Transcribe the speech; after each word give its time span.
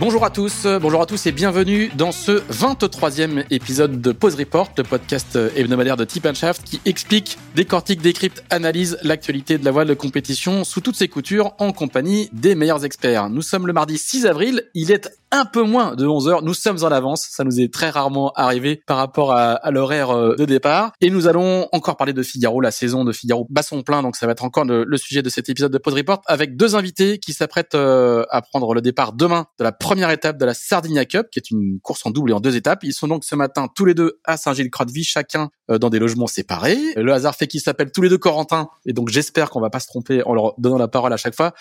Bonjour 0.00 0.24
à 0.24 0.30
tous, 0.30 0.64
bonjour 0.80 1.02
à 1.02 1.06
tous 1.06 1.26
et 1.26 1.32
bienvenue 1.32 1.90
dans 1.96 2.12
ce 2.12 2.30
23e 2.52 3.44
épisode 3.50 4.00
de 4.00 4.12
Pause 4.12 4.36
Report, 4.36 4.70
le 4.78 4.84
podcast 4.84 5.36
hebdomadaire 5.56 5.96
de 5.96 6.04
Tip 6.04 6.32
Shaft 6.34 6.62
qui 6.62 6.80
explique, 6.84 7.36
décortique, 7.56 8.00
décrypte, 8.00 8.44
analyse 8.48 8.96
l'actualité 9.02 9.58
de 9.58 9.64
la 9.64 9.72
voile 9.72 9.88
de 9.88 9.94
compétition 9.94 10.62
sous 10.62 10.80
toutes 10.80 10.94
ses 10.94 11.08
coutures 11.08 11.52
en 11.58 11.72
compagnie 11.72 12.30
des 12.32 12.54
meilleurs 12.54 12.84
experts. 12.84 13.28
Nous 13.28 13.42
sommes 13.42 13.66
le 13.66 13.72
mardi 13.72 13.98
6 13.98 14.24
avril, 14.26 14.62
il 14.74 14.92
est 14.92 15.10
un 15.30 15.44
peu 15.44 15.62
moins 15.62 15.94
de 15.94 16.06
11 16.06 16.28
heures. 16.28 16.42
Nous 16.42 16.54
sommes 16.54 16.82
en 16.82 16.88
avance. 16.88 17.28
Ça 17.30 17.44
nous 17.44 17.60
est 17.60 17.72
très 17.72 17.90
rarement 17.90 18.32
arrivé 18.32 18.82
par 18.86 18.96
rapport 18.96 19.32
à, 19.32 19.70
l'horaire 19.70 20.10
euh, 20.10 20.34
de 20.36 20.44
départ. 20.44 20.92
Et 21.00 21.10
nous 21.10 21.26
allons 21.26 21.68
encore 21.72 21.96
parler 21.96 22.12
de 22.12 22.22
Figaro, 22.22 22.60
la 22.60 22.70
saison 22.70 23.04
de 23.04 23.12
Figaro 23.12 23.46
bat 23.50 23.62
plein. 23.84 24.02
Donc 24.02 24.16
ça 24.16 24.26
va 24.26 24.32
être 24.32 24.44
encore 24.44 24.64
le, 24.64 24.96
sujet 24.96 25.22
de 25.22 25.28
cet 25.28 25.48
épisode 25.48 25.72
de 25.72 25.78
Pod 25.78 25.94
Report 25.94 26.22
avec 26.26 26.56
deux 26.56 26.74
invités 26.74 27.18
qui 27.18 27.32
s'apprêtent 27.32 27.74
euh, 27.74 28.24
à 28.30 28.42
prendre 28.42 28.74
le 28.74 28.80
départ 28.80 29.12
demain 29.12 29.46
de 29.58 29.64
la 29.64 29.72
première 29.72 30.10
étape 30.10 30.38
de 30.38 30.44
la 30.44 30.54
Sardinia 30.54 31.04
Cup, 31.04 31.28
qui 31.30 31.38
est 31.38 31.50
une 31.50 31.78
course 31.80 32.04
en 32.04 32.10
double 32.10 32.30
et 32.30 32.34
en 32.34 32.40
deux 32.40 32.56
étapes. 32.56 32.82
Ils 32.82 32.92
sont 32.92 33.06
donc 33.06 33.24
ce 33.24 33.34
matin 33.34 33.68
tous 33.74 33.84
les 33.84 33.94
deux 33.94 34.20
à 34.24 34.36
Saint-Gilles-Croix-de-Vie, 34.36 35.04
chacun 35.04 35.50
dans 35.68 35.90
des 35.90 35.98
logements 35.98 36.26
séparés. 36.26 36.78
Le 36.96 37.12
hasard 37.12 37.34
fait 37.34 37.46
qu'ils 37.46 37.60
s'appellent 37.60 37.92
tous 37.92 38.02
les 38.02 38.08
deux 38.08 38.18
Corentin. 38.18 38.68
Et 38.86 38.92
donc 38.92 39.08
j'espère 39.08 39.50
qu'on 39.50 39.60
va 39.60 39.70
pas 39.70 39.80
se 39.80 39.86
tromper 39.86 40.22
en 40.24 40.34
leur 40.34 40.54
donnant 40.58 40.78
la 40.78 40.88
parole 40.88 41.12
à 41.12 41.16
chaque 41.16 41.34
fois. 41.34 41.52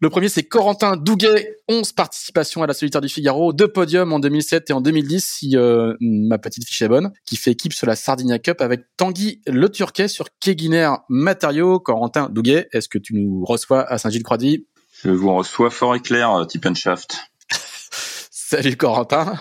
Le 0.00 0.10
premier 0.10 0.28
c'est 0.28 0.42
Corentin 0.42 0.96
Douguet, 0.96 1.56
11 1.68 1.92
participations 1.92 2.62
à 2.62 2.66
la 2.66 2.74
solitaire 2.74 3.00
du 3.00 3.08
Figaro, 3.08 3.52
deux 3.52 3.68
en 3.76 4.18
2007 4.18 4.70
et 4.70 4.72
en 4.72 4.80
2010 4.80 5.24
si 5.24 5.56
euh, 5.56 5.94
ma 6.00 6.38
petite 6.38 6.66
fiche 6.66 6.82
est 6.82 6.88
bonne, 6.88 7.12
qui 7.24 7.36
fait 7.36 7.52
équipe 7.52 7.72
sur 7.72 7.86
la 7.86 7.94
Sardinia 7.94 8.38
Cup 8.38 8.60
avec 8.60 8.84
Tanguy 8.96 9.40
Le 9.46 9.68
Turquet 9.68 10.08
sur 10.08 10.26
Keguiner 10.40 10.90
Matériaux. 11.08 11.78
Corentin 11.78 12.28
Douguet, 12.30 12.68
est-ce 12.72 12.88
que 12.88 12.98
tu 12.98 13.14
nous 13.14 13.44
reçois 13.44 13.82
à 13.82 13.98
Saint-Gilles-Croix-de-Vie? 13.98 14.66
Je 15.04 15.10
vous 15.10 15.34
reçois 15.34 15.70
fort 15.70 15.94
et 15.94 16.00
clair, 16.00 16.32
euh, 16.34 16.44
Tip 16.46 16.66
Shaft. 16.74 17.18
Salut 18.30 18.76
Corentin. 18.76 19.38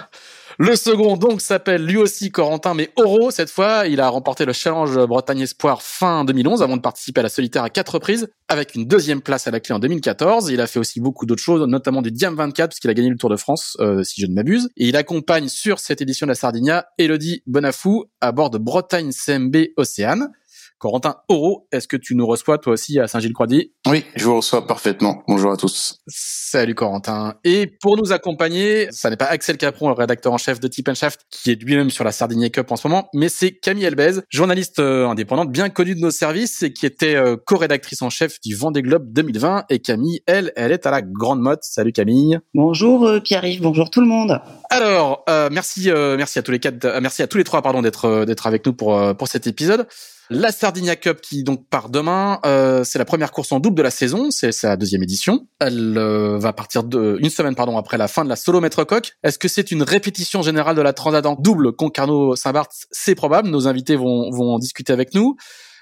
Le 0.57 0.77
second 0.77 1.17
donc 1.17 1.41
s'appelle 1.41 1.85
lui 1.85 1.97
aussi 1.97 2.31
Corentin, 2.31 2.73
mais 2.73 2.89
Oro 2.95 3.29
cette 3.29 3.49
fois. 3.49 3.87
Il 3.87 3.99
a 3.99 4.07
remporté 4.07 4.45
le 4.45 4.53
Challenge 4.53 5.05
Bretagne 5.05 5.41
Espoir 5.41 5.81
fin 5.81 6.23
2011 6.23 6.63
avant 6.63 6.77
de 6.77 6.81
participer 6.81 7.19
à 7.19 7.23
la 7.23 7.29
solitaire 7.29 7.63
à 7.63 7.69
quatre 7.69 7.95
reprises, 7.95 8.29
avec 8.47 8.73
une 8.73 8.85
deuxième 8.85 9.21
place 9.21 9.47
à 9.47 9.51
la 9.51 9.59
clé 9.59 9.75
en 9.75 9.79
2014. 9.79 10.49
Il 10.49 10.61
a 10.61 10.67
fait 10.67 10.79
aussi 10.79 11.01
beaucoup 11.01 11.25
d'autres 11.25 11.43
choses, 11.43 11.67
notamment 11.67 12.01
du 12.01 12.09
Diam 12.09 12.35
24 12.35 12.69
puisqu'il 12.69 12.89
a 12.89 12.93
gagné 12.93 13.09
le 13.09 13.17
Tour 13.17 13.29
de 13.29 13.35
France, 13.35 13.75
euh, 13.81 14.03
si 14.03 14.21
je 14.21 14.27
ne 14.27 14.33
m'abuse. 14.33 14.69
Et 14.77 14.87
il 14.87 14.95
accompagne 14.95 15.49
sur 15.49 15.79
cette 15.79 16.01
édition 16.01 16.25
de 16.25 16.31
la 16.31 16.35
Sardinia 16.35 16.85
Elodie 16.97 17.43
Bonafou 17.47 18.05
à 18.21 18.31
bord 18.31 18.49
de 18.49 18.57
Bretagne 18.57 19.11
CMB 19.11 19.57
Océane. 19.75 20.29
Corentin 20.77 21.15
Oro, 21.29 21.67
est-ce 21.71 21.87
que 21.87 21.97
tu 21.97 22.15
nous 22.15 22.27
reçois 22.27 22.57
toi 22.57 22.73
aussi 22.73 22.99
à 22.99 23.07
Saint-Gilles-Croix-de-Vie 23.07 23.71
Oui, 23.87 24.03
je 24.15 24.25
vous 24.25 24.35
reçois 24.35 24.67
parfaitement. 24.67 25.23
Bonjour 25.27 25.51
à 25.51 25.57
tous. 25.57 25.99
Salut 26.07 26.75
Corentin. 26.75 27.35
Et 27.43 27.67
pour 27.81 27.97
nous 27.97 28.11
accompagner, 28.11 28.87
ça 28.91 29.09
n'est 29.09 29.15
pas 29.15 29.25
Axel 29.25 29.57
Capron, 29.57 29.87
le 29.87 29.95
rédacteur 29.95 30.33
en 30.33 30.37
chef 30.37 30.59
de 30.59 30.67
Tip 30.67 30.93
Shaft, 30.93 31.21
qui 31.31 31.51
est 31.51 31.61
lui-même 31.61 31.89
sur 31.89 32.03
la 32.03 32.11
Sardinia 32.11 32.49
Cup 32.49 32.71
en 32.71 32.75
ce 32.75 32.87
moment, 32.87 33.09
mais 33.13 33.29
c'est 33.29 33.51
Camille 33.51 33.85
Elbez, 33.85 34.19
journaliste 34.29 34.79
euh, 34.79 35.07
indépendante 35.07 35.51
bien 35.51 35.69
connue 35.69 35.95
de 35.95 36.01
nos 36.01 36.11
services 36.11 36.61
et 36.61 36.73
qui 36.73 36.85
était 36.85 37.15
euh, 37.15 37.37
co-rédactrice 37.37 38.01
en 38.01 38.09
chef 38.09 38.39
du 38.41 38.55
Vendée 38.55 38.81
Globe 38.81 39.11
2020. 39.11 39.65
Et 39.69 39.79
Camille, 39.79 40.21
elle, 40.27 40.51
elle 40.55 40.71
est 40.71 40.85
à 40.85 40.91
la 40.91 41.01
grande 41.01 41.39
motte. 41.39 41.63
Salut 41.63 41.93
Camille. 41.93 42.39
Bonjour 42.53 43.07
euh, 43.07 43.19
Pierre-Yves, 43.19 43.61
bonjour 43.61 43.89
tout 43.89 44.01
le 44.01 44.07
monde. 44.07 44.41
Alors, 44.69 45.23
merci, 45.51 45.89
merci 45.89 46.39
à 46.39 46.41
tous 46.41 46.51
les 46.51 46.59
quatre, 46.59 46.99
merci 46.99 47.21
à 47.21 47.27
tous 47.27 47.37
les 47.37 47.45
trois, 47.45 47.61
pardon, 47.61 47.81
d'être 47.81 48.25
d'être 48.25 48.45
avec 48.45 48.65
nous 48.65 48.73
pour 48.73 49.15
pour 49.15 49.27
cet 49.27 49.47
épisode. 49.47 49.87
La 50.31 50.51
Sardinia 50.51 50.95
Cup 50.95 51.21
qui 51.21 51.43
donc 51.43 51.67
part 51.69 51.89
demain, 51.89 52.39
euh, 52.45 52.83
c'est 52.83 52.97
la 52.97 53.05
première 53.05 53.31
course 53.31 53.51
en 53.51 53.59
double 53.59 53.77
de 53.77 53.83
la 53.83 53.91
saison, 53.91 54.31
c'est 54.31 54.51
sa 54.51 54.75
deuxième 54.75 55.03
édition. 55.03 55.47
Elle 55.59 55.97
euh, 55.97 56.39
va 56.39 56.51
partir 56.51 56.83
de 56.83 57.17
une 57.19 57.29
semaine 57.29 57.53
pardon 57.53 57.77
après 57.77 57.97
la 57.97 58.07
fin 58.07 58.23
de 58.23 58.29
la 58.29 58.35
solo 58.35 58.59
Maître 58.59 58.83
Coq. 58.83 59.13
Est-ce 59.23 59.37
que 59.37 59.47
c'est 59.47 59.69
une 59.69 59.83
répétition 59.83 60.41
générale 60.41 60.75
de 60.75 60.81
la 60.81 60.93
Transat 60.93 61.25
en 61.27 61.35
double 61.35 61.73
Concarneau-Saint-Barth 61.73 62.87
C'est 62.89 63.13
probable. 63.13 63.49
Nos 63.49 63.67
invités 63.67 63.95
vont 63.95 64.31
vont 64.31 64.55
en 64.55 64.59
discuter 64.59 64.91
avec 64.93 65.13
nous. 65.13 65.35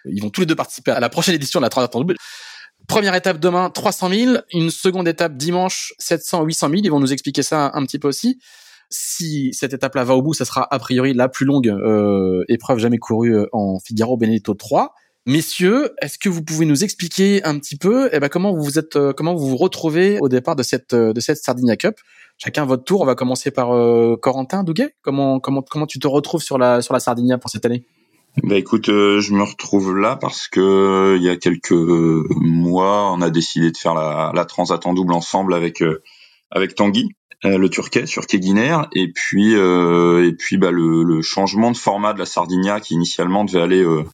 Ils 0.06 0.22
vont 0.22 0.30
tous 0.30 0.42
les 0.42 0.48
deux 0.48 0.56
participer 0.56 0.92
à 0.92 1.00
la 1.00 1.08
prochaine 1.08 1.36
édition 1.36 1.62
de 1.62 1.66
la 1.66 1.70
Transat 1.70 1.96
en 1.96 2.00
double. 2.00 2.16
Première 2.90 3.16
étape 3.16 3.40
demain, 3.40 3.70
300 3.70 4.09
000. 4.09 4.38
Une 4.52 4.70
seconde 4.70 5.08
étape 5.08 5.38
dimanche, 5.38 5.94
700, 6.00 6.44
800 6.44 6.68
000. 6.70 6.82
Ils 6.84 6.92
vont 6.92 7.00
nous 7.00 7.14
expliquer 7.14 7.44
ça 7.44 7.72
un 7.74 7.86
petit 7.86 7.98
peu 7.98 8.09
aussi 8.09 8.40
si 8.94 9.54
cette 9.54 9.74
étape-là 9.74 10.04
va 10.04 10.16
au 10.16 10.22
bout, 10.22 10.34
ça 10.34 10.46
sera 10.46 10.68
a 10.72 10.80
priori 10.80 11.14
la 11.14 11.28
plus 11.28 11.46
longue 11.46 11.68
euh, 11.68 12.44
épreuve 12.48 12.78
jamais 12.78 12.98
courue 12.98 13.36
euh, 13.36 13.48
en 13.52 13.80
Figaro 13.80 14.18
Benedetto 14.18 14.54
3. 14.54 14.94
Messieurs, 15.26 15.92
est-ce 16.02 16.20
que 16.20 16.30
vous 16.30 16.44
pouvez 16.44 16.66
nous 16.66 16.84
expliquer 16.84 17.44
un 17.44 17.58
petit 17.58 17.78
peu, 17.78 18.09
eh 18.12 18.20
ben, 18.20 18.30
comment 18.30 18.53
vous 18.53 18.78
êtes, 18.78 18.96
euh, 18.96 19.14
comment 19.14 19.34
vous 19.36 19.50
vous 19.50 19.58
retrouvez 19.58 20.20
au 20.20 20.30
départ 20.30 20.56
de 20.56 20.64
cette 20.64 20.94
de 20.94 21.20
cette 21.20 21.38
Sardinia 21.38 21.76
Cup? 21.76 21.96
Chacun 22.38 22.66
votre 22.66 22.84
tour. 22.84 23.02
On 23.02 23.06
va 23.06 23.16
commencer 23.16 23.52
par 23.52 23.70
Corentin 24.20 24.64
Douguet. 24.64 24.96
Comment 25.02 25.40
comment 25.40 25.62
comment 25.62 25.86
tu 25.86 26.00
te 26.00 26.08
retrouves 26.08 26.42
sur 26.42 26.58
la 26.58 26.82
sur 26.82 26.94
la 26.94 27.00
Sardinia 27.00 27.38
pour 27.38 27.50
cette 27.50 27.66
année? 27.66 27.86
Bah 28.42 28.56
écoute, 28.56 28.88
je 28.88 29.34
me 29.34 29.44
retrouve 29.44 29.96
là 29.96 30.16
parce 30.16 30.48
que 30.48 31.16
il 31.18 31.24
y 31.24 31.30
a 31.30 31.38
quelques 31.38 31.72
mois, 31.72 33.12
on 33.14 33.22
a 33.22 33.30
décidé 33.30 33.72
de 33.72 33.78
faire 33.78 33.94
la, 33.94 34.32
la 34.34 34.46
transat 34.46 34.84
en 34.86 34.94
double 34.94 35.14
ensemble 35.14 35.53
avec 35.53 35.84
avec 36.53 36.76
Tanguy, 36.76 37.09
euh, 37.46 37.58
le 37.58 37.70
Turquet 37.70 38.06
sur 38.06 38.26
Keguiner, 38.26 38.78
et 38.94 39.12
puis 39.12 39.56
euh, 39.56 40.26
et 40.26 40.34
puis 40.34 40.58
bah, 40.58 40.72
le, 40.72 41.22
changement 41.22 41.72
de 41.72 41.78
format 41.78 42.14
de 42.14 42.20
la 42.20 42.26
Sardinia 42.26 42.80
qui 42.80 42.94
initialement 42.94 43.44
devait 43.44 43.62
aller 43.62 43.84
euh, 43.84 44.06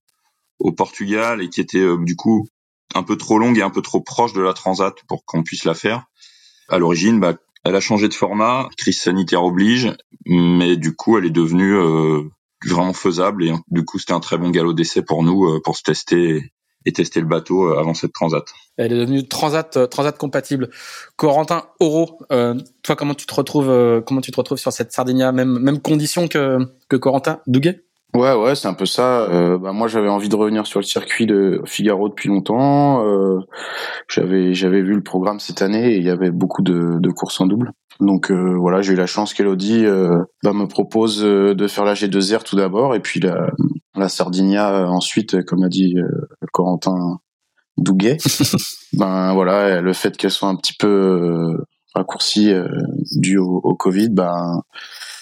au 0.57 0.71
Portugal 0.71 1.41
et 1.41 1.49
qui 1.49 1.61
était 1.61 1.85
du 1.99 2.15
coup 2.15 2.47
un 2.95 3.03
peu 3.03 3.17
trop 3.17 3.37
longue 3.37 3.59
et 3.59 3.61
un 3.61 3.69
peu 3.69 3.83
trop 3.83 4.01
proche 4.01 4.33
de 4.33 4.41
la 4.41 4.53
Transat 4.53 4.95
pour 5.07 5.25
qu'on 5.25 5.43
puisse 5.43 5.63
la 5.63 5.75
faire. 5.75 6.05
À 6.69 6.79
l'origine, 6.79 7.19
bah, 7.19 7.35
elle 7.63 7.75
a 7.75 7.79
changé 7.79 8.07
de 8.07 8.15
format, 8.15 8.67
crise 8.77 8.99
sanitaire 8.99 9.43
oblige, 9.43 9.93
mais 10.25 10.75
du 10.75 10.95
coup, 10.95 11.17
elle 11.17 11.25
est 11.25 11.29
devenue 11.29 11.77
vraiment 12.65 12.93
faisable 12.93 13.45
et 13.45 13.53
du 13.69 13.85
coup, 13.85 13.99
c'était 13.99 14.13
un 14.13 14.19
très 14.19 14.39
bon 14.39 14.49
galop 14.49 14.73
d'essai 14.73 15.03
pour 15.03 15.23
nous 15.23 15.59
pour 15.61 15.77
se 15.77 15.83
tester 15.83 16.51
et 16.85 16.93
tester 16.93 17.19
le 17.19 17.27
bateau 17.27 17.65
euh, 17.65 17.79
avant 17.79 17.93
cette 17.93 18.13
transat. 18.13 18.43
Elle 18.77 18.93
est 18.93 18.99
devenue 18.99 19.27
transat 19.27 19.77
euh, 19.77 19.87
transat 19.87 20.17
compatible. 20.17 20.69
Corentin 21.15 21.63
Oro, 21.79 22.19
euh, 22.31 22.55
toi 22.83 22.95
comment 22.95 23.13
tu 23.13 23.25
te 23.25 23.33
retrouves 23.33 24.03
comment 24.05 24.21
tu 24.21 24.31
te 24.31 24.37
retrouves 24.37 24.57
sur 24.57 24.71
cette 24.71 24.91
Sardinia? 24.91 25.31
Même 25.31 25.59
même 25.59 25.79
condition 25.79 26.27
que 26.27 26.59
que 26.87 26.95
Corentin? 26.95 27.39
Douguet? 27.47 27.83
Ouais, 28.15 28.33
ouais, 28.33 28.55
c'est 28.55 28.67
un 28.67 28.73
peu 28.73 28.87
ça. 28.87 29.27
bah, 29.61 29.71
moi, 29.71 29.87
j'avais 29.87 30.09
envie 30.09 30.29
de 30.29 30.35
revenir 30.35 30.65
sur 30.65 30.79
le 30.79 30.83
circuit 30.83 31.27
de 31.27 31.61
Figaro 31.65 32.09
depuis 32.09 32.27
longtemps. 32.27 33.05
j'avais, 34.09 34.55
j'avais 34.55 34.81
vu 34.81 34.95
le 34.95 35.03
programme 35.03 35.39
cette 35.39 35.61
année 35.61 35.93
et 35.93 35.97
il 35.97 36.03
y 36.03 36.09
avait 36.09 36.31
beaucoup 36.31 36.63
de, 36.63 36.97
de 36.99 37.09
courses 37.11 37.39
en 37.39 37.45
double. 37.45 37.71
Donc 37.99 38.31
euh, 38.31 38.55
voilà, 38.57 38.81
j'ai 38.81 38.93
eu 38.93 38.95
la 38.95 39.07
chance 39.07 39.33
qu'Elodie 39.33 39.85
euh, 39.85 40.23
bah, 40.41 40.53
me 40.53 40.67
propose 40.67 41.23
euh, 41.23 41.53
de 41.53 41.67
faire 41.67 41.83
la 41.83 41.95
G2R 41.95 42.43
tout 42.43 42.55
d'abord 42.55 42.95
et 42.95 43.01
puis 43.01 43.19
la, 43.19 43.49
la 43.95 44.07
Sardinia 44.07 44.89
ensuite, 44.89 45.43
comme 45.43 45.63
a 45.63 45.69
dit 45.69 45.95
Corentin 46.51 47.19
Douguet. 47.77 48.17
ben 48.93 49.33
voilà, 49.33 49.81
le 49.81 49.93
fait 49.93 50.17
qu'elle 50.17 50.31
soit 50.31 50.49
un 50.49 50.55
petit 50.55 50.73
peu 50.77 51.55
raccourcie 51.95 52.53
dû 53.15 53.37
au, 53.37 53.61
au, 53.63 53.75
Covid, 53.75 54.09
ben 54.09 54.61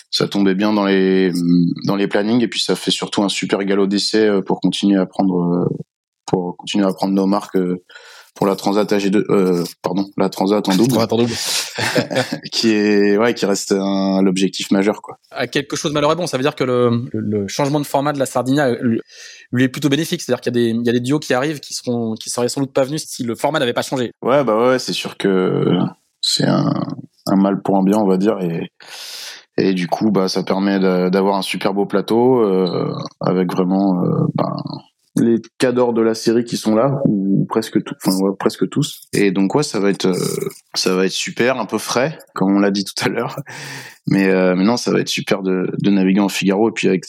ça 0.09 0.27
tombait 0.27 0.55
bien 0.55 0.73
dans 0.73 0.85
les 0.85 1.31
dans 1.85 1.95
les 1.95 2.07
plannings 2.07 2.41
et 2.41 2.47
puis 2.47 2.61
ça 2.61 2.75
fait 2.75 2.91
surtout 2.91 3.23
un 3.23 3.29
super 3.29 3.63
galop 3.63 3.87
d'essai 3.87 4.41
pour 4.45 4.59
continuer 4.59 4.99
à 4.99 5.05
prendre 5.05 5.69
pour 6.25 6.57
continuer 6.57 6.85
à 6.85 6.93
prendre 6.93 7.13
nos 7.13 7.25
marques 7.25 7.57
pour 8.37 8.47
la 8.47 8.55
Transat 8.55 8.89
AG2, 8.89 9.23
euh, 9.29 9.63
pardon, 9.81 10.05
la 10.15 10.29
Transat 10.29 10.67
en 10.69 10.75
double, 10.75 10.93
qui 12.51 12.69
est, 12.69 13.17
ouais, 13.17 13.33
qui 13.33 13.45
reste 13.45 13.73
l'objectif 13.73 14.71
majeur, 14.71 15.01
quoi. 15.01 15.17
À 15.31 15.47
quelque 15.47 15.75
chose 15.75 15.91
malheureux, 15.91 16.15
bon, 16.15 16.27
ça 16.27 16.37
veut 16.37 16.43
dire 16.43 16.55
que 16.55 16.63
le, 16.63 17.09
le, 17.11 17.47
changement 17.47 17.79
de 17.79 17.85
format 17.85 18.13
de 18.13 18.19
la 18.19 18.25
Sardinia 18.27 18.71
lui, 19.51 19.63
est 19.63 19.69
plutôt 19.69 19.89
bénéfique, 19.89 20.21
c'est-à-dire 20.21 20.41
qu'il 20.41 20.55
y 20.55 20.57
a 20.57 20.61
des, 20.61 20.69
il 20.69 20.85
y 20.85 20.89
a 20.89 20.93
des 20.93 20.99
duos 20.99 21.19
qui 21.19 21.33
arrivent 21.33 21.59
qui 21.59 21.73
seront, 21.73 22.13
qui 22.13 22.29
seraient 22.29 22.47
sans 22.47 22.61
doute 22.61 22.73
pas 22.73 22.83
venus 22.83 23.05
si 23.05 23.23
le 23.23 23.35
format 23.35 23.59
n'avait 23.59 23.73
pas 23.73 23.81
changé. 23.81 24.11
Ouais, 24.21 24.43
bah 24.43 24.69
ouais, 24.69 24.79
c'est 24.79 24.93
sûr 24.93 25.17
que 25.17 25.65
c'est 26.21 26.47
un, 26.47 26.71
un 27.25 27.35
mal 27.35 27.61
pour 27.63 27.75
un 27.77 27.83
bien, 27.83 27.97
on 27.97 28.07
va 28.07 28.17
dire, 28.17 28.37
et 28.39 28.69
et 29.57 29.73
du 29.73 29.87
coup, 29.87 30.11
bah, 30.11 30.27
ça 30.27 30.43
permet 30.43 30.79
d'avoir 30.79 31.35
un 31.35 31.41
super 31.41 31.73
beau 31.73 31.87
plateau 31.87 32.43
euh, 32.43 32.93
avec 33.19 33.51
vraiment 33.51 34.03
euh, 34.03 34.27
bah, 34.35 34.55
les 35.19 35.41
cadors 35.57 35.93
de 35.93 36.01
la 36.01 36.15
série 36.15 36.45
qui 36.45 36.57
sont 36.57 36.75
là 36.75 37.01
ou 37.05 37.45
presque 37.49 37.83
tout, 37.83 37.95
enfin 38.05 38.17
presque 38.39 38.69
tous. 38.69 39.07
Et 39.13 39.31
donc 39.31 39.55
ouais, 39.55 39.63
ça 39.63 39.79
va 39.79 39.89
être 39.89 40.11
ça 40.73 40.95
va 40.95 41.05
être 41.05 41.11
super, 41.11 41.59
un 41.59 41.65
peu 41.65 41.77
frais 41.77 42.17
comme 42.33 42.55
on 42.55 42.59
l'a 42.59 42.71
dit 42.71 42.83
tout 42.83 43.03
à 43.03 43.09
l'heure. 43.09 43.39
Mais 44.07 44.27
mais 44.55 44.63
non, 44.63 44.77
ça 44.77 44.91
va 44.91 44.99
être 44.99 45.09
super 45.09 45.41
de, 45.41 45.69
de 45.81 45.89
naviguer 45.89 46.19
en 46.19 46.29
Figaro 46.29 46.69
et 46.69 46.71
puis 46.71 46.87
avec 46.87 47.05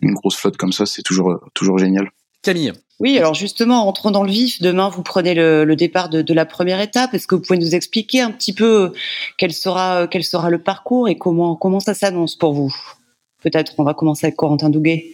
une 0.00 0.14
grosse 0.14 0.36
flotte 0.36 0.56
comme 0.56 0.72
ça, 0.72 0.86
c'est 0.86 1.02
toujours 1.02 1.40
toujours 1.54 1.78
génial. 1.78 2.10
Camille. 2.42 2.72
Oui, 3.02 3.18
alors 3.18 3.34
justement, 3.34 3.88
entrons 3.88 4.12
dans 4.12 4.22
le 4.22 4.30
vif. 4.30 4.62
Demain, 4.62 4.88
vous 4.88 5.02
prenez 5.02 5.34
le, 5.34 5.74
départ 5.74 6.08
de, 6.08 6.32
la 6.32 6.46
première 6.46 6.80
étape. 6.80 7.14
Est-ce 7.14 7.26
que 7.26 7.34
vous 7.34 7.40
pouvez 7.40 7.58
nous 7.58 7.74
expliquer 7.74 8.20
un 8.20 8.30
petit 8.30 8.52
peu 8.52 8.92
quel 9.38 9.52
sera 9.52 10.06
quel 10.06 10.22
sera 10.22 10.50
le 10.50 10.58
parcours 10.58 11.08
et 11.08 11.16
comment 11.16 11.56
comment 11.56 11.80
ça 11.80 11.94
s'annonce 11.94 12.36
pour 12.36 12.52
vous? 12.52 12.72
Peut-être 13.42 13.74
on 13.78 13.82
va 13.84 13.94
commencer 13.94 14.26
avec 14.26 14.36
Corentin 14.36 14.70
Douguet. 14.70 15.06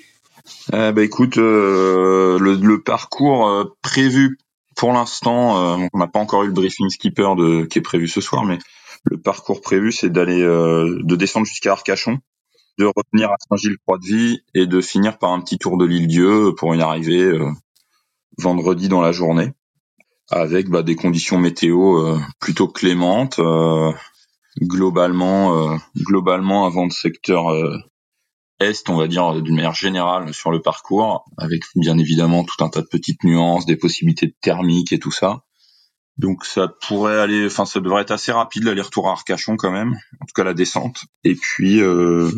Euh, 0.74 0.92
bah 0.92 1.02
écoute, 1.02 1.38
euh, 1.38 2.38
le, 2.38 2.82
parcours 2.82 3.48
euh, 3.48 3.64
prévu 3.82 4.38
pour 4.76 4.92
l'instant, 4.92 5.80
euh, 5.80 5.86
on 5.92 5.98
n'a 5.98 6.06
pas 6.06 6.20
encore 6.20 6.44
eu 6.44 6.46
le 6.46 6.52
briefing 6.52 6.88
skipper 6.88 7.34
de, 7.36 7.64
qui 7.64 7.78
est 7.78 7.82
prévu 7.82 8.06
ce 8.06 8.20
soir, 8.20 8.44
mais 8.44 8.58
le 9.04 9.20
parcours 9.20 9.60
prévu, 9.60 9.92
c'est 9.92 10.10
d'aller 10.10 10.42
de 10.42 11.16
descendre 11.16 11.46
jusqu'à 11.46 11.72
Arcachon, 11.72 12.18
de 12.78 12.84
revenir 12.84 13.30
à 13.30 13.36
Saint-Gilles-Croix-de-Vie 13.48 14.40
et 14.54 14.66
de 14.66 14.80
finir 14.80 15.18
par 15.18 15.32
un 15.32 15.40
petit 15.40 15.58
tour 15.58 15.76
de 15.76 15.84
l'île 15.84 16.06
Dieu 16.06 16.54
pour 16.56 16.74
y 16.74 16.80
arriver 16.80 17.22
euh, 17.22 17.50
vendredi 18.38 18.88
dans 18.88 19.00
la 19.00 19.12
journée 19.12 19.52
avec 20.30 20.68
bah, 20.68 20.82
des 20.82 20.94
conditions 20.94 21.38
météo 21.38 21.98
euh, 21.98 22.18
plutôt 22.38 22.68
clémentes 22.68 23.40
euh, 23.40 23.92
globalement 24.60 25.78
globalement 25.96 26.66
un 26.66 26.70
vent 26.70 26.86
de 26.86 26.92
secteur 26.92 27.52
est 28.60 28.88
on 28.90 28.96
va 28.96 29.06
dire 29.06 29.40
d'une 29.43 29.56
manière 29.56 29.75
générale 29.75 30.34
sur 30.34 30.50
le 30.50 30.60
parcours 30.60 31.25
avec 31.37 31.62
bien 31.76 31.99
évidemment 31.99 32.44
tout 32.44 32.64
un 32.64 32.69
tas 32.69 32.81
de 32.81 32.87
petites 32.87 33.25
nuances 33.25 33.66
des 33.66 33.76
possibilités 33.76 34.26
de 34.26 34.34
thermique 34.40 34.93
et 34.93 34.99
tout 34.99 35.12
ça 35.12 35.44
donc 36.19 36.44
ça 36.44 36.66
pourrait 36.66 37.20
aller, 37.20 37.46
enfin 37.46 37.64
ça 37.64 37.78
devrait 37.78 38.02
être 38.02 38.10
assez 38.10 38.32
rapide 38.32 38.64
l'aller-retour 38.64 39.08
à 39.08 39.12
Arcachon 39.12 39.56
quand 39.56 39.70
même, 39.70 39.93
en 40.20 40.26
tout 40.26 40.32
cas 40.34 40.43
la 40.43 40.52
descente. 40.52 41.05
Et 41.22 41.37
puis 41.37 41.81
euh, 41.81 42.28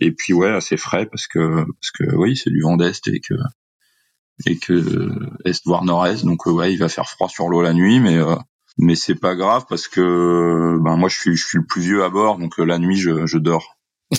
et 0.00 0.10
puis 0.12 0.32
ouais 0.32 0.48
assez 0.50 0.78
frais 0.78 1.06
parce 1.06 1.26
que 1.26 1.38
parce 1.64 1.90
que 1.98 2.16
oui 2.16 2.36
c'est 2.36 2.50
du 2.50 2.62
vent 2.62 2.78
d'est 2.78 3.06
et 3.08 3.20
que 3.20 3.34
et 4.46 4.58
que 4.58 5.10
est 5.44 5.66
voire 5.66 5.84
nord-est 5.84 6.24
donc 6.24 6.46
ouais 6.46 6.72
il 6.72 6.78
va 6.78 6.88
faire 6.88 7.08
froid 7.08 7.28
sur 7.28 7.48
l'eau 7.48 7.60
la 7.60 7.74
nuit 7.74 8.00
mais 8.00 8.16
euh, 8.16 8.36
mais 8.78 8.94
c'est 8.94 9.14
pas 9.14 9.34
grave 9.34 9.66
parce 9.68 9.86
que 9.88 10.78
ben 10.82 10.96
moi 10.96 11.08
je 11.10 11.18
suis 11.18 11.36
je 11.36 11.46
suis 11.46 11.58
le 11.58 11.66
plus 11.66 11.82
vieux 11.82 12.04
à 12.04 12.08
bord 12.08 12.38
donc 12.38 12.56
la 12.58 12.78
nuit 12.78 12.96
je, 12.96 13.26
je 13.26 13.38
dors. 13.38 13.75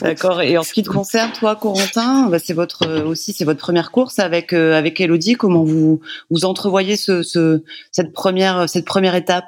D'accord. 0.00 0.42
Et 0.42 0.56
en 0.56 0.62
ce 0.62 0.72
qui 0.72 0.82
te 0.82 0.88
concerne, 0.88 1.32
toi, 1.32 1.56
Corentin, 1.56 2.28
bah, 2.28 2.38
c'est 2.38 2.52
votre 2.52 2.86
euh, 2.86 3.04
aussi 3.04 3.32
c'est 3.32 3.44
votre 3.44 3.60
première 3.60 3.90
course 3.90 4.18
avec 4.18 4.52
euh, 4.52 4.76
avec 4.76 5.00
Elodie. 5.00 5.34
Comment 5.34 5.64
vous 5.64 6.00
vous 6.30 6.44
entrevoyez 6.44 6.96
ce, 6.96 7.22
ce 7.22 7.62
cette 7.90 8.12
première 8.12 8.68
cette 8.68 8.84
première 8.84 9.14
étape? 9.14 9.46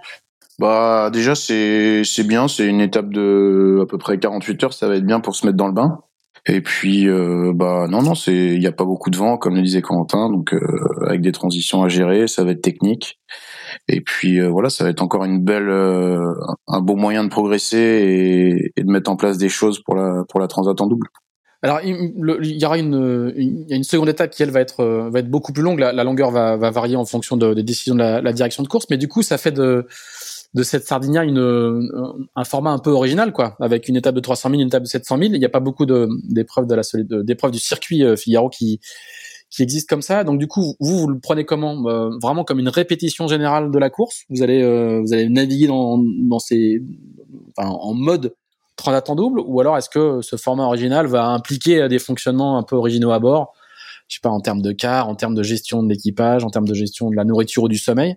Bah 0.58 1.10
déjà 1.12 1.34
c'est 1.34 2.02
c'est 2.04 2.24
bien. 2.24 2.48
C'est 2.48 2.66
une 2.66 2.80
étape 2.80 3.10
de 3.10 3.80
à 3.82 3.86
peu 3.86 3.98
près 3.98 4.18
48 4.18 4.64
heures. 4.64 4.72
Ça 4.72 4.88
va 4.88 4.96
être 4.96 5.06
bien 5.06 5.20
pour 5.20 5.36
se 5.36 5.46
mettre 5.46 5.58
dans 5.58 5.68
le 5.68 5.74
bain. 5.74 6.00
Et 6.46 6.60
puis 6.60 7.08
euh, 7.08 7.52
bah 7.54 7.86
non 7.88 8.02
non 8.02 8.14
c'est 8.14 8.34
il 8.34 8.62
y 8.62 8.66
a 8.66 8.72
pas 8.72 8.84
beaucoup 8.84 9.08
de 9.08 9.16
vent 9.16 9.38
comme 9.38 9.54
le 9.54 9.62
disait 9.62 9.80
Corentin 9.80 10.28
donc 10.28 10.54
avec 11.06 11.22
des 11.22 11.32
transitions 11.32 11.82
à 11.82 11.88
gérer 11.88 12.28
ça 12.28 12.44
va 12.44 12.50
être 12.50 12.60
technique 12.60 13.18
et 13.88 14.00
puis 14.00 14.40
euh, 14.40 14.48
voilà, 14.48 14.70
ça 14.70 14.84
va 14.84 14.90
être 14.90 15.02
encore 15.02 15.24
une 15.24 15.40
belle, 15.40 15.68
euh, 15.68 16.32
un 16.68 16.80
beau 16.80 16.96
moyen 16.96 17.24
de 17.24 17.28
progresser 17.28 18.72
et, 18.76 18.82
de 18.82 18.90
mettre 18.90 19.10
en 19.10 19.16
place 19.16 19.38
des 19.38 19.48
choses 19.48 19.80
pour 19.82 19.94
la 19.94 20.24
pour 20.28 20.40
la 20.40 20.48
transat 20.48 20.80
en 20.80 20.86
double. 20.86 21.08
Alors 21.62 21.80
il, 21.82 22.60
y 22.60 22.64
aura 22.66 22.76
une, 22.76 23.64
a 23.70 23.74
une 23.74 23.84
seconde 23.84 24.10
étape 24.10 24.30
qui 24.30 24.42
elle 24.42 24.50
va 24.50 24.60
être 24.60 24.80
euh, 24.80 25.08
va 25.10 25.20
être 25.20 25.30
beaucoup 25.30 25.52
plus 25.52 25.62
longue. 25.62 25.78
La, 25.78 26.04
longueur 26.04 26.30
va, 26.30 26.56
va 26.56 26.70
varier 26.70 26.96
en 26.96 27.06
fonction 27.06 27.36
de, 27.38 27.54
des 27.54 27.62
décisions 27.62 27.94
de 27.94 28.00
la, 28.00 28.20
la, 28.20 28.32
direction 28.34 28.62
de 28.62 28.68
course, 28.68 28.86
mais 28.90 28.98
du 28.98 29.08
coup 29.08 29.22
ça 29.22 29.38
fait 29.38 29.50
de 29.50 29.86
de 30.54 30.62
cette 30.62 30.86
Sardinia 30.86 31.24
une 31.24 31.88
un 32.36 32.44
format 32.44 32.70
un 32.70 32.78
peu 32.78 32.90
original 32.90 33.32
quoi, 33.32 33.56
avec 33.60 33.88
une 33.88 33.96
étape 33.96 34.14
de 34.14 34.20
300 34.20 34.50
000, 34.50 34.60
une 34.60 34.68
étape 34.68 34.84
de 34.84 34.88
700 34.88 35.18
000. 35.18 35.32
Il 35.34 35.38
n'y 35.38 35.44
a 35.44 35.48
pas 35.48 35.60
beaucoup 35.60 35.84
de 35.84 36.08
d'épreuves 36.22 36.66
de 36.66 37.22
d'épreuves 37.22 37.50
du 37.50 37.58
circuit 37.58 38.04
Figaro 38.16 38.48
qui 38.48 38.80
qui 39.54 39.62
existe 39.62 39.88
comme 39.88 40.02
ça. 40.02 40.24
Donc 40.24 40.38
du 40.38 40.48
coup, 40.48 40.74
vous 40.80 40.98
vous 40.98 41.06
le 41.08 41.18
prenez 41.20 41.44
comment 41.44 41.86
euh, 41.88 42.10
Vraiment 42.20 42.44
comme 42.44 42.58
une 42.58 42.68
répétition 42.68 43.28
générale 43.28 43.70
de 43.70 43.78
la 43.78 43.88
course? 43.88 44.24
Vous 44.28 44.42
allez 44.42 44.62
euh, 44.62 45.00
vous 45.00 45.12
allez 45.12 45.28
naviguer 45.28 45.68
dans 45.68 45.98
dans 45.98 46.40
ces 46.40 46.82
enfin, 47.56 47.68
en 47.68 47.94
mode 47.94 48.34
transat 48.76 49.08
en 49.08 49.14
double? 49.14 49.40
Ou 49.40 49.60
alors 49.60 49.78
est-ce 49.78 49.88
que 49.88 50.20
ce 50.22 50.36
format 50.36 50.64
original 50.64 51.06
va 51.06 51.26
impliquer 51.26 51.88
des 51.88 52.00
fonctionnements 52.00 52.58
un 52.58 52.64
peu 52.64 52.76
originaux 52.76 53.12
à 53.12 53.20
bord? 53.20 53.52
Je 54.08 54.16
sais 54.16 54.20
pas 54.22 54.30
en 54.30 54.40
termes 54.40 54.60
de 54.60 54.72
car, 54.72 55.08
en 55.08 55.14
termes 55.14 55.34
de 55.34 55.42
gestion 55.42 55.82
de 55.82 55.88
l'équipage, 55.88 56.44
en 56.44 56.50
termes 56.50 56.68
de 56.68 56.74
gestion 56.74 57.08
de 57.10 57.16
la 57.16 57.24
nourriture 57.24 57.62
ou 57.62 57.68
du 57.68 57.78
sommeil. 57.78 58.16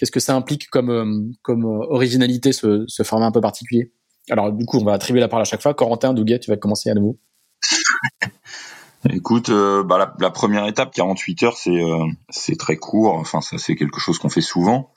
Qu'est-ce 0.00 0.10
que 0.10 0.18
ça 0.18 0.34
implique 0.34 0.70
comme 0.70 0.88
euh, 0.88 1.30
comme 1.42 1.66
originalité 1.66 2.52
ce, 2.52 2.86
format 3.04 3.26
un 3.26 3.32
peu 3.32 3.42
particulier? 3.42 3.92
Alors 4.30 4.50
du 4.50 4.64
coup, 4.64 4.78
on 4.78 4.84
va 4.84 4.94
attribuer 4.94 5.20
la 5.20 5.28
parole 5.28 5.42
à 5.42 5.44
chaque 5.44 5.60
fois. 5.60 5.74
Corentin, 5.74 6.14
Douguet, 6.14 6.38
tu 6.38 6.50
vas 6.50 6.56
commencer 6.56 6.88
à 6.88 6.94
nouveau. 6.94 7.18
Écoute, 9.10 9.50
euh, 9.50 9.82
bah, 9.82 10.14
la, 10.18 10.30
première 10.30 10.66
étape, 10.66 10.94
48 10.94 11.42
heures, 11.42 11.58
c'est 11.58 11.82
euh, 11.82 12.06
très 12.58 12.76
court. 12.78 13.16
Enfin, 13.16 13.42
ça 13.42 13.58
c'est 13.58 13.76
quelque 13.76 14.00
chose 14.00 14.18
qu'on 14.18 14.30
fait 14.30 14.40
souvent, 14.40 14.90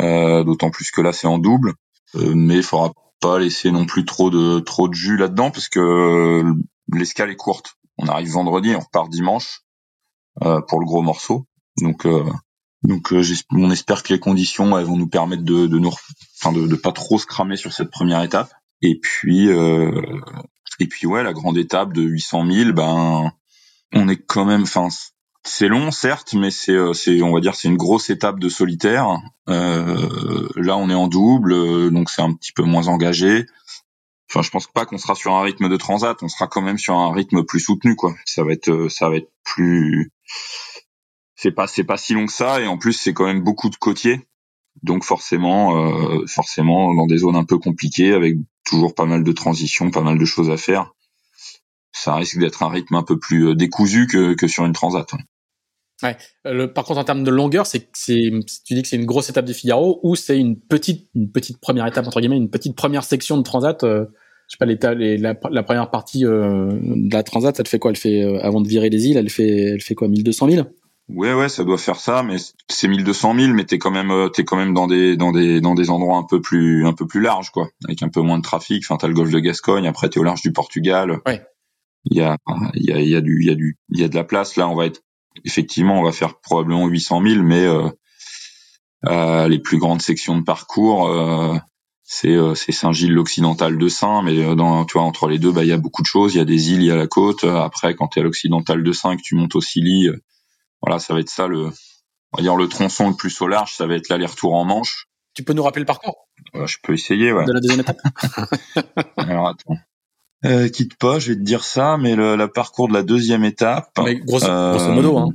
euh, 0.00 0.42
d'autant 0.44 0.70
plus 0.70 0.90
que 0.92 1.02
là 1.02 1.12
c'est 1.12 1.26
en 1.26 1.36
double. 1.36 1.74
mais 2.14 2.56
il 2.56 2.62
faudra 2.62 2.94
pas 3.20 3.38
laisser 3.38 3.70
non 3.70 3.84
plus 3.84 4.06
trop 4.06 4.30
de 4.30 4.60
trop 4.60 4.88
de 4.88 4.94
jus 4.94 5.18
là-dedans, 5.18 5.50
parce 5.50 5.68
que 5.68 6.42
l'escale 6.90 7.30
est 7.30 7.36
courte. 7.36 7.74
On 7.98 8.06
arrive 8.06 8.30
vendredi, 8.30 8.74
on 8.74 8.80
repart 8.80 9.10
dimanche 9.10 9.60
pour 10.40 10.80
le 10.80 10.86
gros 10.86 11.02
morceau. 11.02 11.44
Donc 11.82 12.06
donc 12.82 13.12
on 13.50 13.70
espère 13.70 14.02
que 14.02 14.12
les 14.12 14.20
conditions 14.20 14.78
elles 14.78 14.86
vont 14.86 14.96
nous 14.96 15.08
permettre 15.08 15.42
de, 15.42 15.66
de 15.66 15.78
nous, 15.78 15.92
enfin 16.40 16.52
de, 16.52 16.66
de 16.66 16.76
pas 16.76 16.92
trop 16.92 17.18
se 17.18 17.26
cramer 17.26 17.56
sur 17.56 17.72
cette 17.72 17.90
première 17.90 18.22
étape. 18.22 18.52
Et 18.82 18.98
puis 19.00 19.48
et 20.80 20.86
puis 20.86 21.06
ouais, 21.06 21.22
la 21.22 21.32
grande 21.32 21.58
étape 21.58 21.92
de 21.92 22.02
800 22.02 22.50
000, 22.50 22.72
ben 22.72 23.32
on 23.92 24.08
est 24.08 24.16
quand 24.16 24.44
même, 24.44 24.62
enfin 24.62 24.88
c'est 25.44 25.68
long 25.68 25.90
certes, 25.90 26.34
mais 26.34 26.50
c'est 26.50 26.72
euh, 26.72 26.92
c'est 26.92 27.22
on 27.22 27.32
va 27.32 27.40
dire 27.40 27.54
c'est 27.54 27.68
une 27.68 27.76
grosse 27.76 28.10
étape 28.10 28.38
de 28.38 28.48
solitaire. 28.48 29.18
Euh, 29.48 30.48
là 30.56 30.76
on 30.76 30.90
est 30.90 30.94
en 30.94 31.08
double, 31.08 31.52
euh, 31.52 31.90
donc 31.90 32.10
c'est 32.10 32.22
un 32.22 32.32
petit 32.32 32.52
peu 32.52 32.62
moins 32.62 32.88
engagé. 32.88 33.46
Enfin 34.30 34.42
je 34.42 34.50
pense 34.50 34.66
pas 34.66 34.84
qu'on 34.84 34.98
sera 34.98 35.14
sur 35.14 35.32
un 35.34 35.42
rythme 35.42 35.68
de 35.68 35.76
transat, 35.76 36.22
on 36.22 36.28
sera 36.28 36.46
quand 36.46 36.60
même 36.60 36.78
sur 36.78 36.94
un 36.94 37.12
rythme 37.12 37.44
plus 37.44 37.60
soutenu 37.60 37.96
quoi. 37.96 38.14
Ça 38.24 38.44
va 38.44 38.52
être 38.52 38.88
ça 38.88 39.08
va 39.08 39.16
être 39.16 39.30
plus 39.42 40.12
c'est 41.38 41.52
pas 41.52 41.68
c'est 41.68 41.84
pas 41.84 41.96
si 41.96 42.14
long 42.14 42.26
que 42.26 42.32
ça 42.32 42.60
et 42.60 42.66
en 42.66 42.76
plus 42.76 42.92
c'est 42.92 43.14
quand 43.14 43.24
même 43.24 43.42
beaucoup 43.42 43.70
de 43.70 43.76
côtiers. 43.76 44.26
Donc 44.82 45.04
forcément, 45.04 45.76
euh, 45.76 46.26
forcément, 46.26 46.94
dans 46.94 47.06
des 47.06 47.18
zones 47.18 47.36
un 47.36 47.44
peu 47.44 47.58
compliquées, 47.58 48.12
avec 48.12 48.36
toujours 48.64 48.94
pas 48.94 49.06
mal 49.06 49.24
de 49.24 49.32
transitions, 49.32 49.90
pas 49.90 50.02
mal 50.02 50.18
de 50.18 50.24
choses 50.24 50.50
à 50.50 50.56
faire, 50.56 50.94
ça 51.92 52.14
risque 52.14 52.38
d'être 52.38 52.62
un 52.62 52.68
rythme 52.68 52.94
un 52.94 53.02
peu 53.02 53.18
plus 53.18 53.48
euh, 53.48 53.54
décousu 53.54 54.06
que, 54.06 54.34
que 54.34 54.46
sur 54.46 54.64
une 54.64 54.72
transat. 54.72 55.08
Ouais. 56.02 56.16
Euh, 56.46 56.68
par 56.68 56.84
contre, 56.84 57.00
en 57.00 57.04
termes 57.04 57.24
de 57.24 57.30
longueur, 57.30 57.66
c'est, 57.66 57.90
tu 57.92 58.42
dis 58.70 58.82
que 58.82 58.88
c'est 58.88 58.96
une 58.96 59.06
grosse 59.06 59.30
étape 59.30 59.46
du 59.46 59.54
Figaro 59.54 59.98
ou 60.04 60.14
c'est 60.14 60.38
une 60.38 60.60
petite, 60.60 61.08
une 61.16 61.30
petite 61.30 61.60
première 61.60 61.86
étape 61.86 62.06
entre 62.06 62.20
guillemets, 62.20 62.36
une 62.36 62.50
petite 62.50 62.76
première 62.76 63.02
section 63.02 63.36
de 63.36 63.42
transat. 63.42 63.78
Je 63.82 64.06
sais 64.48 64.58
pas, 64.60 64.66
l'état, 64.66 64.94
la, 64.94 65.34
la, 65.50 65.62
première 65.64 65.90
partie 65.90 66.22
de 66.22 67.12
la 67.12 67.22
transat, 67.24 67.58
elle 67.58 67.66
fait 67.66 67.80
quoi? 67.80 67.90
Elle 67.90 67.96
fait 67.96 68.22
avant 68.40 68.60
de 68.60 68.68
virer 68.68 68.90
les 68.90 69.08
îles, 69.08 69.16
elle 69.16 69.30
fait, 69.30 69.48
elle 69.48 69.82
fait 69.82 69.96
quoi? 69.96 70.06
1200 70.06 70.50
000 70.50 70.68
Ouais, 71.08 71.32
ouais, 71.32 71.48
ça 71.48 71.64
doit 71.64 71.78
faire 71.78 72.00
ça, 72.00 72.22
mais 72.22 72.36
c'est 72.68 72.86
1200 72.86 73.34
000, 73.34 73.54
mais 73.54 73.64
t'es 73.64 73.78
quand 73.78 73.90
même, 73.90 74.10
euh, 74.10 74.28
t'es 74.28 74.44
quand 74.44 74.56
même 74.56 74.74
dans 74.74 74.86
des, 74.86 75.16
dans 75.16 75.32
des, 75.32 75.60
dans 75.62 75.74
des 75.74 75.88
endroits 75.88 76.18
un 76.18 76.24
peu 76.24 76.42
plus, 76.42 76.86
un 76.86 76.92
peu 76.92 77.06
plus 77.06 77.22
larges, 77.22 77.50
quoi, 77.50 77.68
avec 77.86 78.02
un 78.02 78.10
peu 78.10 78.20
moins 78.20 78.36
de 78.36 78.42
trafic. 78.42 78.84
Enfin, 78.84 78.98
t'as 78.98 79.08
le 79.08 79.14
golfe 79.14 79.30
de 79.30 79.38
Gascogne, 79.38 79.86
après 79.86 80.10
t'es 80.10 80.20
au 80.20 80.22
large 80.22 80.42
du 80.42 80.52
Portugal. 80.52 81.20
Ouais. 81.26 81.42
Il 82.04 82.18
y 82.18 82.20
a, 82.20 82.36
il 82.74 82.84
y 82.84 82.92
a, 82.92 83.00
il 83.00 83.08
y 83.08 83.16
a 83.16 83.22
du, 83.22 83.38
il 83.40 83.48
y 83.48 83.50
a 83.50 83.54
du, 83.54 83.78
il 83.90 84.00
y 84.00 84.04
a 84.04 84.08
de 84.08 84.14
la 84.14 84.24
place. 84.24 84.56
Là, 84.56 84.68
on 84.68 84.74
va 84.74 84.84
être, 84.84 85.00
effectivement, 85.46 85.98
on 85.98 86.02
va 86.02 86.12
faire 86.12 86.38
probablement 86.40 86.86
800 86.86 87.22
000, 87.26 87.42
mais 87.42 87.64
euh, 87.64 87.88
euh, 89.06 89.48
les 89.48 89.58
plus 89.58 89.78
grandes 89.78 90.02
sections 90.02 90.36
de 90.36 90.44
parcours, 90.44 91.08
euh, 91.08 91.56
c'est, 92.02 92.34
euh, 92.34 92.54
c'est 92.54 92.72
Saint-Gilles 92.72 93.14
l'occidental 93.14 93.78
de 93.78 93.88
Saint, 93.88 94.22
mais 94.22 94.54
dans, 94.54 94.84
tu 94.84 94.94
vois, 94.98 95.02
entre 95.02 95.26
les 95.28 95.38
deux, 95.38 95.52
bah, 95.52 95.64
il 95.64 95.68
y 95.68 95.72
a 95.72 95.78
beaucoup 95.78 96.02
de 96.02 96.06
choses. 96.06 96.34
Il 96.34 96.38
y 96.38 96.42
a 96.42 96.44
des 96.44 96.70
îles, 96.70 96.82
il 96.82 96.86
y 96.86 96.90
a 96.90 96.96
la 96.96 97.06
côte. 97.06 97.44
Après, 97.44 97.94
quand 97.94 98.08
t'es 98.08 98.20
à 98.20 98.24
l'occidental 98.24 98.82
de 98.82 98.92
Saint, 98.92 99.16
que 99.16 99.22
tu 99.22 99.36
montes 99.36 99.56
au 99.56 99.62
Scilly 99.62 100.10
voilà, 100.82 100.98
ça 100.98 101.14
va 101.14 101.20
être 101.20 101.30
ça 101.30 101.46
le, 101.46 101.66
on 102.32 102.36
va 102.36 102.42
dire 102.42 102.56
le 102.56 102.68
tronçon 102.68 103.08
le 103.08 103.16
plus 103.16 103.40
au 103.40 103.48
large, 103.48 103.74
ça 103.74 103.86
va 103.86 103.94
être 103.94 104.08
l'aller-retour 104.08 104.54
en 104.54 104.64
Manche. 104.64 105.06
Tu 105.34 105.44
peux 105.44 105.52
nous 105.52 105.62
rappeler 105.62 105.80
le 105.80 105.86
parcours? 105.86 106.28
Je 106.54 106.76
peux 106.82 106.94
essayer, 106.94 107.32
ouais. 107.32 107.44
De 107.44 107.52
la 107.52 107.60
deuxième 107.60 107.80
étape. 107.80 107.98
Alors 109.16 109.48
attends. 109.48 109.76
Euh, 110.44 110.68
quitte 110.68 110.96
pas, 110.96 111.18
je 111.18 111.32
vais 111.32 111.38
te 111.38 111.42
dire 111.42 111.64
ça, 111.64 111.96
mais 111.96 112.14
le, 112.14 112.36
le 112.36 112.48
parcours 112.48 112.88
de 112.88 112.92
la 112.92 113.02
deuxième 113.02 113.44
étape. 113.44 113.90
Mais 113.98 114.16
grosso, 114.16 114.46
euh, 114.46 114.76
grosso 114.76 114.92
modo, 114.92 115.18
hein. 115.18 115.28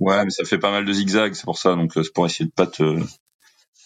Ouais, 0.00 0.24
mais 0.24 0.30
ça 0.30 0.44
fait 0.44 0.58
pas 0.58 0.70
mal 0.70 0.84
de 0.84 0.92
zigzags, 0.92 1.34
c'est 1.34 1.44
pour 1.44 1.58
ça. 1.58 1.74
Donc 1.74 1.92
c'est 1.94 2.12
pour 2.12 2.26
essayer 2.26 2.46
de 2.46 2.52
pas 2.52 2.66
te 2.66 3.00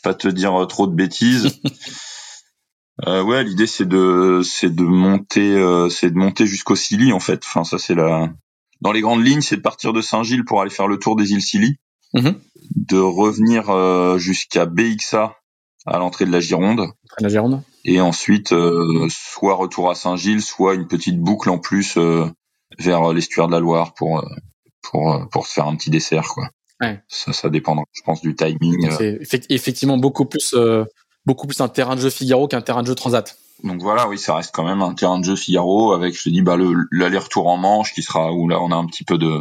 pas 0.02 0.14
te 0.14 0.28
dire 0.28 0.66
trop 0.68 0.86
de 0.86 0.94
bêtises. 0.94 1.60
euh, 3.06 3.22
ouais, 3.22 3.44
l'idée 3.44 3.66
c'est 3.66 3.86
de 3.86 4.40
c'est 4.42 4.74
de 4.74 4.82
monter 4.82 5.54
euh, 5.54 5.88
c'est 5.90 6.10
de 6.10 6.16
monter 6.16 6.46
jusqu'au 6.46 6.76
Silly 6.76 7.12
en 7.12 7.20
fait. 7.20 7.42
Enfin 7.44 7.64
ça 7.64 7.78
c'est 7.78 7.94
la 7.94 8.32
dans 8.80 8.92
les 8.92 9.00
grandes 9.00 9.24
lignes, 9.24 9.40
c'est 9.40 9.56
de 9.56 9.60
partir 9.62 9.92
de 9.92 10.00
Saint-Gilles 10.00 10.44
pour 10.44 10.60
aller 10.60 10.70
faire 10.70 10.86
le 10.88 10.98
tour 10.98 11.16
des 11.16 11.32
îles 11.32 11.42
Scilly, 11.42 11.76
Mhm. 12.14 12.40
de 12.76 12.98
revenir 12.98 13.68
euh, 13.70 14.16
jusqu'à 14.18 14.64
BXA 14.66 15.36
à 15.86 15.98
l'entrée 15.98 16.24
de 16.26 16.32
la 16.32 16.40
Gironde, 16.40 16.86
La 17.20 17.28
Gironde. 17.28 17.62
et 17.84 18.00
ensuite 18.00 18.52
euh, 18.52 19.06
soit 19.10 19.54
retour 19.54 19.90
à 19.90 19.94
Saint-Gilles, 19.94 20.42
soit 20.42 20.74
une 20.74 20.86
petite 20.86 21.18
boucle 21.20 21.50
en 21.50 21.58
plus 21.58 21.96
euh, 21.98 22.26
vers 22.78 23.12
l'estuaire 23.12 23.46
de 23.48 23.52
la 23.52 23.60
Loire 23.60 23.94
pour 23.94 24.24
pour 24.82 25.26
pour 25.30 25.46
se 25.46 25.52
faire 25.54 25.66
un 25.66 25.76
petit 25.76 25.90
dessert 25.90 26.28
quoi. 26.28 26.48
Ouais. 26.80 27.00
Ça 27.08 27.32
ça 27.32 27.48
dépendra, 27.50 27.84
je 27.92 28.02
pense, 28.04 28.20
du 28.22 28.34
timing. 28.34 28.90
C'est 28.96 29.18
effect- 29.20 29.46
effectivement 29.50 29.98
beaucoup 29.98 30.24
plus, 30.26 30.54
euh, 30.54 30.84
beaucoup 31.26 31.46
plus 31.46 31.60
un 31.60 31.68
terrain 31.68 31.96
de 31.96 32.00
jeu 32.00 32.10
Figaro 32.10 32.46
qu'un 32.48 32.60
terrain 32.62 32.82
de 32.82 32.86
jeu 32.86 32.94
Transat. 32.94 33.36
Donc 33.64 33.80
voilà, 33.82 34.08
oui, 34.08 34.18
ça 34.18 34.36
reste 34.36 34.54
quand 34.54 34.64
même 34.64 34.82
un 34.82 34.94
terrain 34.94 35.18
de 35.18 35.24
jeu 35.24 35.34
Figaro 35.36 35.92
avec, 35.92 36.16
je 36.16 36.22
te 36.24 36.28
dis, 36.28 36.42
bah 36.42 36.56
le 36.56 36.72
l'aller-retour 36.92 37.48
en 37.48 37.56
Manche 37.56 37.92
qui 37.92 38.02
sera 38.02 38.32
où 38.32 38.48
là 38.48 38.60
on 38.60 38.70
a 38.70 38.76
un 38.76 38.86
petit 38.86 39.04
peu 39.04 39.18
de 39.18 39.40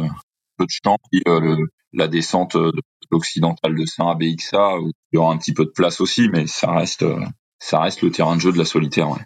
peu 0.56 0.64
de 0.64 0.70
champ, 0.84 0.96
et, 1.12 1.22
euh, 1.28 1.40
le- 1.40 1.66
la 1.92 2.08
descente 2.08 2.56
euh, 2.56 2.72
de 2.72 2.80
l'occidental 3.12 3.74
de 3.76 3.84
Saint 3.86 4.08
à 4.08 4.14
BXA 4.14 4.78
où 4.80 4.88
il 5.12 5.16
y 5.16 5.18
aura 5.18 5.32
un 5.32 5.38
petit 5.38 5.54
peu 5.54 5.64
de 5.64 5.70
place 5.70 6.00
aussi, 6.00 6.28
mais 6.28 6.46
ça 6.48 6.72
reste 6.72 7.02
euh, 7.02 7.20
ça 7.60 7.80
reste 7.80 8.02
le 8.02 8.10
terrain 8.10 8.34
de 8.34 8.40
jeu 8.40 8.52
de 8.52 8.58
la 8.58 8.64
solitaire. 8.64 9.08
Ouais. 9.10 9.20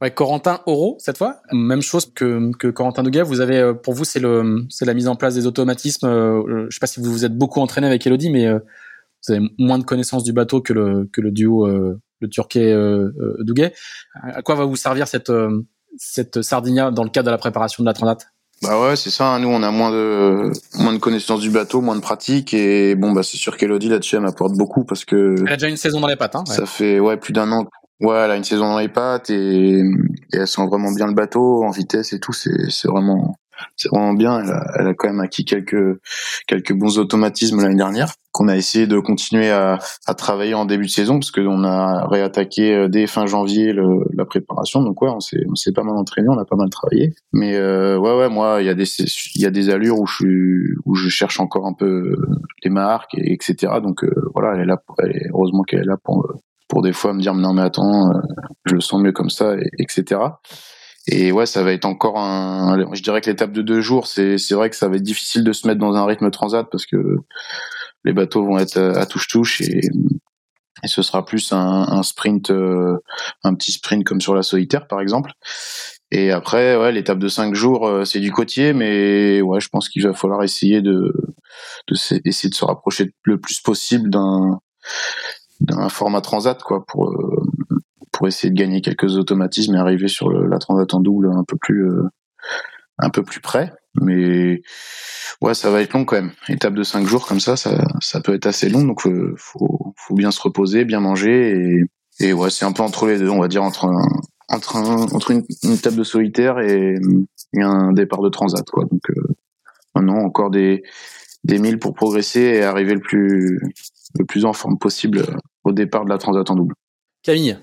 Ouais, 0.00 0.10
Corentin 0.12 0.60
Oro 0.66 0.96
cette 0.98 1.18
fois, 1.18 1.36
même 1.52 1.80
chose 1.80 2.12
que, 2.12 2.50
que 2.58 2.66
Corentin 2.66 3.04
Douga. 3.04 3.22
Vous 3.22 3.40
avez, 3.40 3.72
pour 3.84 3.94
vous, 3.94 4.04
c'est 4.04 4.18
le, 4.18 4.66
c'est 4.68 4.84
la 4.84 4.94
mise 4.94 5.06
en 5.06 5.14
place 5.14 5.34
des 5.34 5.46
automatismes. 5.46 6.08
je 6.08 6.66
sais 6.74 6.80
pas 6.80 6.88
si 6.88 6.98
vous 7.00 7.12
vous 7.12 7.24
êtes 7.24 7.38
beaucoup 7.38 7.60
entraîné 7.60 7.86
avec 7.86 8.04
Elodie, 8.04 8.28
mais 8.30 8.50
vous 8.52 9.32
avez 9.32 9.46
moins 9.58 9.78
de 9.78 9.84
connaissances 9.84 10.24
du 10.24 10.32
bateau 10.32 10.60
que 10.60 10.72
le 10.72 11.08
que 11.12 11.20
le 11.20 11.30
duo 11.30 11.68
le 12.22 12.28
Turquet 12.28 12.72
euh, 12.72 13.12
euh, 13.20 13.36
Douguet. 13.40 13.74
À 14.22 14.40
quoi 14.42 14.54
va 14.54 14.64
vous 14.64 14.76
servir 14.76 15.06
cette 15.08 15.30
euh, 15.30 15.62
cette 15.98 16.40
Sardinia 16.40 16.90
dans 16.90 17.04
le 17.04 17.10
cadre 17.10 17.26
de 17.26 17.30
la 17.32 17.38
préparation 17.38 17.82
de 17.82 17.88
la 17.88 17.92
Transat? 17.92 18.26
Bah 18.62 18.80
ouais, 18.80 18.94
c'est 18.96 19.10
ça. 19.10 19.26
hein. 19.34 19.40
Nous, 19.40 19.48
on 19.48 19.62
a 19.62 19.70
moins 19.72 19.90
de 19.90 20.52
moins 20.78 20.92
de 20.92 20.98
connaissances 20.98 21.40
du 21.40 21.50
bateau, 21.50 21.80
moins 21.80 21.96
de 21.96 22.00
pratique, 22.00 22.54
et 22.54 22.94
bon, 22.94 23.10
bah 23.12 23.22
c'est 23.24 23.36
sûr 23.36 23.56
qu'Elodie 23.56 23.88
là-dessus, 23.88 24.14
elle 24.16 24.22
m'apporte 24.22 24.54
beaucoup 24.56 24.84
parce 24.84 25.04
que 25.04 25.34
Elle 25.46 25.52
a 25.52 25.56
déjà 25.56 25.68
une 25.68 25.76
saison 25.76 26.00
dans 26.00 26.06
les 26.06 26.16
pattes. 26.16 26.36
Hein, 26.36 26.44
ouais. 26.48 26.54
ça 26.54 26.64
fait 26.64 27.00
ouais 27.00 27.16
plus 27.16 27.32
d'un 27.32 27.50
an. 27.50 27.66
Ouais, 28.00 28.16
elle 28.16 28.30
a 28.30 28.36
une 28.36 28.44
saison 28.44 28.70
dans 28.70 28.78
les 28.78 28.88
pattes 28.88 29.30
et, 29.30 29.80
et 29.80 29.84
elle 30.32 30.46
sent 30.48 30.66
vraiment 30.66 30.92
bien 30.92 31.06
le 31.08 31.14
bateau 31.14 31.64
en 31.64 31.70
vitesse 31.70 32.12
et 32.12 32.20
tout. 32.20 32.32
C'est 32.32 32.70
c'est 32.70 32.88
vraiment 32.88 33.36
c'est 33.76 33.88
vraiment 33.88 34.14
bien. 34.14 34.42
Elle 34.78 34.86
a, 34.86 34.94
quand 34.94 35.08
même 35.08 35.20
acquis 35.20 35.44
quelques 35.44 35.98
quelques 36.46 36.72
bons 36.72 36.98
automatismes 36.98 37.62
l'année 37.62 37.76
dernière 37.76 38.12
qu'on 38.32 38.48
a 38.48 38.56
essayé 38.56 38.86
de 38.86 38.98
continuer 38.98 39.50
à, 39.50 39.78
à 40.06 40.14
travailler 40.14 40.54
en 40.54 40.64
début 40.64 40.86
de 40.86 40.90
saison 40.90 41.18
parce 41.18 41.30
que 41.30 41.42
on 41.42 41.64
a 41.64 42.06
réattaqué 42.08 42.74
euh, 42.74 42.88
dès 42.88 43.06
fin 43.06 43.26
janvier 43.26 43.74
la 44.16 44.24
préparation. 44.24 44.82
Donc 44.82 45.02
ouais, 45.02 45.10
on 45.10 45.20
s'est 45.20 45.44
on 45.50 45.54
s'est 45.54 45.72
pas 45.72 45.82
mal 45.82 45.96
entraîné, 45.96 46.28
on 46.30 46.38
a 46.38 46.44
pas 46.46 46.56
mal 46.56 46.70
travaillé. 46.70 47.12
Mais 47.32 47.56
euh, 47.56 47.98
ouais 47.98 48.16
ouais, 48.16 48.28
moi 48.30 48.62
il 48.62 48.66
y 48.66 48.70
a 48.70 48.74
des 48.74 48.86
il 49.34 49.42
y 49.42 49.46
a 49.46 49.50
des 49.50 49.68
allures 49.68 49.98
où 49.98 50.06
je 50.06 50.26
où 50.86 50.94
je 50.94 51.08
cherche 51.08 51.40
encore 51.40 51.66
un 51.66 51.74
peu 51.74 52.16
les 52.64 52.70
marques 52.70 53.14
et 53.14 53.32
etc. 53.32 53.72
Donc 53.82 54.04
euh, 54.04 54.10
voilà, 54.34 54.54
elle 54.54 54.62
est 54.62 54.66
là, 54.66 54.82
heureusement 55.32 55.62
qu'elle 55.62 55.80
est 55.80 55.86
là 55.86 55.96
pour 56.02 56.24
euh, 56.24 56.34
pour 56.68 56.82
des 56.82 56.92
fois 56.92 57.12
me 57.12 57.20
dire 57.20 57.34
non 57.34 57.52
mais 57.52 57.62
attends, 57.62 58.10
euh, 58.10 58.20
je 58.64 58.74
le 58.74 58.80
sens 58.80 59.00
mieux 59.00 59.12
comme 59.12 59.30
ça, 59.30 59.54
et, 59.56 59.68
etc. 59.78 60.20
Et 61.08 61.32
ouais, 61.32 61.46
ça 61.46 61.62
va 61.62 61.72
être 61.72 61.84
encore 61.84 62.18
un. 62.18 62.76
Je 62.92 63.02
dirais 63.02 63.20
que 63.20 63.30
l'étape 63.30 63.52
de 63.52 63.62
deux 63.62 63.80
jours, 63.80 64.06
c'est 64.06 64.38
c'est 64.38 64.54
vrai 64.54 64.70
que 64.70 64.76
ça 64.76 64.88
va 64.88 64.96
être 64.96 65.02
difficile 65.02 65.42
de 65.44 65.52
se 65.52 65.66
mettre 65.66 65.80
dans 65.80 65.94
un 65.94 66.06
rythme 66.06 66.30
transat 66.30 66.66
parce 66.70 66.86
que 66.86 66.96
les 68.04 68.12
bateaux 68.12 68.44
vont 68.44 68.58
être 68.58 68.78
à 68.78 69.06
touche 69.06 69.28
touche 69.28 69.60
et 69.62 69.80
et 70.82 70.88
ce 70.88 71.02
sera 71.02 71.24
plus 71.24 71.52
un, 71.52 72.02
sprint, 72.02 72.50
euh, 72.50 72.98
un 73.44 73.54
petit 73.54 73.72
sprint 73.72 74.04
comme 74.04 74.20
sur 74.20 74.34
la 74.34 74.42
solitaire 74.42 74.86
par 74.88 75.00
exemple. 75.00 75.32
Et 76.10 76.30
après, 76.30 76.76
ouais, 76.76 76.92
l'étape 76.92 77.18
de 77.18 77.28
cinq 77.28 77.54
jours, 77.54 77.86
euh, 77.86 78.04
c'est 78.04 78.20
du 78.20 78.32
côtier, 78.32 78.72
mais 78.72 79.40
ouais, 79.40 79.60
je 79.60 79.68
pense 79.68 79.88
qu'il 79.88 80.02
va 80.02 80.12
falloir 80.12 80.42
essayer 80.42 80.82
de, 80.82 81.14
de 81.88 81.94
essayer 82.24 82.50
de 82.50 82.54
se 82.54 82.64
rapprocher 82.64 83.12
le 83.24 83.40
plus 83.40 83.60
possible 83.60 84.10
d'un 84.10 84.60
d'un 85.60 85.88
format 85.88 86.20
transat, 86.20 86.60
quoi, 86.60 86.84
pour 86.84 87.10
euh, 87.10 87.40
pour 88.12 88.28
essayer 88.28 88.50
de 88.50 88.58
gagner 88.58 88.80
quelques 88.80 89.16
automatismes 89.16 89.74
et 89.74 89.78
arriver 89.78 90.08
sur 90.08 90.30
la 90.30 90.58
transat 90.58 90.94
en 90.94 91.00
double 91.00 91.30
un 91.34 91.44
peu 91.44 91.56
plus 91.56 91.88
euh, 91.88 92.04
un 92.98 93.10
peu 93.10 93.22
plus 93.22 93.40
près. 93.40 93.72
Mais 94.00 94.62
ouais, 95.40 95.54
ça 95.54 95.70
va 95.70 95.82
être 95.82 95.92
long 95.92 96.04
quand 96.04 96.16
même. 96.16 96.32
Étape 96.48 96.74
de 96.74 96.82
cinq 96.82 97.06
jours 97.06 97.26
comme 97.26 97.40
ça, 97.40 97.56
ça, 97.56 97.84
ça 98.00 98.20
peut 98.20 98.34
être 98.34 98.46
assez 98.46 98.68
long, 98.68 98.84
donc 98.84 99.06
euh, 99.06 99.34
faut 99.36 99.94
faut 99.96 100.14
bien 100.14 100.30
se 100.30 100.40
reposer, 100.40 100.84
bien 100.84 101.00
manger 101.00 101.50
et 101.50 101.82
et 102.20 102.32
ouais, 102.32 102.50
c'est 102.50 102.66
un 102.66 102.72
peu 102.72 102.82
entre 102.82 103.06
les 103.06 103.18
deux, 103.18 103.30
on 103.30 103.40
va 103.40 103.48
dire 103.48 103.62
entre 103.62 103.90
entre 104.48 104.76
entre 104.76 105.30
une, 105.30 105.44
étape 105.72 105.94
de 105.94 106.04
solitaire 106.04 106.58
et, 106.58 106.96
un 107.56 107.92
départ 107.92 108.22
de 108.22 108.28
transat, 108.28 108.64
quoi. 108.70 108.84
Donc 108.84 109.10
euh, 109.10 109.34
maintenant 109.94 110.18
encore 110.18 110.50
des 110.50 110.82
des 111.44 111.58
milles 111.58 111.78
pour 111.78 111.94
progresser 111.94 112.40
et 112.40 112.62
arriver 112.62 112.94
le 112.94 113.00
plus 113.00 113.60
le 114.18 114.24
plus 114.24 114.44
en 114.44 114.52
forme 114.52 114.78
possible 114.78 115.24
au 115.64 115.72
départ 115.72 116.04
de 116.04 116.10
la 116.10 116.18
transat 116.18 116.48
en 116.50 116.54
double. 116.54 116.74
Camille, 117.22 117.58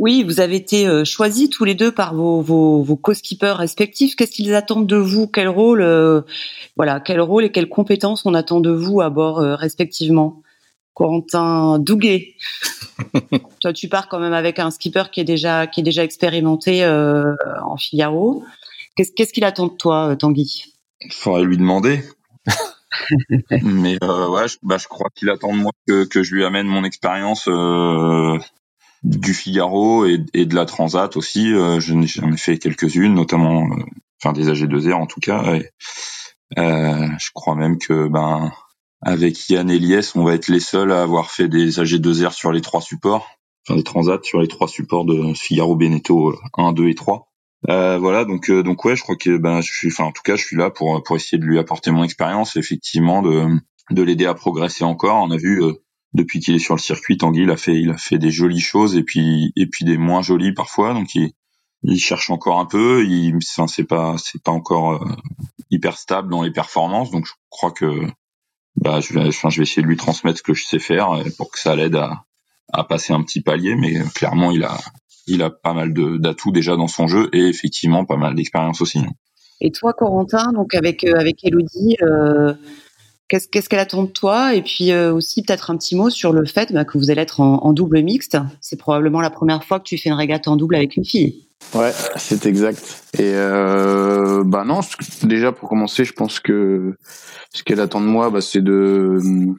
Oui, 0.00 0.22
vous 0.22 0.40
avez 0.40 0.56
été 0.56 0.86
euh, 0.86 1.04
choisis 1.04 1.50
tous 1.50 1.66
les 1.66 1.74
deux 1.74 1.92
par 1.92 2.14
vos, 2.14 2.40
vos, 2.40 2.82
vos 2.82 2.96
co-skippers 2.96 3.58
respectifs. 3.58 4.16
Qu'est-ce 4.16 4.30
qu'ils 4.30 4.54
attendent 4.54 4.86
de 4.86 4.96
vous? 4.96 5.26
Quel 5.26 5.46
rôle, 5.46 5.82
euh, 5.82 6.22
voilà, 6.74 7.00
quel 7.00 7.20
rôle 7.20 7.44
et 7.44 7.52
quelles 7.52 7.68
compétences 7.68 8.24
on 8.24 8.32
attend 8.32 8.60
de 8.60 8.70
vous 8.70 9.02
à 9.02 9.10
bord 9.10 9.40
euh, 9.40 9.56
respectivement? 9.56 10.42
Corentin 10.94 11.78
Douguet, 11.78 12.34
toi 13.60 13.74
tu 13.74 13.88
pars 13.88 14.08
quand 14.08 14.20
même 14.20 14.32
avec 14.32 14.58
un 14.58 14.70
skipper 14.70 15.04
qui 15.12 15.20
est 15.20 15.24
déjà 15.24 15.66
qui 15.66 15.80
est 15.80 15.84
déjà 15.84 16.02
expérimenté 16.02 16.82
euh, 16.82 17.34
en 17.62 17.76
Figaro. 17.76 18.42
Qu'est-ce 18.96 19.12
qu'est-ce 19.12 19.34
qu'il 19.34 19.44
attend 19.44 19.66
de 19.66 19.76
toi, 19.76 20.16
Tanguy? 20.18 20.64
Faudrait 21.10 21.44
lui 21.44 21.58
demander. 21.58 22.02
Mais 23.62 24.02
ouais, 24.02 24.48
je, 24.48 24.56
bah, 24.62 24.78
je 24.78 24.88
crois 24.88 25.10
qu'il 25.14 25.28
attend 25.28 25.52
de 25.52 25.58
moi 25.58 25.72
que, 25.86 26.04
que 26.04 26.22
je 26.22 26.34
lui 26.34 26.44
amène 26.44 26.66
mon 26.66 26.84
expérience 26.84 27.46
du 29.02 29.34
Figaro 29.34 30.06
et, 30.06 30.18
de 30.18 30.54
la 30.54 30.66
Transat 30.66 31.16
aussi. 31.16 31.52
Euh, 31.52 31.80
J'en 31.80 32.02
ai, 32.02 32.36
fait 32.36 32.58
quelques-unes, 32.58 33.14
notamment, 33.14 33.64
euh, 33.64 33.84
enfin 34.22 34.32
des 34.32 34.48
AG2R 34.48 34.94
en 34.94 35.06
tout 35.06 35.20
cas. 35.20 35.54
Et, 35.54 35.70
euh, 36.58 37.08
je 37.18 37.30
crois 37.32 37.54
même 37.54 37.78
que 37.78 38.08
ben 38.08 38.52
avec 39.02 39.48
Yann 39.48 39.70
et 39.70 39.78
Lies, 39.78 40.10
on 40.14 40.24
va 40.24 40.34
être 40.34 40.48
les 40.48 40.60
seuls 40.60 40.92
à 40.92 41.02
avoir 41.02 41.30
fait 41.30 41.48
des 41.48 41.78
AG2R 41.78 42.32
sur 42.32 42.52
les 42.52 42.60
trois 42.60 42.82
supports, 42.82 43.28
enfin 43.66 43.76
des 43.76 43.84
Transat 43.84 44.22
sur 44.24 44.40
les 44.40 44.48
trois 44.48 44.68
supports 44.68 45.04
de 45.04 45.32
Figaro 45.34 45.76
Beneteau 45.76 46.34
1, 46.56 46.72
2 46.72 46.88
et 46.88 46.94
3. 46.94 47.30
Euh, 47.68 47.98
voilà, 47.98 48.24
donc 48.24 48.50
euh, 48.50 48.62
donc 48.62 48.84
ouais, 48.84 48.96
je 48.96 49.02
crois 49.02 49.16
que 49.16 49.36
ben 49.36 49.60
je 49.60 49.72
suis, 49.72 49.88
enfin 49.88 50.04
en 50.04 50.12
tout 50.12 50.22
cas, 50.22 50.36
je 50.36 50.44
suis 50.44 50.56
là 50.56 50.70
pour 50.70 51.02
pour 51.02 51.16
essayer 51.16 51.38
de 51.38 51.44
lui 51.44 51.58
apporter 51.58 51.90
mon 51.90 52.04
expérience, 52.04 52.56
effectivement, 52.56 53.22
de 53.22 53.46
de 53.90 54.02
l'aider 54.02 54.26
à 54.26 54.34
progresser 54.34 54.84
encore. 54.84 55.22
On 55.22 55.30
a 55.30 55.36
vu 55.36 55.62
euh, 55.62 55.74
depuis 56.12 56.40
qu'il 56.40 56.54
est 56.54 56.60
sur 56.60 56.74
le 56.74 56.80
circuit, 56.80 57.16
Tanguy, 57.16 57.42
il 57.42 57.50
a 57.50 57.56
fait 57.56 57.80
il 57.80 57.90
a 57.90 57.96
fait 57.96 58.18
des 58.18 58.30
jolies 58.30 58.60
choses 58.60 58.96
et 58.96 59.02
puis 59.02 59.52
et 59.56 59.66
puis 59.66 59.84
des 59.84 59.96
moins 59.96 60.22
jolies 60.22 60.52
parfois. 60.52 60.92
Donc 60.92 61.14
il 61.14 61.32
il 61.82 61.98
cherche 61.98 62.30
encore 62.30 62.58
un 62.58 62.66
peu. 62.66 63.04
Il 63.06 63.36
enfin, 63.36 63.66
c'est 63.66 63.84
pas 63.84 64.16
c'est 64.18 64.42
pas 64.42 64.50
encore 64.50 65.02
euh, 65.02 65.16
hyper 65.70 65.96
stable 65.96 66.30
dans 66.30 66.42
les 66.42 66.50
performances. 66.50 67.10
Donc 67.10 67.26
je 67.26 67.32
crois 67.48 67.70
que 67.70 68.06
bah 68.76 69.00
je 69.00 69.14
vais 69.14 69.28
enfin, 69.28 69.50
je 69.50 69.58
vais 69.58 69.62
essayer 69.62 69.82
de 69.82 69.86
lui 69.86 69.96
transmettre 69.96 70.38
ce 70.38 70.42
que 70.42 70.54
je 70.54 70.64
sais 70.64 70.78
faire 70.78 71.12
euh, 71.12 71.24
pour 71.36 71.50
que 71.50 71.58
ça 71.58 71.76
l'aide 71.76 71.96
à 71.96 72.24
à 72.72 72.84
passer 72.84 73.12
un 73.12 73.22
petit 73.22 73.40
palier. 73.40 73.76
Mais 73.76 73.96
euh, 73.96 74.04
clairement, 74.14 74.50
il 74.50 74.64
a 74.64 74.78
il 75.26 75.42
a 75.42 75.50
pas 75.50 75.74
mal 75.74 75.92
d'atouts 75.92 76.52
déjà 76.52 76.76
dans 76.76 76.88
son 76.88 77.06
jeu 77.06 77.28
et 77.32 77.46
effectivement 77.46 78.04
pas 78.04 78.16
mal 78.16 78.34
d'expérience 78.34 78.80
aussi. 78.80 79.00
Et 79.60 79.70
toi, 79.70 79.92
Corentin, 79.92 80.52
donc 80.52 80.74
avec 80.74 81.04
avec 81.04 81.44
Elodie, 81.44 81.96
qu'est-ce 83.30 83.68
qu'elle 83.68 83.80
attend 83.80 84.02
de 84.02 84.08
toi? 84.08 84.54
Et 84.54 84.62
puis 84.62 84.92
euh, 84.92 85.12
aussi 85.12 85.42
peut-être 85.42 85.70
un 85.70 85.76
petit 85.76 85.96
mot 85.96 86.10
sur 86.10 86.32
le 86.32 86.44
fait 86.46 86.72
bah, 86.72 86.84
que 86.84 86.98
vous 86.98 87.10
allez 87.10 87.22
être 87.22 87.40
en, 87.40 87.64
en 87.64 87.72
double 87.72 88.02
mixte. 88.02 88.36
C'est 88.60 88.76
probablement 88.76 89.20
la 89.20 89.30
première 89.30 89.64
fois 89.64 89.78
que 89.78 89.84
tu 89.84 89.98
fais 89.98 90.10
une 90.10 90.16
régate 90.16 90.48
en 90.48 90.56
double 90.56 90.76
avec 90.76 90.96
une 90.96 91.04
fille. 91.04 91.46
Ouais, 91.74 91.92
c'est 92.16 92.46
exact. 92.46 93.04
Et 93.14 93.32
euh, 93.34 94.42
bah 94.44 94.64
non, 94.64 94.80
déjà 95.22 95.52
pour 95.52 95.68
commencer, 95.68 96.04
je 96.04 96.12
pense 96.12 96.40
que 96.40 96.94
ce 97.54 97.62
qu'elle 97.62 97.80
attend 97.80 98.00
de 98.00 98.06
moi, 98.06 98.30
bah, 98.30 98.40
c'est 98.40 98.62
de 98.62 99.18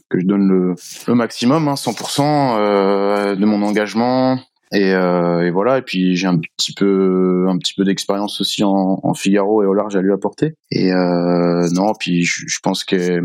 que 0.10 0.20
je 0.20 0.26
donne 0.26 0.48
le, 0.50 0.76
le 1.08 1.16
maximum, 1.16 1.70
hein, 1.70 1.76
100% 1.76 2.58
euh, 2.58 3.36
de 3.36 3.46
mon 3.46 3.62
engagement. 3.64 4.40
Et, 4.74 4.94
euh, 4.94 5.46
et 5.46 5.52
voilà. 5.52 5.80
Et 5.80 5.82
puis 5.82 6.16
j'ai 6.16 6.28
un 6.28 6.38
petit 6.38 6.74
peu, 6.74 7.46
un 7.50 7.58
petit 7.58 7.74
peu 7.74 7.84
d'expérience 7.84 8.40
aussi 8.40 8.64
en, 8.64 9.00
en 9.04 9.14
Figaro 9.14 9.64
et 9.64 9.66
au 9.66 9.74
large 9.74 9.96
à 9.96 10.02
lui 10.02 10.14
apporter. 10.14 10.54
Et 10.72 10.94
euh, 10.94 11.68
non, 11.74 11.94
puis 12.00 12.24
je, 12.24 12.46
je 12.48 12.60
pense 12.64 12.84
que 12.84 13.22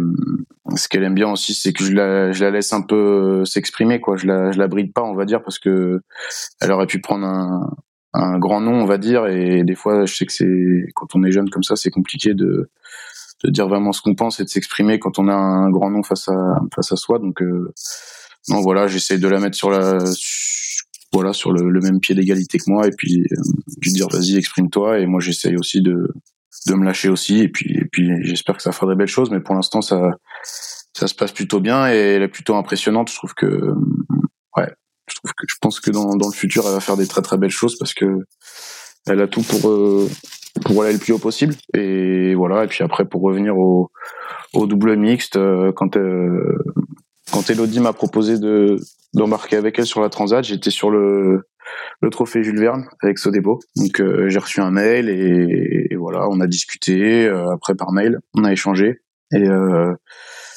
ce 0.75 0.89
qu'elle 0.89 1.05
aime 1.05 1.15
bien 1.15 1.31
aussi, 1.31 1.55
c'est 1.55 1.73
que 1.73 1.85
je 1.85 1.93
la, 1.93 2.33
je 2.33 2.45
la 2.45 2.51
laisse 2.51 2.73
un 2.73 2.83
peu 2.83 3.45
s'exprimer, 3.45 4.01
quoi. 4.01 4.17
Je 4.17 4.27
la, 4.27 4.51
je 4.51 4.59
la 4.59 4.67
bride 4.67 4.93
pas, 4.93 5.05
on 5.05 5.15
va 5.15 5.25
dire, 5.25 5.43
parce 5.43 5.59
que 5.59 6.01
elle 6.61 6.73
aurait 6.73 6.89
pu 6.89 7.01
prendre 7.01 7.25
un, 7.25 7.71
un 8.13 8.39
grand 8.39 8.61
nom, 8.61 8.75
on 8.83 8.87
va 8.87 8.99
dire. 8.99 9.27
Et 9.27 9.63
des 9.63 9.75
fois, 9.77 10.05
je 10.05 10.15
sais 10.15 10.27
que 10.27 10.33
c'est 10.33 10.87
quand 10.95 11.15
on 11.15 11.23
est 11.23 11.31
jeune 11.31 11.51
comme 11.51 11.63
ça, 11.63 11.77
c'est 11.77 11.91
compliqué 11.91 12.35
de, 12.35 12.71
de 13.45 13.51
dire 13.51 13.69
vraiment 13.69 13.93
ce 13.93 14.03
qu'on 14.03 14.15
pense 14.15 14.41
et 14.41 14.45
de 14.45 14.49
s'exprimer 14.49 14.99
quand 14.99 15.19
on 15.21 15.29
a 15.29 15.35
un 15.35 15.71
grand 15.71 15.91
nom 15.91 16.03
face 16.03 16.29
à 16.29 16.61
face 16.75 16.91
à 16.91 16.97
soi. 16.97 17.21
Donc 17.21 17.41
euh, 17.43 17.73
non, 18.49 18.61
voilà, 18.63 18.87
j'essaye 18.89 19.21
de 19.21 19.29
la 19.29 19.39
mettre 19.39 19.57
sur 19.57 19.71
la 19.71 19.99
voilà 21.13 21.33
sur 21.33 21.53
le, 21.53 21.71
le 21.71 21.81
même 21.81 22.01
pied 22.01 22.15
d'égalité 22.15 22.59
que 22.59 22.65
moi 22.69 22.87
et 22.87 22.91
puis 22.97 23.21
euh, 23.33 23.43
lui 23.83 23.93
dire 23.93 24.09
vas-y 24.11 24.37
exprime-toi 24.37 24.99
et 24.99 25.07
moi 25.07 25.21
j'essaye 25.21 25.57
aussi 25.57 25.83
de 25.83 26.09
de 26.67 26.75
me 26.75 26.85
lâcher 26.85 27.09
aussi. 27.09 27.41
Et 27.41 27.49
puis, 27.49 27.77
et 27.77 27.85
puis 27.85 28.11
j'espère 28.23 28.57
que 28.57 28.63
ça 28.63 28.73
fera 28.73 28.87
des 28.91 28.97
belles 28.97 29.07
choses. 29.07 29.31
Mais 29.31 29.41
pour 29.41 29.55
l'instant, 29.55 29.81
ça, 29.81 30.13
ça 30.93 31.07
se 31.07 31.15
passe 31.15 31.33
plutôt 31.33 31.61
bien 31.61 31.89
et 31.91 31.97
elle 31.97 32.23
est 32.23 32.29
plutôt 32.29 32.57
impressionnante. 32.57 33.11
Je 33.11 33.17
trouve 33.17 33.35
que, 33.35 33.47
ouais, 34.57 34.71
je 35.09 35.15
trouve 35.17 35.33
que 35.37 35.47
je 35.49 35.57
pense 35.61 35.81
que 35.81 35.91
dans, 35.91 36.17
dans 36.17 36.29
le 36.29 36.35
futur, 36.35 36.65
elle 36.67 36.73
va 36.73 36.81
faire 36.81 36.97
des 36.97 37.07
très 37.07 37.23
très 37.23 37.39
belles 37.39 37.51
choses 37.51 37.77
parce 37.79 37.95
que 37.95 38.07
elle 39.07 39.21
a 39.21 39.29
tout 39.29 39.43
pour 39.43 39.71
euh, 39.71 40.09
pour 40.65 40.83
aller 40.83 40.95
le 40.95 40.99
plus 40.99 41.13
haut 41.13 41.19
possible. 41.19 41.55
Et 41.75 42.35
voilà. 42.35 42.65
Et 42.65 42.67
puis 42.67 42.83
après, 42.83 43.05
pour 43.05 43.23
revenir 43.23 43.57
au, 43.57 43.91
au 44.53 44.67
double 44.67 44.97
mixte, 44.97 45.37
euh, 45.37 45.73
quand 45.73 45.97
euh, 45.97 46.59
quand 47.33 47.51
Elodie 47.51 47.81
m'a 47.81 47.93
proposé 47.93 48.39
de 48.39 48.77
d'embarquer 49.15 49.57
avec 49.57 49.79
elle 49.79 49.87
sur 49.87 50.01
la 50.01 50.09
Transat, 50.09 50.45
j'étais 50.45 50.71
sur 50.71 50.91
le 50.91 51.43
le 52.01 52.11
trophée 52.11 52.43
Jules 52.43 52.61
Verne 52.61 52.87
avec 53.03 53.19
Sodebo. 53.19 53.61
Donc 53.77 54.01
euh, 54.01 54.29
j'ai 54.29 54.39
reçu 54.39 54.61
un 54.61 54.71
mail 54.71 55.09
et, 55.09 55.95
voilà, 55.97 56.29
on 56.31 56.41
a 56.41 56.47
discuté 56.47 57.27
euh, 57.27 57.51
après 57.53 57.75
par 57.75 57.93
mail, 57.93 58.19
on 58.35 58.45
a 58.45 58.53
échangé 58.53 59.01
et 59.33 59.49
euh, 59.49 59.95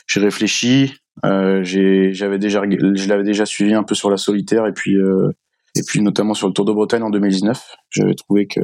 j'ai 0.07 0.19
réfléchi. 0.19 0.93
j'avais 1.23 2.37
déjà 2.37 2.61
je 2.69 3.07
l'avais 3.07 3.23
déjà 3.23 3.45
suivi 3.45 3.73
un 3.73 3.83
peu 3.83 3.95
sur 3.95 4.09
la 4.09 4.17
solitaire 4.17 4.65
et 4.67 4.73
puis 4.73 4.95
et 5.75 5.83
puis 5.85 6.01
notamment 6.01 6.33
sur 6.33 6.47
le 6.47 6.53
Tour 6.53 6.65
de 6.65 6.73
Bretagne 6.73 7.03
en 7.03 7.09
2019. 7.09 7.75
J'avais 7.89 8.15
trouvé 8.15 8.47
que 8.47 8.59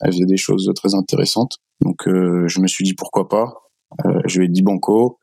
elle 0.00 0.12
faisait 0.12 0.26
des 0.26 0.36
choses 0.36 0.70
très 0.74 0.94
intéressantes. 0.94 1.58
Donc 1.80 2.02
je 2.06 2.60
me 2.60 2.66
suis 2.66 2.84
dit 2.84 2.94
pourquoi 2.94 3.28
pas. 3.28 3.54
je 4.26 4.38
lui 4.38 4.46
ai 4.46 4.48
dit 4.48 4.62
banco. 4.62 5.18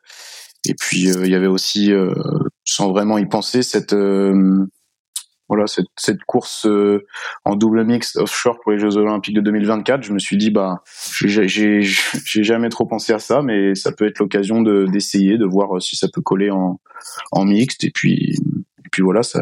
Et 0.67 0.75
puis 0.79 1.10
il 1.10 1.27
y 1.27 1.36
avait 1.36 1.48
aussi, 1.48 1.91
sans 2.63 2.91
vraiment 2.91 3.17
y 3.17 3.25
penser, 3.25 3.63
cette 3.63 3.93
voilà 5.50 5.67
cette, 5.67 5.88
cette 5.98 6.24
course 6.24 6.65
euh, 6.65 7.05
en 7.46 7.55
double 7.55 7.84
mix 7.86 8.15
offshore 8.15 8.60
pour 8.62 8.72
les 8.72 8.79
Jeux 8.79 8.98
Olympiques 8.98 9.36
de 9.36 9.41
2024, 9.41 10.03
je 10.03 10.13
me 10.13 10.20
suis 10.20 10.38
dit 10.38 10.51
bah 10.51 10.82
j'ai 11.22 11.82
jamais 11.82 12.70
trop 12.70 12.86
pensé 12.86 13.13
à 13.13 13.20
ça, 13.20 13.41
mais 13.41 13.75
ça 13.75 13.91
peut 13.91 14.05
être 14.05 14.20
l'occasion 14.20 14.62
de 14.62 14.86
d'essayer, 14.86 15.38
de 15.38 15.46
voir 15.46 15.82
si 15.82 15.96
ça 15.96 16.08
peut 16.12 16.22
coller 16.22 16.50
en 16.50 16.79
en 17.32 17.46
mixte 17.46 17.84
et 17.84 17.91
puis 17.91 18.36
et 18.86 18.89
puis 18.91 19.01
voilà 19.01 19.24
ça 19.24 19.41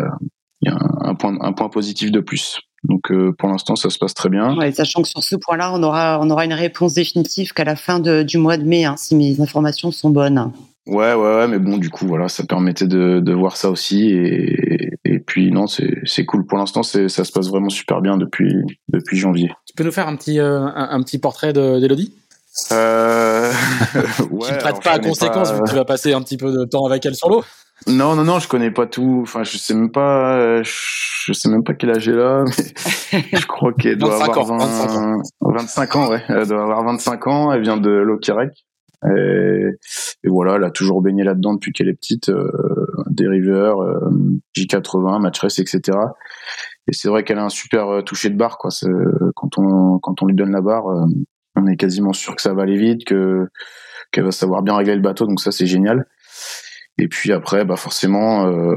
il 0.62 0.72
y 0.72 0.74
a 0.74 0.78
un, 1.02 1.16
point 1.16 1.38
un 1.42 1.54
point 1.54 1.70
positif 1.70 2.12
de 2.12 2.20
plus. 2.20 2.60
Donc 2.84 3.12
euh, 3.12 3.32
pour 3.38 3.50
l'instant 3.50 3.76
ça 3.76 3.90
se 3.90 3.98
passe 4.00 4.14
très 4.14 4.30
bien. 4.30 4.56
Sachant 4.72 5.04
que 5.04 5.08
sur 5.08 5.24
ce 5.24 5.36
point-là 5.36 5.72
on 5.74 5.84
aura 5.84 6.20
on 6.20 6.30
aura 6.30 6.46
une 6.46 6.54
réponse 6.54 6.94
définitive 6.94 7.54
qu'à 7.54 7.64
la 7.64 7.76
fin 7.76 8.00
de, 8.00 8.24
du 8.24 8.38
mois 8.38 8.58
de 8.58 8.64
mai 8.64 8.86
hein, 8.86 8.96
si 8.98 9.16
mes 9.16 9.40
informations 9.40 9.92
sont 9.92 10.10
bonnes. 10.10 10.52
Ouais, 10.88 11.14
ouais, 11.14 11.36
ouais, 11.36 11.48
mais 11.48 11.60
bon, 11.60 11.78
du 11.78 11.90
coup, 11.90 12.08
voilà, 12.08 12.28
ça 12.28 12.44
permettait 12.44 12.88
de, 12.88 13.20
de 13.20 13.34
voir 13.34 13.56
ça 13.56 13.70
aussi. 13.70 14.12
Et, 14.12 14.92
et 15.06 15.20
puis, 15.20 15.52
non, 15.52 15.66
c'est 15.68 16.26
cool. 16.26 16.46
Pour 16.46 16.58
l'instant, 16.58 16.82
ça 16.84 17.08
se 17.08 17.32
passe 17.32 17.50
vraiment 17.50 17.70
super 17.70 18.02
bien 18.02 18.18
depuis, 18.18 18.54
depuis 18.90 19.18
janvier. 19.18 19.52
Tu 19.68 19.74
peux 19.76 19.84
nous 19.84 19.92
faire 19.92 20.08
un 20.08 20.16
petit, 20.16 20.40
euh, 20.40 20.60
un, 20.60 21.02
petit 21.04 21.20
portrait 21.20 21.54
d'Elodie? 21.54 22.14
Euh... 22.72 23.52
ouais, 24.32 24.48
Tu 24.48 24.54
ne 24.54 24.60
prêtes 24.60 24.84
pas 24.84 24.94
à 24.94 25.00
conséquence 25.00 25.54
vu 25.54 25.62
que 25.62 25.70
tu 25.70 25.76
vas 25.76 25.86
passer 25.86 26.14
un 26.14 26.22
petit 26.22 26.38
peu 26.38 26.52
de 26.52 26.66
temps 26.66 26.86
avec 26.86 27.06
elle 27.06 27.16
sur 27.16 27.30
l'eau 27.30 27.44
non, 27.88 28.16
non, 28.16 28.24
non, 28.24 28.38
je 28.38 28.48
connais 28.48 28.70
pas 28.70 28.86
tout. 28.86 29.22
Enfin, 29.24 29.44
je 29.44 29.58
sais 29.58 29.74
même 29.74 29.90
pas, 29.90 30.62
je 30.62 31.34
sais 31.34 31.50
même 31.50 31.64
pas 31.64 31.74
quel 31.74 31.90
âge 31.90 32.08
elle 32.08 32.20
a, 32.20 32.44
mais 33.12 33.24
je 33.34 33.48
crois 33.48 33.74
qu'elle 33.74 33.98
doit 33.98 34.24
avoir 34.24 34.46
25 34.46 34.92
ans. 34.92 35.22
25 35.42 35.96
ans, 35.96 36.10
ouais. 36.10 36.22
Elle 36.30 36.48
doit 36.48 36.62
avoir 36.62 36.84
25 36.84 37.26
ans. 37.26 37.52
Elle 37.52 37.64
vient 37.64 37.78
de 37.78 37.90
Lokirek. 37.90 38.52
Et, 39.06 40.30
voilà, 40.30 40.56
elle 40.56 40.64
a 40.64 40.72
toujours 40.72 41.02
baigné 41.02 41.24
là-dedans 41.24 41.56
depuis 41.56 41.72
qu'elle 41.72 41.90
est 41.90 41.94
petite, 41.94 42.30
euh, 42.30 42.52
des 43.10 43.28
rivers, 43.28 43.82
euh, 43.82 44.10
J80, 44.56 45.20
match 45.20 45.44
etc. 45.44 45.98
Et 46.88 46.94
c'est 46.94 47.10
vrai 47.10 47.24
qu'elle 47.24 47.38
a 47.38 47.46
un 47.46 47.50
super 47.50 47.90
euh, 47.90 48.02
toucher 48.02 48.30
de 48.30 48.38
barre, 48.38 48.58
quoi. 48.58 48.70
Quand 49.36 49.58
on 49.58 50.00
quand 50.00 50.22
on 50.22 50.26
lui 50.26 50.36
donne 50.36 50.52
la 50.52 50.62
barre, 50.62 50.88
euh, 50.88 51.06
on 51.56 51.68
est 51.68 51.78
quasiment 51.78 52.14
sûr 52.14 52.36
que 52.36 52.42
ça 52.42 52.54
va 52.54 52.64
aller 52.64 52.78
vite, 52.78 53.06
que 53.06 53.48
qu'elle 54.12 54.26
va 54.26 54.32
savoir 54.32 54.62
bien 54.62 54.76
régler 54.76 54.96
le 54.96 55.02
bateau, 55.02 55.26
donc 55.26 55.40
ça 55.40 55.52
c'est 55.52 55.68
génial. 55.68 56.08
Et 56.98 57.08
puis 57.08 57.32
après, 57.32 57.66
bah 57.66 57.78
forcément, 57.78 58.46
euh, 58.48 58.76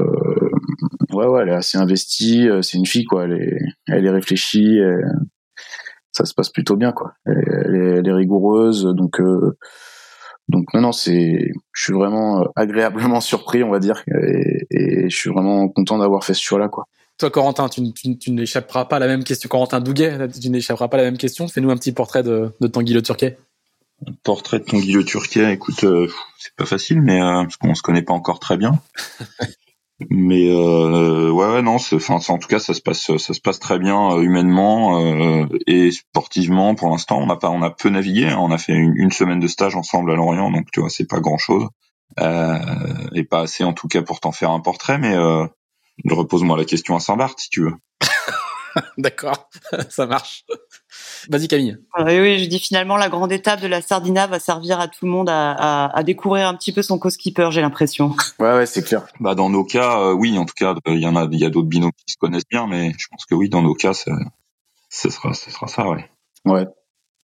ouais, 1.13 1.27
ouais, 1.27 1.41
elle 1.43 1.49
est 1.49 1.55
assez 1.55 1.77
investie. 1.77 2.47
C'est 2.61 2.77
une 2.77 2.85
fille, 2.85 3.05
quoi. 3.05 3.25
Elle 3.25 3.33
est, 3.33 3.59
elle 3.87 4.05
est 4.05 4.09
réfléchie. 4.09 4.79
ça 6.11 6.25
se 6.25 6.33
passe 6.33 6.49
plutôt 6.49 6.77
bien, 6.77 6.91
quoi. 6.91 7.13
Elle, 7.25 7.43
elle, 7.47 7.75
est, 7.75 7.97
elle 7.99 8.07
est, 8.07 8.13
rigoureuse, 8.13 8.85
donc 8.85 9.19
euh, 9.19 9.57
donc 10.47 10.73
non, 10.73 10.81
non, 10.81 10.91
c'est, 10.91 11.51
je 11.73 11.83
suis 11.83 11.93
vraiment 11.93 12.41
euh, 12.41 12.45
agréablement 12.55 13.21
surpris, 13.21 13.63
on 13.63 13.69
va 13.71 13.79
dire, 13.79 14.03
et, 14.07 14.67
et 14.69 15.09
je 15.09 15.15
suis 15.15 15.29
vraiment 15.29 15.67
content 15.67 15.97
d'avoir 15.97 16.23
fait 16.23 16.33
ce 16.33 16.41
choix-là, 16.41 16.69
quoi. 16.69 16.85
Toi, 17.17 17.29
Corentin, 17.29 17.69
tu, 17.69 17.93
tu, 17.93 18.17
tu 18.17 18.31
n'échapperas 18.31 18.85
pas 18.85 18.97
à 18.97 18.99
la 18.99 19.07
même 19.07 19.23
question. 19.23 19.47
Corentin 19.47 19.79
Douguet, 19.79 20.27
tu 20.29 20.49
n'échapperas 20.49 20.89
pas 20.89 20.97
à 20.97 21.01
la 21.01 21.05
même 21.05 21.17
question. 21.17 21.47
Fais-nous 21.47 21.69
un 21.69 21.77
petit 21.77 21.93
portrait 21.93 22.23
de, 22.23 22.51
de 22.59 22.67
Tanguy 22.67 22.93
Le 22.93 23.01
Turquet. 23.01 23.37
Portrait 24.23 24.59
de 24.59 24.65
Tanguy 24.65 24.91
Le 24.91 25.05
Turquet, 25.05 25.53
écoute, 25.53 25.85
euh, 25.85 26.09
c'est 26.37 26.53
pas 26.55 26.65
facile, 26.65 27.01
mais 27.01 27.21
euh, 27.21 27.43
parce 27.43 27.55
qu'on 27.55 27.73
se 27.73 27.81
connaît 27.81 28.01
pas 28.01 28.13
encore 28.13 28.39
très 28.39 28.57
bien. 28.57 28.79
mais 30.09 30.49
euh, 30.49 31.31
ouais, 31.31 31.53
ouais, 31.53 31.61
non, 31.61 31.75
enfin, 31.75 32.19
en 32.27 32.37
tout 32.37 32.47
cas, 32.49 32.59
ça 32.59 32.73
se 32.73 32.81
passe, 32.81 33.15
ça 33.17 33.33
se 33.33 33.39
passe 33.39 33.59
très 33.59 33.79
bien 33.79 34.11
euh, 34.11 34.21
humainement 34.21 34.99
euh, 34.99 35.45
et 35.67 35.91
sportivement. 35.91 36.75
Pour 36.75 36.89
l'instant, 36.89 37.19
on 37.19 37.29
a 37.29 37.37
pas, 37.37 37.49
on 37.49 37.61
a 37.61 37.69
peu 37.69 37.89
navigué. 37.89 38.27
Hein. 38.27 38.37
on 38.39 38.51
a 38.51 38.57
fait 38.57 38.73
une, 38.73 39.11
semaine 39.11 39.39
de 39.39 39.47
stage 39.47 39.75
ensemble 39.75 40.11
à 40.11 40.15
Lorient, 40.15 40.51
donc 40.51 40.69
tu 40.71 40.81
vois, 40.81 40.89
c'est 40.89 41.07
pas 41.07 41.21
grand 41.21 41.37
chose 41.37 41.67
euh, 42.19 42.59
et 43.13 43.23
pas 43.23 43.41
assez 43.41 43.63
en 43.63 43.73
tout 43.73 43.87
cas 43.87 44.01
pour 44.01 44.19
t'en 44.19 44.33
faire 44.33 44.51
un 44.51 44.59
portrait. 44.59 44.97
Mais 44.97 45.15
repose-moi 46.09 46.57
la 46.57 46.65
question 46.65 46.95
à 46.95 46.99
Saint-Barth 46.99 47.39
si 47.39 47.49
tu 47.49 47.61
veux. 47.61 47.73
D'accord, 48.97 49.49
ça 49.89 50.05
marche. 50.05 50.45
Vas-y 51.29 51.47
Camille. 51.47 51.77
Oui, 51.97 52.19
oui, 52.19 52.39
je 52.43 52.49
dis 52.49 52.59
finalement 52.59 52.97
la 52.97 53.09
grande 53.09 53.31
étape 53.31 53.61
de 53.61 53.67
la 53.67 53.81
Sardina 53.81 54.27
va 54.27 54.39
servir 54.39 54.79
à 54.79 54.87
tout 54.87 55.05
le 55.05 55.11
monde 55.11 55.29
à, 55.29 55.51
à, 55.51 55.97
à 55.97 56.03
découvrir 56.03 56.47
un 56.47 56.55
petit 56.55 56.71
peu 56.71 56.81
son 56.81 56.99
co-skipper, 56.99 57.49
j'ai 57.51 57.61
l'impression. 57.61 58.15
Ouais, 58.39 58.53
ouais, 58.53 58.65
c'est 58.65 58.83
clair. 58.83 59.07
Bah 59.19 59.35
dans 59.35 59.49
nos 59.49 59.63
cas, 59.63 59.99
euh, 59.99 60.13
oui, 60.13 60.37
en 60.37 60.45
tout 60.45 60.53
cas, 60.55 60.75
il 60.87 60.99
y 60.99 61.07
en 61.07 61.15
a, 61.15 61.27
il 61.31 61.39
y 61.39 61.45
a 61.45 61.49
d'autres 61.49 61.67
binômes 61.67 61.91
qui 62.05 62.13
se 62.13 62.17
connaissent 62.17 62.47
bien, 62.49 62.67
mais 62.67 62.93
je 62.97 63.07
pense 63.09 63.25
que 63.25 63.35
oui, 63.35 63.49
dans 63.49 63.61
nos 63.61 63.73
cas, 63.73 63.93
ce 63.93 65.09
sera, 65.09 65.33
ce 65.33 65.49
sera 65.51 65.67
ça, 65.67 65.87
ouais. 65.89 66.09
Ouais. 66.45 66.67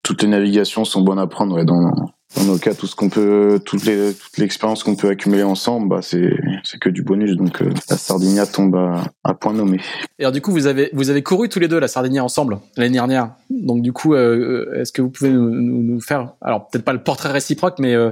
Toutes 0.03 0.22
les 0.22 0.29
navigations 0.29 0.85
sont 0.85 1.03
bonnes 1.03 1.18
à 1.18 1.27
prendre, 1.27 1.57
ouais, 1.57 1.64
dans, 1.64 1.92
dans 2.34 2.44
nos 2.44 2.58
cas, 2.58 2.74
tout 2.74 2.86
ce 2.86 2.96
qu'on 2.96 3.08
peut, 3.08 3.60
toutes 3.64 3.84
les, 3.84 4.12
toute 4.12 4.38
l'expérience 4.38 4.82
qu'on 4.82 4.96
peut 4.96 5.08
accumuler 5.08 5.42
ensemble, 5.42 5.88
bah, 5.88 6.00
c'est, 6.02 6.30
c'est 6.64 6.78
que 6.78 6.88
du 6.88 7.02
bonus. 7.02 7.36
Donc, 7.36 7.62
euh, 7.62 7.72
la 7.88 7.96
Sardinia 7.96 8.46
tombe 8.46 8.76
à, 8.76 9.04
à, 9.24 9.34
point 9.34 9.52
nommé. 9.52 9.80
Et 10.18 10.24
alors, 10.24 10.32
du 10.32 10.40
coup, 10.40 10.50
vous 10.50 10.66
avez, 10.66 10.90
vous 10.92 11.08
avez 11.08 11.22
couru 11.22 11.48
tous 11.48 11.60
les 11.60 11.68
deux 11.68 11.78
la 11.78 11.88
Sardinia 11.88 12.24
ensemble 12.24 12.58
l'année 12.76 12.94
dernière. 12.94 13.30
Donc, 13.48 13.82
du 13.82 13.92
coup, 13.92 14.14
euh, 14.14 14.80
est-ce 14.80 14.92
que 14.92 15.02
vous 15.02 15.10
pouvez 15.10 15.30
nous, 15.30 15.50
nous, 15.50 15.82
nous, 15.82 16.00
faire, 16.00 16.32
alors 16.42 16.68
peut-être 16.68 16.84
pas 16.84 16.92
le 16.92 17.02
portrait 17.02 17.30
réciproque, 17.30 17.78
mais 17.78 17.94
euh, 17.94 18.10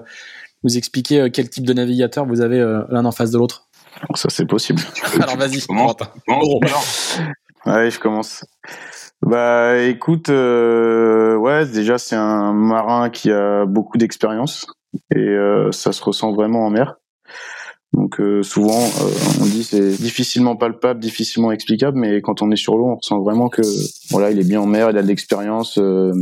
vous 0.64 0.78
expliquer 0.78 1.20
euh, 1.20 1.28
quel 1.32 1.48
type 1.48 1.66
de 1.66 1.72
navigateur 1.72 2.24
vous 2.24 2.40
avez 2.40 2.58
euh, 2.58 2.82
l'un 2.88 3.04
en 3.04 3.12
face 3.12 3.30
de 3.30 3.38
l'autre? 3.38 3.68
Ça, 4.14 4.28
c'est 4.30 4.46
possible. 4.46 4.82
alors, 5.20 5.36
vas-y. 5.36 5.60
Comment 5.60 5.94
Ouais, 7.66 7.90
je 7.90 7.98
commence. 7.98 8.44
Bah 9.26 9.78
écoute, 9.78 10.28
euh, 10.28 11.34
ouais, 11.36 11.64
déjà 11.64 11.96
c'est 11.96 12.14
un 12.14 12.52
marin 12.52 13.08
qui 13.08 13.30
a 13.30 13.64
beaucoup 13.64 13.96
d'expérience 13.96 14.66
et 15.14 15.18
euh, 15.18 15.72
ça 15.72 15.92
se 15.92 16.04
ressent 16.04 16.34
vraiment 16.34 16.66
en 16.66 16.70
mer. 16.70 16.96
Donc 17.94 18.20
euh, 18.20 18.42
souvent 18.42 18.82
euh, 18.82 19.10
on 19.40 19.46
dit 19.46 19.64
c'est 19.64 19.96
difficilement 19.96 20.56
palpable, 20.56 21.00
difficilement 21.00 21.52
explicable, 21.52 21.98
mais 21.98 22.20
quand 22.20 22.42
on 22.42 22.50
est 22.50 22.56
sur 22.56 22.76
l'eau, 22.76 22.84
on 22.84 22.96
ressent 22.96 23.22
vraiment 23.22 23.48
que 23.48 23.62
voilà, 24.10 24.30
il 24.30 24.38
est 24.38 24.46
bien 24.46 24.60
en 24.60 24.66
mer, 24.66 24.90
il 24.90 24.98
a 24.98 25.02
de 25.02 25.08
l'expérience. 25.08 25.78
Euh, 25.78 26.12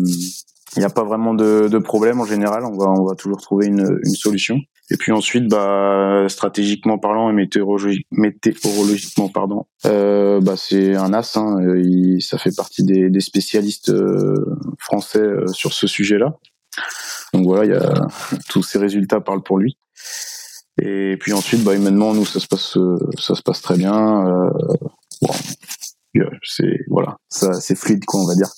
il 0.77 0.79
n'y 0.79 0.85
a 0.85 0.91
pas 0.91 1.03
vraiment 1.03 1.35
de, 1.35 1.67
de, 1.69 1.79
problème 1.79 2.21
en 2.21 2.25
général. 2.25 2.65
On 2.65 2.79
va 2.79 2.89
on 2.89 3.05
va 3.05 3.17
toujours 3.17 3.41
trouver 3.41 3.67
une, 3.67 3.99
une 4.05 4.15
solution. 4.15 4.61
Et 4.93 4.97
puis 4.99 5.11
ensuite, 5.11 5.49
bah, 5.49 6.27
stratégiquement 6.29 6.99
parlant 6.99 7.31
et 7.31 7.33
météorologiquement 7.33 9.31
pardon, 9.33 9.65
euh, 9.87 10.39
bah, 10.41 10.55
c'est 10.59 10.95
un 10.95 11.15
as. 11.15 11.37
Hein, 11.39 11.57
il, 11.79 12.21
ça 12.21 12.37
fait 12.37 12.55
partie 12.55 12.85
des, 12.85 13.21
spécialistes 13.21 13.89
euh, 13.89 14.35
français 14.79 15.23
euh, 15.23 15.47
sur 15.49 15.73
ce 15.73 15.87
sujet-là. 15.87 16.37
Donc 17.33 17.47
voilà, 17.47 17.65
il 17.65 17.71
y 17.71 17.75
a 17.75 18.07
tous 18.51 18.63
ces 18.63 18.79
résultats 18.79 19.21
parlent 19.21 19.43
pour 19.43 19.59
lui. 19.59 19.79
Et 20.83 21.17
puis 21.19 21.33
ensuite, 21.33 21.65
bah, 21.65 21.75
humainement, 21.75 22.13
nous, 22.13 22.27
ça 22.27 22.39
se 22.39 22.47
passe, 22.47 22.77
ça 23.19 23.35
se 23.35 23.43
passe 23.43 23.63
très 23.63 23.79
bien. 23.79 24.27
Euh, 24.27 24.51
bon, 25.23 25.33
c'est 26.43 26.81
voilà, 26.89 27.17
c'est 27.31 27.79
fluide, 27.79 28.05
quoi, 28.05 28.21
on 28.21 28.27
va 28.27 28.35
dire. 28.35 28.51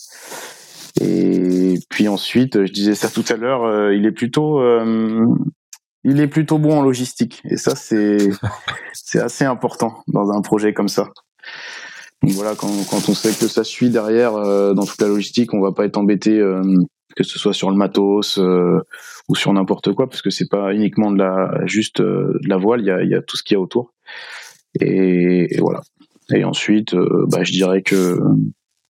Et 1.01 1.79
puis 1.91 2.07
ensuite, 2.09 2.67
je 2.67 2.73
disais 2.73 2.95
ça 2.95 3.09
tout 3.09 3.25
à 3.29 3.37
l'heure, 3.37 3.65
euh, 3.65 3.95
il 3.95 4.07
est 4.07 4.13
plutôt, 4.13 4.61
euh, 4.61 5.27
il 6.05 6.21
est 6.21 6.29
plutôt 6.29 6.59
bon 6.59 6.79
en 6.79 6.83
logistique. 6.83 7.43
Et 7.45 7.57
ça, 7.57 7.75
c'est 7.77 9.21
assez 9.21 9.45
important 9.45 10.03
dans 10.07 10.31
un 10.31 10.41
projet 10.43 10.73
comme 10.73 10.89
ça. 10.89 11.09
Donc 12.23 12.33
voilà, 12.33 12.55
quand, 12.55 12.73
quand 12.89 13.09
on 13.09 13.15
sait 13.15 13.33
que 13.39 13.49
ça 13.49 13.65
suit 13.65 13.91
derrière 13.91 14.35
euh, 14.35 14.73
dans 14.73 14.85
toute 14.85 15.01
la 15.01 15.09
logistique, 15.09 15.53
on 15.53 15.61
va 15.61 15.73
pas 15.73 15.85
être 15.85 15.99
embêté 15.99 16.39
euh, 16.39 16.63
que 17.17 17.23
ce 17.23 17.39
soit 17.39 17.53
sur 17.53 17.71
le 17.71 17.77
matos 17.77 18.39
euh, 18.39 18.81
ou 19.29 19.35
sur 19.35 19.53
n'importe 19.53 19.93
quoi, 19.93 20.09
parce 20.09 20.23
que 20.23 20.31
c'est 20.31 20.49
pas 20.49 20.73
uniquement 20.73 21.11
de 21.11 21.19
la 21.19 21.67
juste 21.67 22.01
de 22.01 22.49
la 22.49 22.57
voile, 22.57 22.81
il 22.81 22.87
y 22.87 22.91
a, 22.91 23.03
y 23.03 23.15
a 23.15 23.23
tout 23.23 23.37
ce 23.37 23.43
qu'il 23.43 23.55
y 23.55 23.59
a 23.59 23.61
autour. 23.61 23.93
Et, 24.81 25.55
et, 25.55 25.61
voilà. 25.61 25.83
Et 26.35 26.45
ensuite, 26.45 26.97
bah, 27.29 27.45
je 27.45 27.53
dirais 27.53 27.83
que 27.83 28.19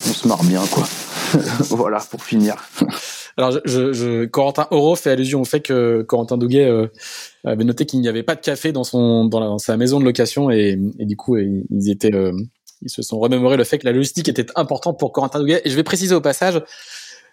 on 0.04 0.12
se 0.12 0.26
marre 0.26 0.42
bien, 0.44 0.62
quoi. 0.72 0.84
voilà, 1.70 2.00
pour 2.10 2.24
finir. 2.24 2.56
Alors, 3.40 3.58
je, 3.64 3.92
je, 3.94 4.26
Corentin 4.26 4.66
Oro 4.70 4.94
fait 4.96 5.10
allusion 5.10 5.40
au 5.40 5.44
fait 5.46 5.60
que 5.60 6.02
Corentin 6.02 6.36
Douguet 6.36 6.68
euh, 6.68 6.88
avait 7.44 7.64
noté 7.64 7.86
qu'il 7.86 8.00
n'y 8.00 8.08
avait 8.08 8.22
pas 8.22 8.34
de 8.34 8.40
café 8.40 8.70
dans 8.70 8.84
son 8.84 9.24
dans, 9.24 9.56
sa 9.56 9.78
maison 9.78 9.98
de 9.98 10.04
location 10.04 10.50
et, 10.50 10.78
et 10.98 11.06
du 11.06 11.16
coup 11.16 11.38
ils 11.38 11.90
étaient 11.90 12.14
euh, 12.14 12.32
ils 12.82 12.90
se 12.90 13.00
sont 13.00 13.18
remémorés 13.18 13.56
le 13.56 13.64
fait 13.64 13.78
que 13.78 13.86
la 13.86 13.92
logistique 13.92 14.28
était 14.28 14.46
importante 14.56 14.98
pour 14.98 15.12
Corentin 15.12 15.38
Douguet. 15.38 15.62
Et 15.64 15.70
je 15.70 15.76
vais 15.76 15.82
préciser 15.82 16.14
au 16.14 16.20
passage 16.20 16.62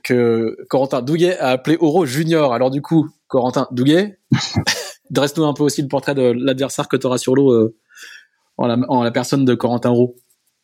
que 0.02 0.58
Corentin 0.70 1.02
Douguet 1.02 1.38
a 1.40 1.50
appelé 1.50 1.78
Oro 1.82 2.06
Junior. 2.06 2.54
Alors 2.54 2.72
du 2.72 2.82
coup, 2.82 3.10
Corentin 3.28 3.68
Douguet, 3.72 4.18
dresse-nous 5.10 5.46
un 5.46 5.54
peu 5.54 5.64
aussi 5.64 5.82
le 5.82 5.90
portrait 5.90 6.16
de 6.16 6.22
l'adversaire 6.22 6.88
que 6.88 6.96
tu 6.96 7.06
auras 7.06 7.18
sur 7.18 7.36
l'eau 7.36 7.52
euh, 7.52 7.76
en, 8.58 8.68
la, 8.68 8.78
en 8.88 9.04
la 9.04 9.12
personne 9.12 9.44
de 9.44 9.56
Corentin 9.56 9.90
Oro. 9.90 10.16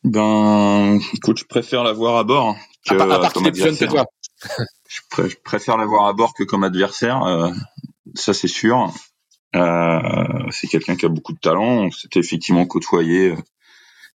Ben, 0.05 0.99
écoute, 1.13 1.39
je 1.39 1.45
préfère 1.45 1.83
l'avoir 1.83 2.17
à 2.17 2.23
bord 2.23 2.55
que 2.87 2.95
à 2.95 3.19
part, 3.19 3.31
plus 3.33 3.55
jeune 3.55 3.77
que 3.77 3.85
toi. 3.85 4.05
je, 4.87 5.35
préfère 5.43 5.77
l'avoir 5.77 6.07
à 6.07 6.13
bord 6.13 6.33
que 6.33 6.43
comme 6.43 6.63
adversaire, 6.63 7.23
euh, 7.23 7.51
ça 8.15 8.33
c'est 8.33 8.47
sûr. 8.47 8.93
Euh, 9.55 10.49
c'est 10.51 10.67
quelqu'un 10.67 10.95
qui 10.95 11.05
a 11.05 11.09
beaucoup 11.09 11.33
de 11.33 11.39
talent. 11.39 11.89
C'était 11.91 12.19
effectivement 12.19 12.65
côtoyé 12.65 13.29
euh, 13.29 13.37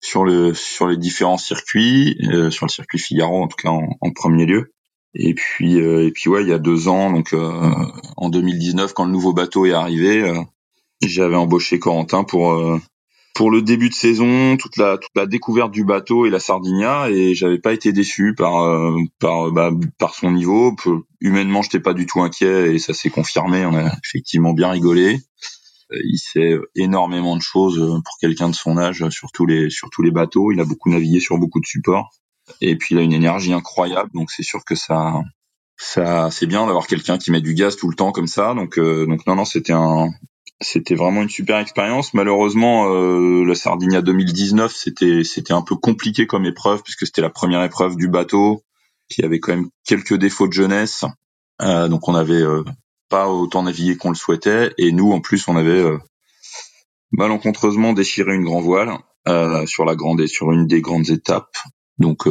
sur 0.01 0.23
le 0.23 0.53
sur 0.53 0.87
les 0.87 0.97
différents 0.97 1.37
circuits, 1.37 2.17
euh, 2.31 2.49
sur 2.49 2.65
le 2.65 2.71
circuit 2.71 2.99
Figaro 2.99 3.43
en 3.43 3.47
tout 3.47 3.57
cas 3.57 3.69
en, 3.69 3.87
en 4.01 4.11
premier 4.11 4.45
lieu. 4.45 4.73
Et 5.13 5.33
puis 5.33 5.79
euh, 5.79 6.05
et 6.05 6.11
puis 6.11 6.29
ouais, 6.29 6.43
il 6.43 6.49
y 6.49 6.53
a 6.53 6.59
deux 6.59 6.87
ans, 6.87 7.11
donc 7.11 7.33
en 7.33 8.29
2019, 8.29 8.93
quand 8.93 9.05
le 9.05 9.11
nouveau 9.11 9.33
bateau 9.33 9.65
est 9.65 9.73
arrivé, 9.73 10.31
j'avais 11.01 11.35
embauché 11.35 11.79
Corentin 11.79 12.23
pour 12.23 12.79
pour 13.37 13.51
le 13.51 13.61
début 13.61 13.89
de 13.89 13.93
saison, 13.93 14.57
toute 14.57 14.77
la 14.77 14.97
toute 14.97 15.11
la 15.15 15.27
découverte 15.27 15.69
du 15.69 15.83
bateau 15.83 16.25
et 16.25 16.31
la 16.31 16.39
Sardinia 16.39 17.07
et 17.11 17.35
j'avais 17.35 17.59
pas 17.59 17.71
été 17.71 17.93
déçu 17.93 18.33
par 18.35 18.63
euh, 18.63 18.97
par 19.19 19.51
bah, 19.51 19.69
par 19.99 20.15
son 20.15 20.31
niveau. 20.31 20.75
Humainement, 21.21 21.61
j'étais 21.61 21.79
pas 21.79 21.93
du 21.93 22.07
tout 22.07 22.21
inquiet 22.21 22.73
et 22.73 22.79
ça 22.79 22.95
s'est 22.95 23.11
confirmé. 23.11 23.63
On 23.63 23.75
a 23.75 23.91
effectivement 24.03 24.53
bien 24.53 24.71
rigolé. 24.71 25.19
Euh, 25.91 25.99
il 26.03 26.17
sait 26.17 26.57
énormément 26.75 27.35
de 27.35 27.41
choses 27.43 27.77
pour 27.77 28.17
quelqu'un 28.19 28.49
de 28.49 28.55
son 28.55 28.75
âge 28.79 29.07
sur 29.09 29.31
tous 29.31 29.45
les 29.45 29.69
sur 29.69 29.91
tous 29.91 30.01
les 30.01 30.11
bateaux. 30.11 30.51
Il 30.51 30.59
a 30.59 30.65
beaucoup 30.65 30.89
navigué 30.89 31.19
sur 31.19 31.37
beaucoup 31.37 31.59
de 31.59 31.67
supports 31.67 32.09
et 32.59 32.75
puis 32.75 32.95
il 32.95 32.97
a 32.97 33.03
une 33.03 33.13
énergie 33.13 33.53
incroyable. 33.53 34.09
Donc 34.15 34.31
c'est 34.31 34.41
sûr 34.41 34.65
que 34.65 34.73
ça 34.73 35.21
ça 35.77 36.31
c'est 36.31 36.47
bien 36.47 36.65
d'avoir 36.65 36.87
quelqu'un 36.87 37.19
qui 37.19 37.29
met 37.29 37.41
du 37.41 37.53
gaz 37.53 37.75
tout 37.75 37.87
le 37.87 37.95
temps 37.95 38.11
comme 38.11 38.25
ça. 38.25 38.55
Donc 38.55 38.79
euh, 38.79 39.05
donc 39.05 39.27
non 39.27 39.35
non 39.35 39.45
c'était 39.45 39.73
un 39.73 40.09
c'était 40.61 40.95
vraiment 40.95 41.21
une 41.21 41.29
super 41.29 41.59
expérience. 41.59 42.13
Malheureusement, 42.13 42.91
euh, 42.91 43.43
la 43.45 43.55
Sardinia 43.55 44.01
2019, 44.01 44.73
c'était 44.75 45.23
c'était 45.23 45.53
un 45.53 45.61
peu 45.61 45.75
compliqué 45.75 46.25
comme 46.25 46.45
épreuve 46.45 46.81
puisque 46.83 47.05
c'était 47.05 47.21
la 47.21 47.29
première 47.29 47.63
épreuve 47.63 47.95
du 47.95 48.07
bateau, 48.07 48.63
qui 49.09 49.23
avait 49.23 49.39
quand 49.39 49.55
même 49.55 49.69
quelques 49.85 50.15
défauts 50.15 50.47
de 50.47 50.53
jeunesse. 50.53 51.05
Euh, 51.61 51.87
donc 51.87 52.07
on 52.07 52.13
n'avait 52.13 52.41
euh, 52.41 52.63
pas 53.09 53.29
autant 53.29 53.63
navigué 53.63 53.97
qu'on 53.97 54.09
le 54.09 54.15
souhaitait, 54.15 54.73
et 54.77 54.91
nous 54.91 55.11
en 55.11 55.21
plus 55.21 55.47
on 55.47 55.55
avait 55.55 55.81
euh, 55.81 55.97
malencontreusement 57.11 57.93
déchiré 57.93 58.35
une 58.35 58.43
grand 58.43 58.61
voile 58.61 58.97
euh, 59.27 59.65
sur 59.67 59.85
la 59.85 59.95
grande 59.95 60.25
sur 60.25 60.51
une 60.51 60.65
des 60.65 60.81
grandes 60.81 61.09
étapes. 61.09 61.55
Donc 61.99 62.27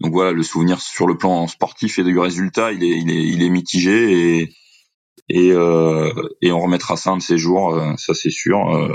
donc 0.00 0.12
voilà, 0.12 0.32
le 0.32 0.42
souvenir 0.42 0.80
sur 0.80 1.06
le 1.06 1.16
plan 1.16 1.46
sportif 1.46 1.98
et 1.98 2.04
du 2.04 2.18
résultat, 2.18 2.72
il 2.72 2.82
est 2.82 2.98
il 2.98 3.10
est 3.10 3.22
il 3.22 3.42
est 3.42 3.48
mitigé 3.48 4.40
et 4.40 4.54
et, 5.28 5.50
euh, 5.52 6.12
et 6.42 6.52
on 6.52 6.60
remettra 6.60 6.96
ça 6.96 7.10
un 7.10 7.16
de 7.16 7.22
ces 7.22 7.38
jours, 7.38 7.74
euh, 7.74 7.92
ça 7.96 8.14
c'est 8.14 8.30
sûr. 8.30 8.74
Euh, 8.74 8.94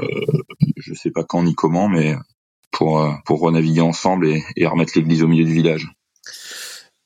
je 0.78 0.94
sais 0.94 1.12
pas 1.12 1.24
quand 1.24 1.44
ni 1.44 1.56
comment, 1.56 1.90
mais 1.90 2.16
pour 2.72 3.00
euh, 3.00 3.12
pour 3.26 3.40
renaviguer 3.40 3.82
ensemble 3.82 4.28
et, 4.28 4.44
et 4.56 4.68
remettre 4.68 4.94
l'église 4.96 5.24
au 5.24 5.28
milieu 5.28 5.46
du 5.46 5.54
village. 5.54 5.88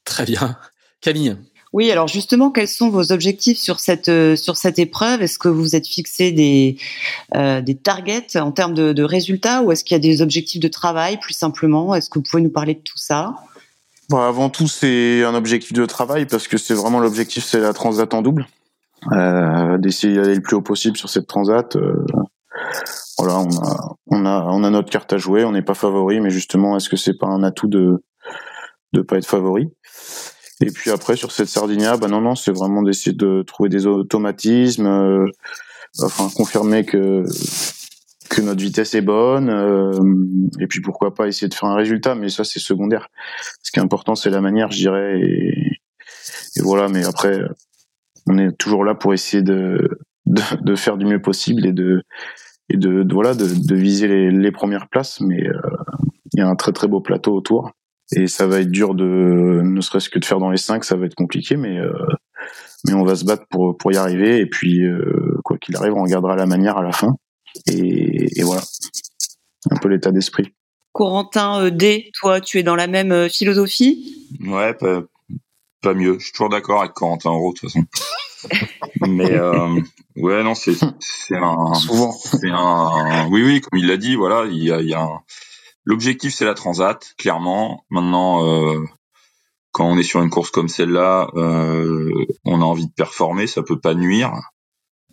Très 0.04 0.26
bien, 0.26 0.58
Camille. 1.02 1.38
Oui, 1.72 1.90
alors 1.90 2.08
justement, 2.08 2.52
quels 2.52 2.68
sont 2.68 2.90
vos 2.90 3.12
objectifs 3.12 3.58
sur 3.58 3.80
cette 3.80 4.12
sur 4.36 4.58
cette 4.58 4.78
épreuve? 4.78 5.24
Est-ce 5.24 5.40
que 5.40 5.48
vous 5.48 5.62
vous 5.62 5.76
êtes 5.76 5.88
fixé 5.88 6.32
des 6.32 6.78
euh, 7.36 7.62
des 7.62 7.76
targets 7.76 8.38
en 8.38 8.52
termes 8.52 8.76
de, 8.76 8.94
de 8.94 9.04
résultats 9.04 9.64
ou 9.64 9.72
est-ce 9.72 9.84
qu'il 9.84 9.96
y 9.96 10.00
a 10.00 10.00
des 10.00 10.22
objectifs 10.22 10.60
de 10.60 10.68
travail 10.68 11.18
plus 11.20 11.34
simplement? 11.34 11.96
Est-ce 11.96 12.12
que 12.12 12.20
vous 12.20 12.26
pouvez 12.30 12.44
nous 12.44 12.52
parler 12.52 12.76
de 12.76 12.82
tout 12.82 12.98
ça? 12.98 13.34
Bon, 14.10 14.20
Avant 14.20 14.50
tout, 14.52 14.68
c'est 14.68 15.24
un 15.24 15.34
objectif 15.34 15.74
de 15.74 15.86
travail 15.88 16.28
parce 16.28 16.48
que 16.48 16.58
c'est 16.58 16.76
vraiment 16.76 17.00
l'objectif, 17.00 17.44
c'est 17.44 17.60
la 17.60 17.74
transat 17.74 18.14
en 18.14 18.22
double 18.22 18.46
euh, 19.12 19.78
d'essayer 19.78 20.16
d'aller 20.16 20.36
le 20.36 20.42
plus 20.42 20.56
haut 20.56 20.62
possible 20.62 20.98
sur 20.98 21.10
cette 21.10 21.28
transat. 21.28 21.76
Euh, 21.76 22.06
voilà, 23.18 23.40
on 24.08 24.26
a, 24.26 24.46
on 24.48 24.64
a, 24.64 24.70
notre 24.70 24.90
carte 24.90 25.14
à 25.14 25.18
jouer. 25.18 25.44
On 25.44 25.52
n'est 25.52 25.62
pas 25.62 25.74
favori, 25.74 26.20
mais 26.20 26.30
justement, 26.30 26.78
est-ce 26.78 26.90
que 26.90 26.98
c'est 26.98 27.18
pas 27.18 27.28
un 27.28 27.44
atout 27.44 27.68
de 27.68 28.04
de 28.94 29.02
pas 29.02 29.18
être 29.18 29.26
favori? 29.26 29.70
Et 30.62 30.68
puis 30.72 30.92
après, 30.92 31.16
sur 31.16 31.32
cette 31.32 31.48
Sardinia, 31.48 31.98
bah 31.98 32.08
non, 32.08 32.22
non, 32.22 32.36
c'est 32.36 32.52
vraiment 32.52 32.84
d'essayer 32.84 33.16
de 33.16 33.42
trouver 33.42 33.70
des 33.70 33.88
automatismes, 33.88 34.86
euh, 34.86 35.26
enfin 36.02 36.30
confirmer 36.36 36.86
que 36.86 37.24
que 38.30 38.42
notre 38.42 38.62
vitesse 38.62 38.96
est 38.96 39.02
bonne, 39.02 40.50
et 40.60 40.66
puis 40.66 40.82
pourquoi 40.82 41.14
pas 41.14 41.28
essayer 41.28 41.48
de 41.48 41.54
faire 41.54 41.70
un 41.70 41.76
résultat, 41.76 42.16
mais 42.16 42.30
ça 42.30 42.44
c'est 42.44 42.60
secondaire. 42.60 43.10
Ce 43.62 43.72
qui 43.72 43.80
est 43.80 43.84
important, 43.84 44.16
c'est 44.16 44.32
la 44.32 44.42
manière, 44.42 44.72
je 44.72 44.78
dirais, 44.78 45.20
et 45.20 46.62
voilà. 46.62 46.88
Mais 46.88 47.06
après, 47.06 47.40
on 48.28 48.38
est 48.38 48.52
toujours 48.58 48.84
là 48.84 48.96
pour 48.96 49.14
essayer 49.14 49.44
de, 49.44 50.00
de, 50.26 50.42
de, 50.62 50.76
faire 50.76 50.98
du 50.98 51.06
mieux 51.06 51.22
possible 51.22 51.66
et 51.66 51.74
de 51.74 52.02
et 52.70 52.78
de, 52.78 53.04
de 53.04 53.14
voilà 53.14 53.34
de, 53.34 53.46
de, 53.46 53.76
viser 53.76 54.08
les, 54.08 54.32
les, 54.32 54.52
premières 54.52 54.88
places. 54.88 55.20
Mais 55.22 55.46
euh, 55.46 55.60
il 56.34 56.40
y 56.40 56.42
a 56.42 56.48
un 56.48 56.56
très 56.56 56.72
très 56.72 56.88
beau 56.88 57.02
plateau 57.02 57.34
autour. 57.34 57.72
Et 58.16 58.28
ça 58.28 58.48
va 58.48 58.60
être 58.60 58.72
dur 58.72 58.96
de 58.96 59.62
ne 59.64 59.82
serait-ce 59.82 60.10
que 60.10 60.20
de 60.20 60.26
faire 60.26 60.40
dans 60.40 60.50
les 60.50 60.58
cinq 60.58 60.84
ça 60.84 60.96
va 60.96 61.06
être 61.06 61.16
compliqué 61.16 61.56
mais 61.56 61.80
euh, 61.80 61.92
mais 62.86 62.94
on 62.94 63.04
va 63.04 63.16
se 63.16 63.26
battre 63.26 63.46
pour 63.50 63.78
pour 63.78 63.92
y 63.92 63.98
arriver. 63.98 64.40
Et 64.40 64.46
puis 64.46 64.86
euh, 64.86 65.38
quoi 65.44 65.58
qu'il 65.58 65.76
arrive 65.76 65.94
on 65.94 66.04
regardera 66.04 66.36
la 66.36 66.46
manière 66.46 66.78
à 66.78 66.84
la 66.84 66.92
fin. 66.92 67.16
Et, 67.68 68.40
et 68.40 68.44
voilà. 68.44 68.62
Un 69.72 69.78
peu 69.78 69.88
l'état 69.88 70.12
d'esprit. 70.12 70.54
Corentin 70.92 71.72
D, 71.72 72.12
toi, 72.20 72.40
tu 72.40 72.60
es 72.60 72.64
dans 72.64 72.76
la 72.76 72.88
même 72.88 73.28
philosophie? 73.30 74.28
Ouais, 74.46 74.76
pas 75.84 75.94
mieux. 75.94 76.18
Je 76.20 76.26
suis 76.26 76.32
toujours 76.34 76.50
d'accord 76.50 76.82
avec 76.82 76.94
Corentin 76.94 77.32
Euro 77.32 77.54
de 77.54 77.60
toute 77.60 77.72
façon. 77.72 77.86
Mais 79.08 79.32
euh, 79.32 79.80
ouais, 80.16 80.44
non, 80.44 80.56
c'est 80.56 80.76
un 81.32 81.74
souvent 81.76 82.12
c'est 82.12 82.50
un 82.50 83.28
oui 83.30 83.44
oui 83.44 83.62
comme 83.62 83.80
il 83.80 83.88
l'a 83.88 83.98
dit 83.98 84.16
voilà 84.16 84.46
il 84.46 84.62
y 84.62 84.72
a, 84.72 84.82
y 84.82 84.94
a 84.94 85.02
un... 85.02 85.22
l'objectif 85.86 86.34
c'est 86.34 86.46
la 86.46 86.54
transat 86.54 87.14
clairement. 87.18 87.86
Maintenant 87.90 88.46
euh, 88.46 88.84
quand 89.72 89.86
on 89.86 89.98
est 89.98 90.04
sur 90.04 90.22
une 90.22 90.30
course 90.30 90.52
comme 90.52 90.70
celle-là, 90.70 91.30
euh, 91.36 92.26
on 92.46 92.62
a 92.62 92.66
envie 92.66 92.88
de 92.88 92.94
performer, 92.94 93.48
ça 93.48 93.64
peut 93.64 93.80
pas 93.80 93.96
nuire. 93.96 94.34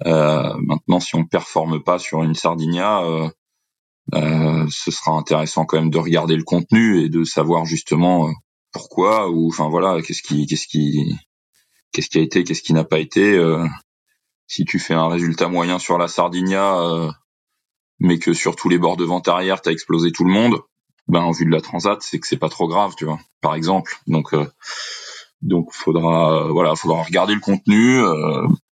Euh, 0.06 0.54
maintenant, 0.59 1.00
si 1.00 1.16
on 1.16 1.24
performe 1.24 1.83
pas 1.83 1.98
sur 1.98 2.22
une 2.22 2.35
Sardinia, 2.35 3.02
euh, 3.02 3.28
euh, 4.14 4.66
ce 4.70 4.90
sera 4.90 5.12
intéressant 5.12 5.64
quand 5.64 5.78
même 5.78 5.90
de 5.90 5.98
regarder 5.98 6.37
le 6.37 6.42
contenu 6.42 7.02
et 7.02 7.09
de 7.09 7.24
savoir 7.24 7.64
justement 7.64 8.30
pourquoi 8.72 9.30
ou 9.30 9.48
enfin 9.48 9.68
voilà 9.68 10.00
qu'est-ce 10.02 10.22
qui 10.22 10.46
qu'est-ce 10.46 10.66
qui 10.66 11.16
qu'est-ce 11.92 12.09
qui 12.09 12.18
a 12.18 12.22
été 12.22 12.44
qu'est-ce 12.44 12.62
qui 12.62 12.72
n'a 12.72 12.85
pas 12.85 12.98
été 12.98 13.35
euh, 13.35 13.66
si 14.46 14.64
tu 14.64 14.78
fais 14.78 14.94
un 14.94 15.09
résultat 15.09 15.48
moyen 15.48 15.78
sur 15.78 15.98
la 15.98 16.09
Sardinia 16.09 16.78
euh, 16.80 17.11
mais 17.98 18.18
que 18.18 18.33
sur 18.33 18.56
tous 18.56 18.68
les 18.68 18.78
bords 18.78 18.96
de 18.96 19.04
vente 19.04 19.28
arrière 19.28 19.61
t'as 19.61 19.72
explosé 19.72 20.12
tout 20.12 20.24
le 20.24 20.33
monde 20.33 20.61
ben 21.09 21.20
en 21.20 21.33
vue 21.33 21.44
de 21.44 21.50
la 21.50 21.61
transat 21.61 22.00
c'est 22.02 22.18
que 22.20 22.26
c'est 22.26 22.37
pas 22.37 22.48
trop 22.48 22.68
grave 22.68 22.94
tu 22.96 23.04
vois 23.04 23.18
par 23.40 23.54
exemple. 23.54 23.96
Donc 24.06 24.35
euh, 24.35 24.46
donc 25.42 25.72
faudra 25.72 26.52
voilà 26.52 26.76
faudra 26.76 27.02
regarder 27.02 27.35
le 27.35 27.40
contenu 27.40 27.98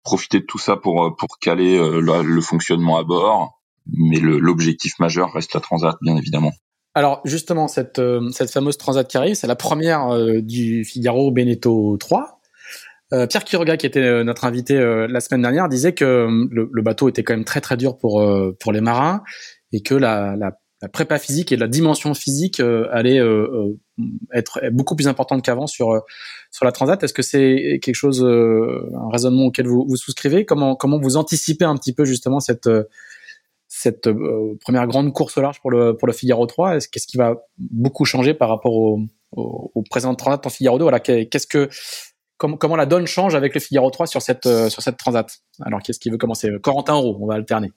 profiter 0.02 0.40
de 0.40 0.44
tout 0.44 0.58
ça 0.58 0.76
pour 0.76 1.14
pour 1.16 1.38
caler 1.38 1.78
le, 1.78 2.22
le 2.22 2.40
fonctionnement 2.40 2.98
à 2.98 3.04
bord. 3.04 3.60
Mais 3.86 4.18
l'objectif 4.18 4.98
majeur 4.98 5.32
reste 5.32 5.54
la 5.54 5.60
transat 5.60 5.96
bien 6.02 6.16
évidemment 6.16 6.52
alors 6.96 7.20
justement, 7.26 7.68
cette, 7.68 7.98
euh, 7.98 8.30
cette 8.30 8.50
fameuse 8.50 8.78
transat 8.78 9.06
qui 9.06 9.18
arrive, 9.18 9.34
c'est 9.34 9.46
la 9.46 9.54
première 9.54 10.08
euh, 10.14 10.40
du 10.40 10.82
Figaro 10.82 11.30
Beneteau 11.30 11.98
3. 11.98 12.40
Euh, 13.12 13.26
Pierre 13.26 13.44
Quiroga, 13.44 13.76
qui 13.76 13.84
était 13.84 14.24
notre 14.24 14.46
invité 14.46 14.74
la 15.06 15.20
semaine 15.20 15.42
dernière, 15.42 15.68
disait 15.68 15.92
que 15.92 16.26
le, 16.50 16.82
bateau 16.82 17.10
était 17.10 17.22
quand 17.22 17.34
même 17.34 17.44
très 17.44 17.60
très 17.60 17.76
dur 17.76 17.98
pour 17.98 18.26
pour 18.58 18.72
les 18.72 18.80
marins 18.80 19.22
et 19.72 19.82
que 19.82 19.94
la, 19.94 20.34
la, 20.36 20.58
la 20.82 20.88
prépa 20.88 21.18
physique 21.18 21.52
et 21.52 21.56
la 21.56 21.68
dimension 21.68 22.14
physique 22.14 22.60
allait 22.90 23.20
être 24.34 24.58
beaucoup 24.72 24.96
plus 24.96 25.06
importante 25.06 25.44
qu'avant 25.44 25.68
sur 25.68 26.02
sur 26.50 26.64
la 26.64 26.72
transat. 26.72 27.00
Est-ce 27.04 27.14
que 27.14 27.22
c'est 27.22 27.78
quelque 27.80 27.94
chose, 27.94 28.24
un 28.24 29.10
raisonnement 29.12 29.44
auquel 29.44 29.68
vous, 29.68 29.86
vous 29.88 29.96
souscrivez? 29.96 30.44
Comment 30.44 30.74
comment 30.74 30.98
vous 30.98 31.16
anticipez 31.16 31.64
un 31.64 31.76
petit 31.76 31.92
peu 31.92 32.04
justement 32.04 32.40
cette 32.40 32.68
cette 33.86 34.06
euh, 34.08 34.56
première 34.60 34.86
grande 34.86 35.12
course 35.12 35.36
au 35.38 35.40
large 35.40 35.60
pour 35.60 35.70
le 35.70 35.96
pour 35.96 36.08
le 36.08 36.12
Figaro 36.12 36.46
3 36.46 36.76
est-ce 36.76 36.88
qu'est-ce 36.88 37.06
qui 37.06 37.16
va 37.16 37.36
beaucoup 37.58 38.04
changer 38.04 38.34
par 38.34 38.48
rapport 38.48 38.74
au, 38.74 39.00
au, 39.32 39.70
au 39.74 39.82
présent 39.82 40.14
transat 40.14 40.44
en 40.44 40.50
Figaro 40.50 40.78
2 40.78 40.84
voilà 40.84 41.00
qu'est-ce 41.00 41.46
que 41.46 41.68
comment, 42.38 42.76
la 42.76 42.86
donne 42.86 43.06
change 43.06 43.34
avec 43.34 43.54
le 43.54 43.60
Figaro 43.60 43.90
3 43.90 44.06
sur 44.06 44.22
cette 44.22 44.46
euh, 44.46 44.68
sur 44.68 44.82
cette 44.82 44.96
transat? 44.96 45.38
Alors 45.62 45.80
qu'est-ce 45.82 46.00
qui 46.00 46.10
veut 46.10 46.18
commencer? 46.18 46.50
Corentin 46.62 46.94
Roux 46.94 47.16
on 47.20 47.26
va 47.26 47.34
alterner 47.34 47.70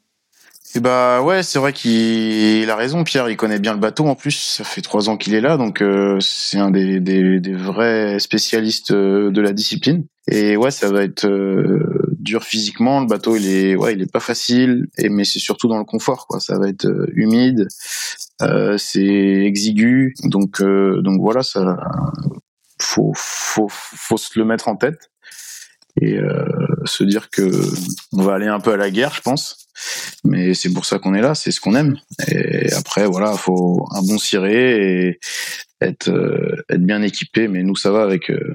Et 0.76 0.82
bah 0.82 1.24
ouais, 1.24 1.42
c'est 1.42 1.58
vrai 1.58 1.74
qu'il 1.74 2.70
a 2.70 2.76
raison, 2.76 3.04
Pierre. 3.04 3.28
Il 3.28 3.38
connaît 3.38 3.58
bien 3.58 3.74
le 3.74 3.80
bateau 3.80 4.06
en 4.06 4.14
plus. 4.14 4.38
Ça 4.38 4.64
fait 4.64 4.82
trois 4.82 5.10
ans 5.10 5.18
qu'il 5.18 5.34
est 5.34 5.42
là, 5.42 5.58
donc 5.58 5.82
euh, 5.82 6.20
c'est 6.20 6.60
un 6.60 6.70
des, 6.70 7.00
des, 7.00 7.40
des, 7.40 7.54
vrais 7.54 8.20
spécialistes 8.20 8.92
euh, 8.92 9.32
de 9.32 9.42
la 9.42 9.52
discipline. 9.52 10.06
Et 10.28 10.58
ouais, 10.58 10.70
ça 10.70 10.92
va 10.92 11.04
être 11.04 11.26
euh, 11.26 12.16
dur 12.20 12.44
physiquement. 12.44 13.00
Le 13.00 13.08
bateau, 13.08 13.36
il 13.36 13.48
est 13.48 13.76
ouais, 13.76 13.94
il 13.94 14.02
est 14.04 14.12
pas 14.12 14.20
facile. 14.20 14.86
Et 15.00 15.10
mais 15.10 15.24
c'est 15.24 15.40
surtout 15.40 15.68
dans 15.68 15.80
le 15.80 15.86
confort, 15.86 16.28
quoi. 16.28 16.40
Ça 16.40 16.60
va 16.60 16.70
être 16.70 16.88
humide, 17.14 17.68
c'est 18.78 19.02
exigu. 19.02 20.14
Donc 20.26 20.62
donc 20.62 21.20
voilà, 21.20 21.42
ça 21.42 21.78
faut 22.80 23.12
faut 23.16 23.70
faut 23.72 24.18
se 24.18 24.38
le 24.38 24.46
mettre 24.46 24.68
en 24.68 24.76
tête 24.76 25.10
et 26.02 26.20
se 26.86 27.04
dire 27.04 27.30
que 27.30 27.52
on 28.14 28.24
va 28.24 28.34
aller 28.36 28.48
un 28.48 28.60
peu 28.60 28.72
à 28.72 28.78
la 28.78 28.92
guerre, 28.92 29.14
je 29.14 29.22
pense 29.22 29.70
mais 30.24 30.54
c'est 30.54 30.72
pour 30.72 30.86
ça 30.86 31.00
qu'on 31.00 31.14
est 31.14 31.22
là, 31.22 31.36
c'est 31.36 31.52
ce 31.52 31.62
qu'on 31.62 31.76
aime. 31.76 31.98
Et 32.28 32.72
après, 32.74 33.06
voilà, 33.06 33.34
faut 33.34 33.88
un 33.92 34.02
bon 34.02 34.18
ciré 34.18 35.08
et 35.08 35.20
être 35.82 36.10
euh, 36.10 36.64
être 36.70 36.84
bien 36.84 37.02
équipé. 37.02 37.48
Mais 37.48 37.64
nous, 37.64 37.76
ça 37.76 37.92
va 37.92 38.04
avec 38.04 38.30
euh, 38.30 38.54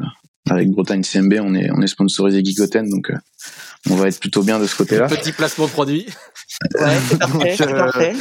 avec 0.50 0.70
Bretagne 0.70 1.02
CMB, 1.02 1.34
on 1.40 1.54
est 1.54 1.70
on 1.70 1.80
est 1.80 1.86
sponsorisé 1.86 2.44
Gigoten, 2.44 2.88
donc 2.88 3.10
euh, 3.10 3.16
on 3.90 3.96
va 3.96 4.08
être 4.08 4.20
plutôt 4.20 4.42
bien 4.42 4.58
de 4.58 4.66
ce 4.66 4.76
côté-là. 4.76 5.08
Petit 5.08 5.32
placement 5.32 5.68
produit. 5.68 6.06
Ouais, 6.78 6.96
c'est 7.08 7.18
parfait, 7.18 7.56
donc, 7.56 7.76
parfait. 7.76 8.14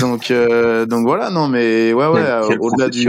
donc, 0.00 0.32
donc 0.88 1.06
voilà, 1.06 1.30
non, 1.30 1.48
mais 1.48 1.92
ouais, 1.92 2.06
ouais, 2.06 2.56
au-delà 2.58 2.88
du, 2.88 3.08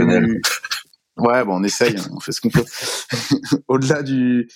ouais, 1.16 1.44
bon, 1.44 1.60
on 1.60 1.64
essaye, 1.64 1.96
hein, 1.96 2.04
on 2.14 2.20
fait 2.20 2.32
ce 2.32 2.40
qu'on 2.40 2.50
peut. 2.50 2.64
au-delà 3.68 4.02
du 4.02 4.48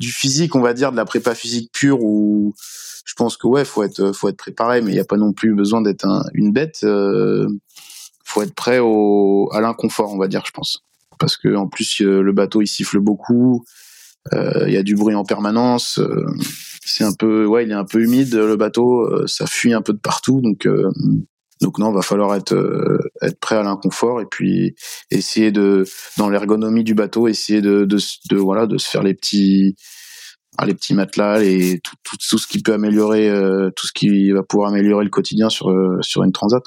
du 0.00 0.10
physique, 0.10 0.56
on 0.56 0.60
va 0.60 0.72
dire, 0.72 0.90
de 0.90 0.96
la 0.96 1.04
prépa 1.04 1.34
physique 1.34 1.70
pure 1.72 2.02
ou 2.02 2.54
je 3.04 3.14
pense 3.14 3.36
que 3.36 3.46
ouais, 3.46 3.64
faut 3.64 3.82
être 3.82 4.12
faut 4.12 4.28
être 4.28 4.38
préparé, 4.38 4.80
mais 4.80 4.90
il 4.90 4.94
n'y 4.94 5.00
a 5.00 5.04
pas 5.04 5.18
non 5.18 5.32
plus 5.32 5.54
besoin 5.54 5.82
d'être 5.82 6.06
une 6.32 6.52
bête. 6.52 6.80
Euh, 6.84 7.46
faut 8.24 8.42
être 8.42 8.54
prêt 8.54 8.78
au 8.78 9.50
à 9.52 9.60
l'inconfort, 9.60 10.12
on 10.12 10.18
va 10.18 10.26
dire, 10.26 10.42
je 10.46 10.52
pense, 10.52 10.84
parce 11.18 11.36
que 11.36 11.54
en 11.54 11.68
plus 11.68 12.00
euh, 12.00 12.22
le 12.22 12.32
bateau 12.32 12.62
il 12.62 12.66
siffle 12.66 12.98
beaucoup, 12.98 13.64
euh, 14.32 14.64
il 14.66 14.72
y 14.72 14.78
a 14.78 14.82
du 14.82 14.94
bruit 14.94 15.14
en 15.14 15.24
permanence. 15.24 15.98
Euh, 15.98 16.24
c'est 16.82 17.04
un 17.04 17.12
peu 17.12 17.44
ouais, 17.44 17.64
il 17.64 17.70
est 17.70 17.74
un 17.74 17.84
peu 17.84 18.00
humide 18.02 18.34
le 18.34 18.56
bateau, 18.56 19.26
ça 19.26 19.46
fuit 19.46 19.74
un 19.74 19.82
peu 19.82 19.92
de 19.92 19.98
partout, 19.98 20.40
donc 20.40 20.66
donc 21.60 21.78
non, 21.78 21.92
va 21.92 22.02
falloir 22.02 22.34
être 22.34 22.54
être 23.22 23.38
prêt 23.38 23.56
à 23.56 23.62
l'inconfort 23.62 24.20
et 24.20 24.26
puis 24.26 24.74
essayer 25.10 25.52
de 25.52 25.84
dans 26.16 26.30
l'ergonomie 26.30 26.84
du 26.84 26.94
bateau, 26.94 27.28
essayer 27.28 27.60
de, 27.60 27.86
voilà 28.36 28.66
de 28.66 28.78
se 28.78 28.88
faire 28.88 29.02
les 29.02 29.14
petits 29.14 29.76
ah, 30.58 30.66
les 30.66 30.74
petits 30.74 30.94
matelas, 30.94 31.42
et 31.42 31.80
tout, 31.80 32.38
ce 32.38 32.46
qui 32.46 32.60
peut 32.60 32.74
améliorer, 32.74 33.28
euh, 33.30 33.70
tout 33.74 33.86
ce 33.86 33.92
qui 33.92 34.30
va 34.32 34.42
pouvoir 34.42 34.70
améliorer 34.70 35.04
le 35.04 35.10
quotidien 35.10 35.48
sur 35.48 35.70
euh, 35.70 36.00
une 36.22 36.32
transat. 36.32 36.62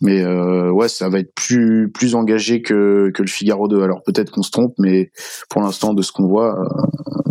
Mais 0.00 0.22
euh, 0.22 0.70
ouais, 0.70 0.88
ça 0.88 1.08
va 1.08 1.20
être 1.20 1.32
plus 1.34 2.14
engagé 2.14 2.60
que 2.60 3.10
que 3.14 3.22
le 3.22 3.28
Figaro 3.28 3.68
2. 3.68 3.80
Alors 3.82 4.02
peut-être 4.02 4.32
qu'on 4.32 4.42
se 4.42 4.50
trompe, 4.50 4.74
mais 4.78 5.12
pour 5.48 5.62
l'instant 5.62 5.94
de 5.94 6.02
ce 6.02 6.10
qu'on 6.10 6.26
voit, 6.26 6.56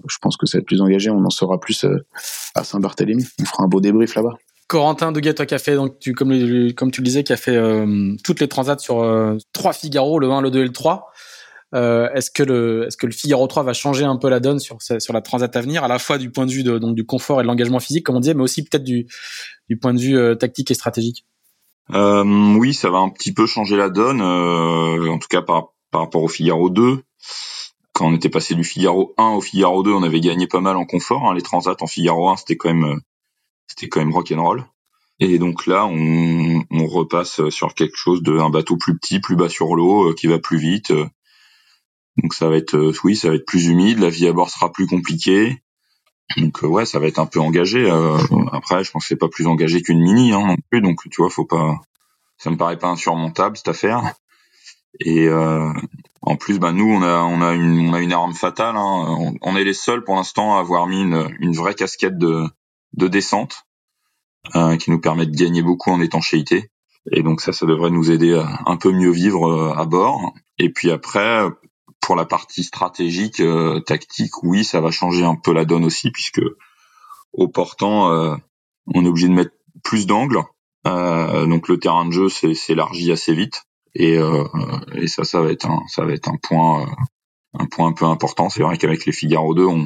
je 0.09 0.17
pense 0.21 0.37
que 0.37 0.45
ça 0.45 0.57
va 0.57 0.61
être 0.61 0.67
plus 0.67 0.81
engagé. 0.81 1.09
On 1.09 1.23
en 1.23 1.29
saura 1.29 1.59
plus 1.59 1.85
à 2.55 2.63
Saint-Barthélemy. 2.63 3.25
On 3.41 3.45
fera 3.45 3.63
un 3.65 3.67
beau 3.67 3.81
débrief 3.81 4.15
là-bas. 4.15 4.37
Corentin 4.71 5.11
Deguet, 5.11 5.33
toi 5.33 5.45
qui 5.45 5.53
a 5.53 5.59
fait 5.59 5.75
donc 5.75 5.97
comme 6.15 6.91
tu 6.91 7.01
le 7.01 7.03
disais, 7.03 7.25
qui 7.25 7.33
a 7.33 7.37
fait 7.37 7.59
toutes 8.23 8.39
les 8.39 8.47
transats 8.47 8.77
sur 8.77 9.05
trois 9.51 9.73
Figaro, 9.73 10.17
le 10.17 10.31
1, 10.31 10.39
le 10.39 10.49
2 10.49 10.61
et 10.61 10.63
le 10.63 10.71
3. 10.71 11.11
Euh, 11.73 12.09
est-ce 12.13 12.31
que 12.31 12.43
le 12.43 13.11
Figaro 13.11 13.47
3 13.47 13.63
va 13.63 13.73
changer 13.73 14.05
un 14.05 14.15
peu 14.15 14.29
la 14.29 14.39
donne 14.39 14.59
sur 14.59 14.77
la 15.13 15.21
transat 15.21 15.53
à 15.53 15.61
venir, 15.61 15.83
à 15.83 15.89
la 15.89 15.99
fois 15.99 16.17
du 16.17 16.31
point 16.31 16.45
de 16.45 16.51
vue 16.51 16.63
du 16.63 17.05
confort 17.05 17.41
et 17.41 17.43
de 17.43 17.47
l'engagement 17.47 17.79
physique, 17.79 18.05
comme 18.05 18.15
on 18.15 18.21
disait, 18.21 18.33
mais 18.33 18.43
aussi 18.43 18.63
peut-être 18.63 18.83
du 18.83 19.07
point 19.81 19.93
de 19.93 19.99
vue 19.99 20.17
euh, 20.17 20.35
tactique 20.35 20.71
et 20.71 20.73
stratégique? 20.73 21.25
Euh, 21.93 22.55
oui, 22.57 22.73
ça 22.73 22.89
va 22.89 22.99
un 22.99 23.09
petit 23.09 23.33
peu 23.33 23.47
changer 23.47 23.75
la 23.75 23.89
donne, 23.89 24.21
euh, 24.21 25.11
en 25.11 25.17
tout 25.17 25.27
cas 25.29 25.41
par 25.41 25.73
par 25.91 26.01
rapport 26.01 26.23
au 26.23 26.29
Figaro 26.29 26.69
2. 26.69 27.03
Quand 27.91 28.07
on 28.07 28.15
était 28.15 28.29
passé 28.29 28.55
du 28.55 28.63
Figaro 28.63 29.13
1 29.17 29.31
au 29.31 29.41
Figaro 29.41 29.83
2, 29.83 29.91
on 29.91 30.03
avait 30.03 30.21
gagné 30.21 30.47
pas 30.47 30.61
mal 30.61 30.77
en 30.77 30.85
confort. 30.85 31.29
Hein. 31.29 31.33
Les 31.35 31.41
transats 31.41 31.75
en 31.81 31.87
Figaro 31.87 32.29
1, 32.29 32.37
c'était 32.37 32.55
quand 32.55 32.73
même 32.73 33.01
c'était 33.71 33.89
quand 33.89 33.99
même 33.99 34.13
rock 34.13 34.31
and 34.31 34.43
roll. 34.43 34.65
Et 35.19 35.37
donc 35.39 35.67
là, 35.67 35.85
on, 35.85 36.63
on 36.71 36.87
repasse 36.87 37.49
sur 37.49 37.73
quelque 37.73 37.95
chose 37.95 38.23
de 38.23 38.37
un 38.37 38.49
bateau 38.49 38.77
plus 38.77 38.97
petit, 38.97 39.19
plus 39.19 39.35
bas 39.35 39.49
sur 39.49 39.75
l'eau, 39.75 40.13
qui 40.13 40.27
va 40.27 40.39
plus 40.39 40.57
vite, 40.57 40.91
donc 42.17 42.33
ça 42.33 42.49
va 42.49 42.57
être, 42.57 42.75
euh, 42.75 42.93
oui, 43.03 43.15
ça 43.15 43.29
va 43.29 43.35
être 43.35 43.45
plus 43.45 43.67
humide, 43.67 43.99
la 43.99 44.09
vie 44.09 44.27
à 44.27 44.33
bord 44.33 44.49
sera 44.49 44.71
plus 44.71 44.87
compliquée. 44.87 45.61
Donc 46.37 46.63
euh, 46.63 46.67
ouais, 46.67 46.85
ça 46.85 46.99
va 46.99 47.07
être 47.07 47.19
un 47.19 47.25
peu 47.25 47.39
engagé. 47.39 47.89
Euh, 47.89 48.17
après, 48.51 48.83
je 48.83 48.91
pense 48.91 49.03
que 49.03 49.07
c'est 49.07 49.15
pas 49.15 49.29
plus 49.29 49.47
engagé 49.47 49.81
qu'une 49.81 50.01
mini 50.01 50.33
hein, 50.33 50.45
non 50.45 50.57
plus. 50.69 50.81
Donc 50.81 51.01
tu 51.09 51.21
vois, 51.21 51.29
faut 51.29 51.45
pas, 51.45 51.79
ça 52.37 52.49
me 52.49 52.57
paraît 52.57 52.77
pas 52.77 52.89
insurmontable 52.89 53.57
cette 53.57 53.69
affaire. 53.69 54.13
Et 54.99 55.29
en 56.21 56.35
plus, 56.35 56.59
bah 56.59 56.73
nous, 56.73 56.85
on 56.85 57.01
a, 57.01 57.21
on 57.21 57.41
a 57.41 57.53
une, 57.53 57.89
on 57.89 57.93
a 57.93 58.01
une 58.01 58.11
arme 58.11 58.33
fatale. 58.33 58.75
Hein. 58.75 59.33
On, 59.41 59.55
est 59.55 59.63
les 59.63 59.73
seuls 59.73 60.03
pour 60.03 60.15
l'instant 60.15 60.57
à 60.57 60.59
avoir 60.59 60.85
mis 60.85 61.01
une, 61.01 61.33
une 61.39 61.53
vraie 61.53 61.75
casquette 61.75 62.17
de, 62.17 62.43
de 62.93 63.07
descente 63.07 63.63
qui 64.79 64.89
nous 64.89 64.99
permet 64.99 65.27
de 65.27 65.35
gagner 65.35 65.61
beaucoup 65.61 65.91
en 65.91 66.01
étanchéité. 66.01 66.71
Et 67.11 67.21
donc 67.21 67.41
ça, 67.41 67.53
ça 67.53 67.65
devrait 67.65 67.91
nous 67.91 68.09
aider 68.11 68.33
à 68.33 68.59
un 68.65 68.75
peu 68.75 68.91
mieux 68.91 69.11
vivre 69.11 69.73
à 69.77 69.85
bord. 69.85 70.33
Et 70.57 70.69
puis 70.69 70.91
après, 70.91 71.47
pour 72.01 72.15
la 72.15 72.25
partie 72.25 72.63
stratégique, 72.63 73.39
euh, 73.39 73.79
tactique, 73.79 74.43
oui, 74.43 74.65
ça 74.65 74.81
va 74.81 74.91
changer 74.91 75.23
un 75.23 75.35
peu 75.35 75.53
la 75.53 75.65
donne 75.65 75.85
aussi, 75.85 76.11
puisque 76.11 76.41
au 77.31 77.47
portant, 77.47 78.11
euh, 78.11 78.35
on 78.87 79.05
est 79.05 79.07
obligé 79.07 79.27
de 79.27 79.33
mettre 79.33 79.55
plus 79.83 80.07
d'angles. 80.07 80.41
Euh, 80.87 81.45
donc 81.45 81.67
le 81.67 81.79
terrain 81.79 82.05
de 82.05 82.11
jeu 82.11 82.27
s'élargit 82.27 83.11
assez 83.11 83.33
vite. 83.33 83.63
Et, 83.93 84.17
et 84.93 85.07
ça, 85.07 85.25
ça 85.25 85.41
va 85.41 85.51
être 85.51 85.69
un, 85.69 85.81
ça 85.87 86.05
va 86.05 86.13
être 86.13 86.29
un 86.29 86.37
point, 86.41 86.89
un 87.59 87.65
point 87.65 87.87
un 87.89 87.93
peu 87.93 88.05
important. 88.05 88.49
C'est 88.49 88.63
vrai 88.63 88.77
qu'avec 88.77 89.05
les 89.05 89.11
Figaro 89.11 89.53
2, 89.53 89.65
on, 89.65 89.85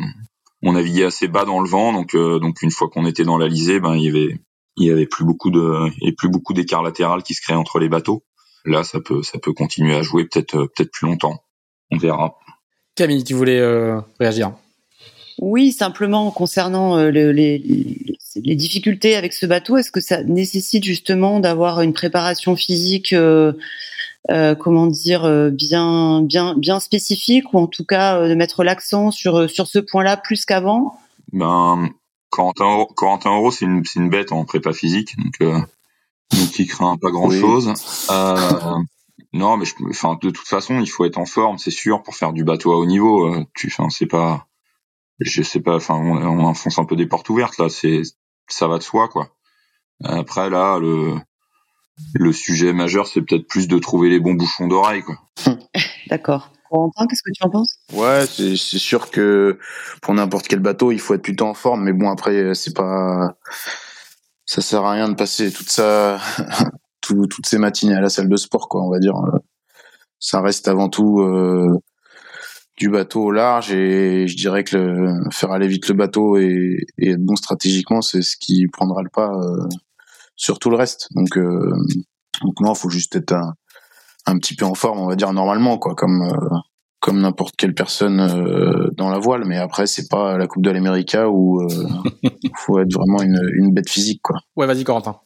on 0.65 0.73
naviguait 0.73 1.05
assez 1.05 1.27
bas 1.27 1.45
dans 1.45 1.61
le 1.61 1.69
vent, 1.69 1.93
donc 1.93 2.15
donc 2.15 2.61
une 2.61 2.71
fois 2.71 2.89
qu'on 2.89 3.05
était 3.05 3.23
dans 3.23 3.37
l'Alizé, 3.37 3.79
ben 3.79 3.95
il 3.95 4.03
y 4.03 4.09
avait 4.09 4.39
il 4.77 4.87
y 4.87 4.91
avait 4.91 5.05
plus 5.05 5.23
beaucoup 5.23 5.51
de 5.51 5.89
et 6.01 6.11
plus 6.11 6.27
beaucoup 6.27 6.53
d'écart 6.53 6.83
latéral 6.83 7.23
qui 7.23 7.33
se 7.33 7.41
créait 7.41 7.55
entre 7.55 7.79
les 7.79 7.87
bateaux. 7.87 8.23
Là, 8.65 8.83
ça 8.83 8.99
peut 8.99 9.23
ça 9.23 9.39
peut 9.39 9.53
continuer 9.53 9.95
à 9.95 10.01
jouer 10.01 10.25
peut-être 10.25 10.65
peut-être 10.75 10.91
plus 10.91 11.07
longtemps 11.07 11.45
on 11.91 11.97
verra. 11.97 12.37
Camille, 12.95 13.23
tu 13.23 13.33
voulais 13.33 13.59
euh, 13.59 13.99
réagir? 14.19 14.53
Oui, 15.39 15.71
simplement 15.71 16.31
concernant 16.31 16.97
euh, 16.97 17.09
les, 17.09 17.59
difficultés 18.55 19.15
avec 19.15 19.33
ce 19.33 19.45
bateau, 19.45 19.77
est-ce 19.77 19.91
que 19.91 19.99
ça 19.99 20.23
nécessite 20.23 20.83
justement 20.83 21.39
d'avoir 21.39 21.81
une 21.81 21.93
préparation 21.93 22.55
physique, 22.55 23.13
euh, 23.13 23.53
comment 24.27 24.87
dire, 24.87 25.51
bien, 25.51 26.21
bien, 26.21 26.55
bien 26.55 26.79
spécifique, 26.79 27.53
ou 27.53 27.59
en 27.59 27.67
tout 27.67 27.85
cas 27.85 28.27
de 28.27 28.35
mettre 28.35 28.63
l'accent 28.63 29.11
sur 29.11 29.49
sur 29.49 29.67
ce 29.67 29.79
point-là 29.79 30.17
plus 30.17 30.45
qu'avant? 30.45 30.97
Ben, 31.31 31.89
Corentin, 32.29 32.65
Euro, 33.31 33.51
c'est 33.51 33.65
une, 33.65 33.83
une 33.95 34.09
bête 34.09 34.31
en 34.31 34.45
prépa 34.45 34.73
physique, 34.73 35.15
donc, 35.17 35.39
donc 35.39 36.59
il 36.59 36.67
craint 36.67 36.97
pas 36.97 37.11
grand-chose. 37.11 37.73
Non, 39.35 39.57
mais 39.57 39.65
je, 39.65 39.73
enfin, 39.89 40.17
de 40.21 40.29
toute 40.29 40.47
façon, 40.47 40.79
il 40.79 40.89
faut 40.89 41.03
être 41.03 41.17
en 41.17 41.25
forme, 41.25 41.57
c'est 41.57 41.69
sûr, 41.69 42.01
pour 42.03 42.15
faire 42.15 42.31
du 42.31 42.45
bateau 42.45 42.71
à 42.71 42.77
haut 42.77 42.85
niveau. 42.85 43.27
Euh, 43.27 43.43
tu, 43.53 43.67
enfin, 43.67 43.89
c'est 43.89 44.05
pas, 44.05 44.47
je 45.19 45.43
sais 45.43 45.59
pas, 45.59 45.75
enfin, 45.75 45.95
on, 45.95 46.39
enfonce 46.39 46.79
un 46.79 46.85
peu 46.85 46.95
des 46.95 47.05
portes 47.05 47.29
ouvertes 47.29 47.57
là. 47.57 47.67
C'est, 47.67 48.01
ça 48.47 48.69
va 48.69 48.77
de 48.77 48.83
soi, 48.83 49.09
quoi. 49.09 49.27
Après, 50.05 50.49
là, 50.49 50.79
le, 50.79 51.15
le 52.13 52.33
sujet 52.33 52.73
majeur, 52.73 53.07
c'est 53.07 53.21
peut-être 53.21 53.47
plus 53.47 53.67
de 53.67 53.77
trouver 53.77 54.09
les 54.09 54.19
bons 54.19 54.33
bouchons 54.33 54.67
d'oreille, 54.67 55.01
quoi. 55.03 55.17
D'accord. 56.09 56.51
Quentin, 56.69 57.07
qu'est-ce 57.07 57.21
que 57.23 57.31
tu 57.33 57.43
en 57.43 57.49
penses? 57.49 57.77
Ouais, 57.93 58.25
c'est 58.25 58.55
sûr 58.55 59.09
que 59.11 59.59
pour 60.01 60.13
n'importe 60.13 60.47
quel 60.47 60.59
bateau, 60.59 60.91
il 60.91 60.99
faut 60.99 61.13
être 61.13 61.21
plutôt 61.21 61.45
en 61.45 61.53
forme, 61.53 61.83
mais 61.83 61.93
bon, 61.93 62.09
après, 62.09 62.53
c'est 62.53 62.75
pas, 62.75 63.37
ça 64.45 64.61
sert 64.61 64.83
à 64.83 64.91
rien 64.91 65.09
de 65.09 65.15
passer 65.15 65.51
toute 65.51 65.69
ça 65.69 66.19
toutes 67.01 67.45
ces 67.45 67.59
matinées 67.59 67.93
à 67.93 68.01
la 68.01 68.09
salle 68.09 68.29
de 68.29 68.35
sport, 68.35 68.67
quoi, 68.67 68.83
on 68.83 68.89
va 68.89 68.99
dire. 68.99 69.13
Ça 70.19 70.41
reste 70.41 70.67
avant 70.67 70.89
tout 70.89 71.19
euh, 71.21 71.79
du 72.77 72.89
bateau 72.89 73.25
au 73.25 73.31
large 73.31 73.71
et 73.71 74.27
je 74.27 74.35
dirais 74.35 74.63
que 74.63 75.13
faire 75.31 75.51
aller 75.51 75.67
vite 75.67 75.87
le 75.87 75.93
bateau 75.93 76.37
et, 76.37 76.77
être 76.99 77.23
bon 77.23 77.35
stratégiquement, 77.35 78.01
c'est 78.01 78.21
ce 78.21 78.35
qui 78.37 78.67
prendra 78.67 79.03
le 79.03 79.09
pas 79.09 79.31
euh, 79.31 79.67
sur 80.35 80.59
tout 80.59 80.69
le 80.69 80.77
reste. 80.77 81.07
Donc, 81.11 81.37
euh, 81.37 81.71
donc 82.41 82.59
non, 82.61 82.75
faut 82.75 82.89
juste 82.89 83.15
être 83.15 83.33
un, 83.33 83.53
un, 84.25 84.37
petit 84.37 84.55
peu 84.55 84.65
en 84.65 84.75
forme, 84.75 84.99
on 84.99 85.07
va 85.07 85.15
dire 85.15 85.33
normalement, 85.33 85.77
quoi, 85.77 85.95
comme 85.95 86.23
euh, 86.23 86.57
comme 86.99 87.21
n'importe 87.21 87.55
quelle 87.55 87.75
personne 87.75 88.91
dans 88.97 89.09
la 89.09 89.19
voile. 89.19 89.45
Mais 89.45 89.57
après, 89.57 89.85
c'est 89.85 90.09
pas 90.09 90.37
la 90.39 90.47
Coupe 90.47 90.63
de 90.63 90.71
l'Amérique 90.71 91.15
où 91.29 91.61
il 92.23 92.51
faut 92.57 92.79
être 92.79 92.93
vraiment 92.93 93.21
une, 93.21 93.39
une 93.53 93.71
bête 93.71 93.89
physique, 93.89 94.21
quoi. 94.23 94.39
Ouais, 94.55 94.65
vas-y, 94.65 94.83
Corentin. 94.83 95.19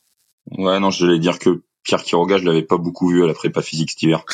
Ouais, 0.57 0.79
non, 0.79 0.89
je 0.89 1.05
vais 1.05 1.19
dire 1.19 1.39
que 1.39 1.63
Pierre 1.83 2.03
Quiroga, 2.03 2.37
je 2.37 2.43
l'avais 2.43 2.63
pas 2.63 2.77
beaucoup 2.77 3.09
vu 3.09 3.23
à 3.23 3.27
la 3.27 3.33
prépa 3.33 3.61
physique 3.61 3.91
cet 3.91 4.03
hiver. 4.03 4.25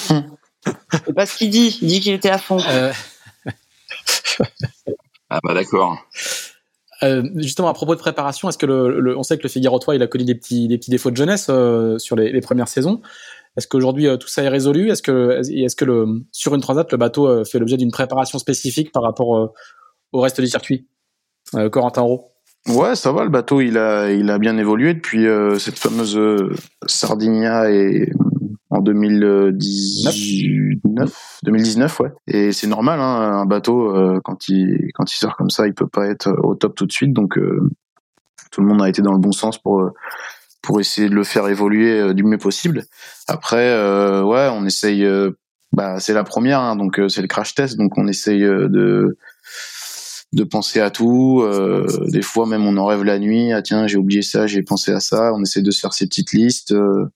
C'est 0.00 1.14
pas 1.14 1.26
ce 1.26 1.36
qu'il 1.36 1.50
dit. 1.50 1.78
Il 1.82 1.88
dit 1.88 2.00
qu'il 2.00 2.12
était 2.12 2.30
à 2.30 2.38
fond. 2.38 2.58
Euh. 2.68 2.92
ah 5.30 5.40
bah 5.42 5.54
d'accord. 5.54 5.98
Justement, 7.34 7.68
à 7.68 7.74
propos 7.74 7.94
de 7.94 8.00
préparation, 8.00 8.48
est-ce 8.48 8.58
que 8.58 8.66
le, 8.66 9.16
on 9.16 9.22
sait 9.22 9.36
que 9.38 9.42
le 9.42 9.48
Figaro 9.48 9.78
3, 9.78 9.96
il 9.96 10.02
a 10.02 10.06
connu 10.06 10.24
des 10.24 10.34
petits, 10.34 10.68
des 10.68 10.78
petits 10.78 10.90
défauts 10.90 11.10
de 11.10 11.16
jeunesse 11.16 11.50
sur 11.98 12.16
les, 12.16 12.32
les, 12.32 12.40
premières 12.40 12.68
saisons. 12.68 13.00
Est-ce 13.56 13.66
qu'aujourd'hui 13.68 14.06
tout 14.18 14.28
ça 14.28 14.42
est 14.42 14.48
résolu? 14.48 14.90
Est-ce 14.90 15.02
que, 15.02 15.40
est-ce 15.40 15.76
que 15.76 15.84
le, 15.84 16.06
sur 16.32 16.54
une 16.54 16.60
transat, 16.60 16.90
le 16.90 16.98
bateau 16.98 17.44
fait 17.44 17.58
l'objet 17.58 17.76
d'une 17.76 17.90
préparation 17.90 18.38
spécifique 18.38 18.92
par 18.92 19.02
rapport 19.02 19.52
au 20.12 20.20
reste 20.20 20.40
du 20.40 20.48
circuit? 20.48 20.86
Corentin 21.70 22.02
Roux 22.02 22.24
Ouais, 22.68 22.96
ça 22.96 23.12
va. 23.12 23.22
Le 23.22 23.30
bateau, 23.30 23.60
il 23.60 23.78
a, 23.78 24.10
il 24.10 24.28
a 24.28 24.38
bien 24.38 24.58
évolué 24.58 24.94
depuis 24.94 25.26
euh, 25.26 25.58
cette 25.58 25.78
fameuse 25.78 26.16
euh, 26.16 26.52
Sardinia 26.86 27.70
et 27.70 28.10
en 28.70 28.80
2019, 28.80 31.40
2019, 31.44 32.00
ouais. 32.00 32.10
Et 32.26 32.52
c'est 32.52 32.66
normal, 32.66 33.00
hein, 33.00 33.40
un 33.40 33.46
bateau 33.46 33.94
euh, 33.94 34.20
quand 34.24 34.48
il 34.48 34.90
quand 34.94 35.12
il 35.12 35.16
sort 35.16 35.36
comme 35.36 35.50
ça, 35.50 35.66
il 35.66 35.74
peut 35.74 35.86
pas 35.86 36.06
être 36.06 36.30
au 36.42 36.54
top 36.54 36.74
tout 36.74 36.86
de 36.86 36.92
suite. 36.92 37.12
Donc 37.12 37.38
tout 38.50 38.60
le 38.60 38.66
monde 38.66 38.82
a 38.82 38.88
été 38.88 39.02
dans 39.02 39.12
le 39.12 39.18
bon 39.18 39.32
sens 39.32 39.58
pour 39.58 39.90
pour 40.62 40.80
essayer 40.80 41.08
de 41.08 41.14
le 41.14 41.22
faire 41.22 41.46
évoluer 41.48 42.12
du 42.14 42.24
mieux 42.24 42.38
possible. 42.38 42.84
Après, 43.28 43.70
ouais, 44.22 44.48
on 44.52 44.64
essaye. 44.66 45.06
bah, 45.72 46.00
c'est 46.00 46.14
la 46.14 46.24
première, 46.24 46.60
hein, 46.60 46.76
donc 46.76 47.00
c'est 47.08 47.22
le 47.22 47.28
crash 47.28 47.54
test, 47.54 47.76
donc 47.76 47.96
on 47.96 48.08
essaye 48.08 48.40
de 48.40 49.16
de 50.32 50.44
penser 50.44 50.80
à 50.80 50.90
tout. 50.90 51.42
Euh, 51.42 51.86
des 52.08 52.22
fois 52.22 52.46
même 52.46 52.66
on 52.66 52.76
en 52.76 52.86
rêve 52.86 53.04
la 53.04 53.18
nuit. 53.18 53.52
Ah 53.52 53.62
tiens 53.62 53.86
j'ai 53.86 53.96
oublié 53.96 54.22
ça, 54.22 54.46
j'ai 54.46 54.62
pensé 54.62 54.92
à 54.92 55.00
ça. 55.00 55.32
On 55.34 55.42
essaie 55.42 55.62
de 55.62 55.70
se 55.70 55.80
faire 55.80 55.92
ces 55.92 56.06
petites 56.06 56.32
listes 56.32 56.72
euh, 56.72 57.06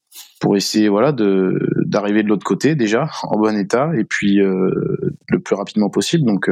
pour 0.40 0.56
essayer 0.56 0.88
voilà 0.88 1.12
de 1.12 1.58
d'arriver 1.86 2.22
de 2.22 2.28
l'autre 2.28 2.44
côté 2.44 2.74
déjà 2.74 3.08
en 3.22 3.38
bon 3.38 3.56
état 3.56 3.90
et 3.96 4.04
puis 4.04 4.40
euh, 4.40 4.70
le 5.28 5.40
plus 5.40 5.54
rapidement 5.54 5.90
possible. 5.90 6.26
Donc 6.26 6.50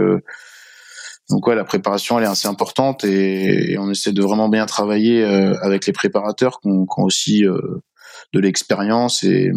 donc 1.31 1.47
ouais 1.47 1.55
la 1.55 1.65
préparation 1.65 2.19
elle 2.19 2.25
est 2.25 2.29
assez 2.29 2.49
importante 2.49 3.05
et, 3.05 3.77
on 3.79 3.91
essaie 3.91 4.13
de 4.13 4.23
vraiment 4.23 4.49
bien 4.49 4.67
travailler 4.67 5.25
avec 5.25 5.87
les 5.87 5.93
préparateurs 5.93 6.61
qui 6.61 6.69
ont, 6.69 6.87
aussi 6.99 7.43
de 7.43 8.41
l'expérience 8.41 9.25
et 9.25 9.51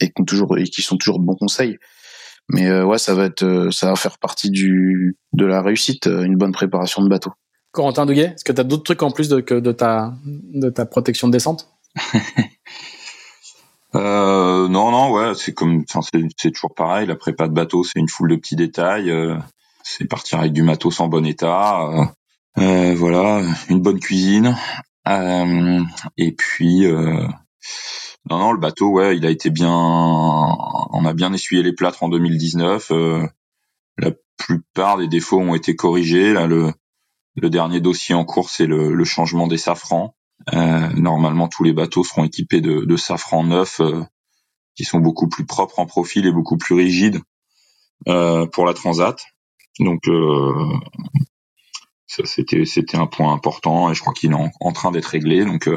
et 0.00 0.06
qui 0.06 0.20
ont 0.20 0.24
toujours 0.24 0.56
et 0.58 0.64
qui 0.64 0.82
sont 0.82 0.96
toujours 0.96 1.18
de 1.18 1.24
bons 1.24 1.36
conseils. 1.36 1.78
Mais 2.48 2.66
euh, 2.66 2.84
ouais, 2.84 2.98
ça 2.98 3.14
va 3.14 3.24
être, 3.24 3.42
euh, 3.42 3.70
ça 3.70 3.88
va 3.88 3.96
faire 3.96 4.18
partie 4.18 4.50
du 4.50 5.16
de 5.32 5.46
la 5.46 5.62
réussite, 5.62 6.06
euh, 6.06 6.22
une 6.22 6.36
bonne 6.36 6.52
préparation 6.52 7.02
de 7.02 7.08
bateau. 7.08 7.32
Corentin 7.72 8.06
Douguet, 8.06 8.34
est-ce 8.34 8.44
que 8.44 8.52
tu 8.52 8.60
as 8.60 8.64
d'autres 8.64 8.84
trucs 8.84 9.02
en 9.02 9.10
plus 9.10 9.28
de, 9.28 9.40
que 9.40 9.54
de 9.54 9.72
ta 9.72 10.14
de 10.24 10.70
ta 10.70 10.86
protection 10.86 11.28
de 11.28 11.32
descente? 11.32 11.68
euh, 13.96 14.68
Non, 14.68 14.90
non, 14.90 15.10
ouais, 15.12 15.34
c'est 15.34 15.54
comme, 15.54 15.84
c'est 16.36 16.50
toujours 16.52 16.74
pareil. 16.74 17.06
La 17.06 17.16
prépa 17.16 17.48
de 17.48 17.52
bateau, 17.52 17.84
c'est 17.84 17.98
une 17.98 18.08
foule 18.08 18.30
de 18.30 18.36
petits 18.36 18.56
détails. 18.56 19.12
c'est 19.82 20.06
partir 20.06 20.40
avec 20.40 20.52
du 20.52 20.62
matos 20.62 21.00
en 21.00 21.08
bon 21.08 21.26
état. 21.26 22.12
voilà, 22.56 23.42
une 23.68 23.80
bonne 23.80 24.00
cuisine. 24.00 24.56
et 25.06 26.32
puis 26.32 26.86
non, 28.28 28.38
non, 28.38 28.52
le 28.52 28.58
bateau, 28.58 28.88
ouais, 28.90 29.16
il 29.16 29.24
a 29.24 29.30
été 29.30 29.50
bien. 29.50 29.70
On 29.70 31.04
a 31.04 31.12
bien 31.14 31.32
essuyé 31.32 31.62
les 31.62 31.72
plâtres 31.72 32.02
en 32.02 32.08
2019. 32.08 32.90
Euh, 32.90 33.26
la 33.98 34.10
plupart 34.36 34.98
des 34.98 35.06
défauts 35.06 35.40
ont 35.40 35.54
été 35.54 35.76
corrigés. 35.76 36.32
Là, 36.32 36.46
le, 36.48 36.72
le 37.36 37.50
dernier 37.50 37.80
dossier 37.80 38.16
en 38.16 38.24
cours, 38.24 38.50
c'est 38.50 38.66
le, 38.66 38.94
le, 38.94 39.04
changement 39.04 39.46
des 39.46 39.58
safrans. 39.58 40.16
Euh, 40.52 40.88
normalement, 40.90 41.48
tous 41.48 41.64
les 41.64 41.72
bateaux 41.72 42.04
seront 42.04 42.24
équipés 42.24 42.60
de, 42.60 42.84
de 42.84 42.96
safrans 42.96 43.44
neufs, 43.44 43.80
euh, 43.80 44.04
qui 44.76 44.84
sont 44.84 44.98
beaucoup 44.98 45.28
plus 45.28 45.46
propres 45.46 45.78
en 45.78 45.86
profil 45.86 46.26
et 46.26 46.32
beaucoup 46.32 46.58
plus 46.58 46.74
rigides 46.74 47.20
euh, 48.08 48.46
pour 48.46 48.66
la 48.66 48.74
transat. 48.74 49.20
Donc, 49.80 50.04
c'était 52.06 52.64
c'était 52.64 52.96
un 52.96 53.06
point 53.06 53.32
important 53.32 53.90
et 53.90 53.94
je 53.94 54.00
crois 54.00 54.14
qu'il 54.14 54.30
est 54.30 54.34
en, 54.34 54.50
en 54.60 54.72
train 54.72 54.90
d'être 54.90 55.06
réglé. 55.06 55.44
Donc, 55.44 55.68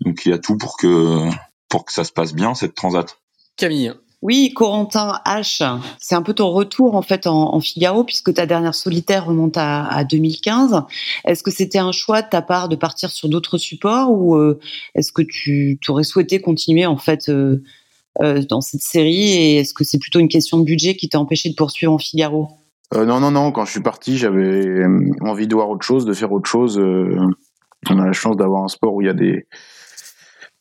donc 0.00 0.26
il 0.26 0.30
y 0.30 0.32
a 0.32 0.38
tout 0.38 0.56
pour 0.56 0.76
que 0.76 1.28
pour 1.68 1.84
que 1.84 1.92
ça 1.92 2.02
se 2.04 2.12
passe 2.12 2.34
bien 2.34 2.54
cette 2.54 2.74
transat. 2.74 3.20
Camille. 3.56 3.94
Oui, 4.26 4.52
Corentin 4.52 5.20
H, 5.24 5.62
c'est 6.00 6.16
un 6.16 6.22
peu 6.22 6.34
ton 6.34 6.50
retour 6.50 6.96
en 6.96 7.02
fait 7.02 7.28
en, 7.28 7.60
Figaro 7.60 8.02
puisque 8.02 8.34
ta 8.34 8.44
dernière 8.44 8.74
solitaire 8.74 9.26
remonte 9.26 9.56
à, 9.56 10.02
2015. 10.02 10.82
Est-ce 11.24 11.44
que 11.44 11.52
c'était 11.52 11.78
un 11.78 11.92
choix 11.92 12.22
de 12.22 12.28
ta 12.28 12.42
part 12.42 12.68
de 12.68 12.74
partir 12.74 13.12
sur 13.12 13.28
d'autres 13.28 13.56
supports 13.56 14.10
ou 14.10 14.34
euh, 14.34 14.58
est-ce 14.96 15.12
que 15.12 15.22
tu 15.22 15.78
aurais 15.86 16.02
souhaité 16.02 16.40
continuer 16.40 16.86
en 16.86 16.96
fait 16.96 17.28
euh, 17.28 17.62
euh, 18.20 18.42
dans 18.42 18.60
cette 18.60 18.80
série 18.80 19.30
et 19.30 19.58
est-ce 19.58 19.72
que 19.72 19.84
c'est 19.84 20.00
plutôt 20.00 20.18
une 20.18 20.26
question 20.26 20.58
de 20.58 20.64
budget 20.64 20.96
qui 20.96 21.08
t'a 21.08 21.20
empêché 21.20 21.48
de 21.48 21.54
poursuivre 21.54 21.92
en 21.92 21.98
Figaro? 21.98 22.48
Non, 22.92 23.20
non, 23.20 23.30
non. 23.30 23.52
Quand 23.52 23.64
je 23.64 23.70
suis 23.70 23.82
parti, 23.82 24.18
j'avais 24.18 24.84
envie 25.20 25.46
de 25.46 25.54
voir 25.54 25.70
autre 25.70 25.86
chose, 25.86 26.04
de 26.04 26.14
faire 26.14 26.32
autre 26.32 26.50
chose. 26.50 26.80
on 26.80 27.98
a 28.00 28.04
la 28.04 28.12
chance 28.12 28.36
d'avoir 28.36 28.64
un 28.64 28.68
sport 28.68 28.92
où 28.92 29.02
il 29.02 29.06
y 29.06 29.10
a 29.10 29.14
des 29.14 29.46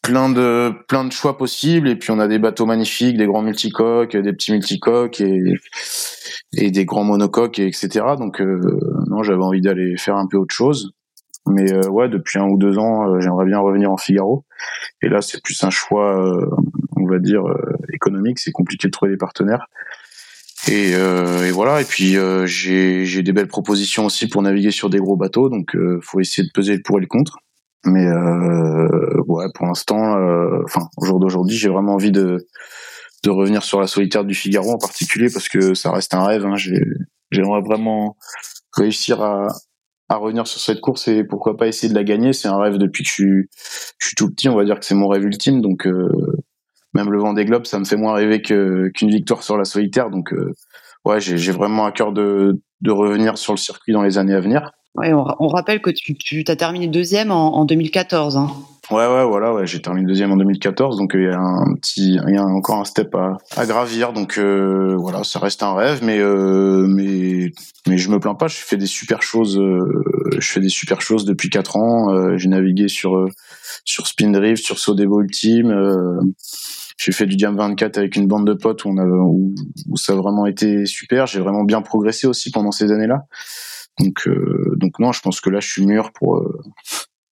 plein 0.06 0.30
de 0.30 0.72
plein 0.88 1.04
de 1.04 1.12
choix 1.12 1.38
possibles. 1.38 1.90
Et 1.90 1.96
puis 1.96 2.12
on 2.12 2.20
a 2.20 2.28
des 2.28 2.40
bateaux 2.40 2.66
magnifiques 2.66 3.18
des 3.18 3.26
grands 3.26 3.42
multicoques 3.42 4.16
des 4.16 4.34
petits 4.34 4.52
multicoques 4.52 5.22
et 5.22 6.72
des 6.72 6.86
grands 6.86 7.04
monocoques 7.04 7.60
et 7.60 7.68
etc 7.68 8.06
donc 8.18 8.42
euh, 8.42 8.60
non 9.08 9.24
j'avais 9.24 9.44
envie 9.44 9.62
d'aller 9.62 9.98
faire 9.98 10.16
un 10.16 10.28
peu 10.28 10.38
autre 10.38 10.54
chose. 10.54 10.92
Mais 11.48 11.72
euh, 11.74 11.88
ouais 11.90 12.10
depuis 12.10 12.40
un 12.40 12.46
ou 12.46 12.58
deux 12.58 12.78
ans 12.78 13.10
euh, 13.10 13.20
j'aimerais 13.20 13.46
bien 13.46 13.60
revenir 13.60 13.92
en 13.92 13.98
Figaro. 13.98 14.46
Et 15.02 15.10
là 15.10 15.22
c'est 15.22 15.42
plus 15.42 15.64
un 15.64 15.72
choix 15.72 16.18
on 16.98 17.08
va 17.08 17.20
dire 17.20 17.44
économique. 17.94 18.40
C'est 18.40 18.52
compliqué 18.52 18.88
de 18.88 18.92
trouver 18.92 19.12
des 19.12 19.18
partenaires. 19.18 19.68
Et, 20.68 20.92
et 20.92 21.52
voilà. 21.52 21.82
Et 21.82 21.86
puis 21.86 22.16
j'ai 22.46 23.06
j'ai 23.06 23.24
des 23.24 23.34
belles 23.34 23.48
propositions 23.48 24.06
aussi 24.06 24.28
pour 24.28 24.42
naviguer 24.42 24.72
sur 24.72 24.90
des 24.90 25.00
gros 25.00 25.18
bateaux. 25.18 25.50
Donc 25.50 25.76
faut 26.02 26.20
essayer 26.20 26.48
de 26.48 26.52
peser 26.54 26.76
le 26.76 26.82
pour 26.82 26.98
et 26.98 27.02
le 27.02 27.08
contre 27.08 27.40
mais 27.86 28.06
euh, 28.06 29.22
ouais, 29.28 29.46
pour 29.54 29.68
l'instant, 29.68 30.18
euh, 30.18 30.62
enfin 30.66 30.90
au 30.98 31.06
jour 31.06 31.20
d'aujourd'hui, 31.20 31.56
j'ai 31.56 31.70
vraiment 31.70 31.94
envie 31.94 32.12
de 32.12 32.46
de 33.24 33.30
revenir 33.30 33.64
sur 33.64 33.80
la 33.80 33.88
solitaire 33.88 34.24
du 34.24 34.36
Figaro 34.36 34.72
en 34.72 34.78
particulier 34.78 35.30
parce 35.34 35.50
que 35.50 35.74
ça 35.74 35.92
reste 35.92 36.14
un 36.14 36.24
rêve. 36.24 36.46
Hein. 36.46 36.56
J'aimerais 37.32 37.62
vraiment 37.62 38.18
réussir 38.74 39.22
à, 39.22 39.48
à 40.10 40.18
revenir 40.18 40.46
sur 40.46 40.62
cette 40.62 40.80
course 40.80 41.08
et 41.08 41.24
pourquoi 41.24 41.58
pas 41.58 41.68
essayer 41.68 41.90
de 41.90 41.98
la 41.98 42.04
gagner. 42.04 42.34
C'est 42.34 42.48
un 42.48 42.60
rêve 42.60 42.78
depuis 42.78 43.04
que 43.04 43.10
je 43.10 43.14
suis, 43.14 44.16
tout 44.16 44.30
petit. 44.30 44.48
On 44.48 44.56
va 44.56 44.64
dire 44.64 44.80
que 44.80 44.86
c'est 44.86 44.96
mon 44.96 45.08
rêve 45.08 45.24
ultime. 45.24 45.62
Donc 45.62 45.88
euh, 45.88 46.08
même 46.94 47.12
le 47.12 47.20
vent 47.20 47.34
des 47.34 47.46
globes, 47.46 47.66
ça 47.66 47.80
me 47.80 47.86
fait 47.86 47.98
moins 47.98 48.14
rêver 48.14 48.42
qu'une 48.42 49.10
victoire 49.10 49.42
sur 49.42 49.58
la 49.58 49.66
solitaire. 49.66 50.12
Donc 50.12 50.34
ouais, 51.06 51.20
j'ai 51.20 51.52
vraiment 51.52 51.86
à 51.86 51.92
cœur 51.92 52.14
de 52.14 52.62
de 52.82 52.92
revenir 52.92 53.38
sur 53.38 53.54
le 53.54 53.58
circuit 53.58 53.94
dans 53.94 54.04
les 54.04 54.18
années 54.18 54.36
à 54.36 54.40
venir. 54.40 54.72
Ouais, 54.96 55.12
on, 55.14 55.48
rappelle 55.48 55.82
que 55.82 55.90
tu, 55.90 56.16
tu 56.16 56.44
as 56.48 56.56
terminé 56.56 56.88
deuxième 56.88 57.32
en, 57.32 57.58
en 57.58 57.66
2014. 57.66 58.38
Hein. 58.38 58.50
Ouais, 58.92 59.08
ouais, 59.08 59.26
voilà, 59.26 59.66
j'ai 59.66 59.82
terminé 59.82 60.06
deuxième 60.06 60.32
en 60.32 60.38
2014, 60.38 60.98
donc 60.98 61.16
euh, 61.16 61.36
il 61.98 62.14
y 62.14 62.38
a 62.38 62.44
encore 62.44 62.80
un 62.80 62.86
step 62.86 63.16
à, 63.16 63.66
gravir, 63.66 64.14
donc 64.14 64.38
euh, 64.38 64.96
voilà, 64.96 65.24
ça 65.24 65.40
reste 65.40 65.64
un 65.64 65.74
rêve, 65.74 66.02
mais 66.04 66.20
euh, 66.20 66.86
mais 66.88 67.52
je 67.98 68.10
me 68.10 68.20
plains 68.20 68.36
pas, 68.36 68.48
je 68.48 68.58
fais 68.58 68.78
des 68.78 68.86
super 68.86 69.24
choses, 69.24 69.58
euh, 69.58 69.80
je 70.38 70.52
fais 70.52 70.60
des 70.60 70.70
super 70.70 71.02
choses 71.02 71.26
depuis 71.26 71.50
quatre 71.50 71.78
ans. 71.78 72.38
J'ai 72.38 72.48
navigué 72.48 72.88
sur 72.88 73.28
sur 73.86 74.06
Spin 74.06 74.30
Drift, 74.30 74.64
sur 74.64 74.78
Sodebo 74.78 75.22
Ultime. 75.22 75.74
j'ai 76.98 77.12
fait 77.12 77.26
du 77.26 77.38
Diam 77.38 77.58
24 77.58 77.98
avec 77.98 78.16
une 78.16 78.28
bande 78.28 78.46
de 78.46 78.54
potes 78.54 78.86
où, 78.86 78.92
où 78.92 79.98
ça 79.98 80.14
a 80.14 80.16
vraiment 80.16 80.46
été 80.46 80.86
super. 80.86 81.26
J'ai 81.26 81.40
vraiment 81.40 81.64
bien 81.64 81.82
progressé 81.82 82.28
aussi 82.28 82.52
pendant 82.52 82.72
ces 82.72 82.92
années-là. 82.92 83.26
Donc, 84.00 84.28
euh, 84.28 84.76
donc 84.78 85.00
non, 85.00 85.12
je 85.12 85.22
pense 85.22 85.42
que 85.42 85.50
là, 85.50 85.60
je 85.60 85.70
suis 85.70 85.86
mûr 85.86 86.12
pour 86.12 86.38
euh, 86.38 86.62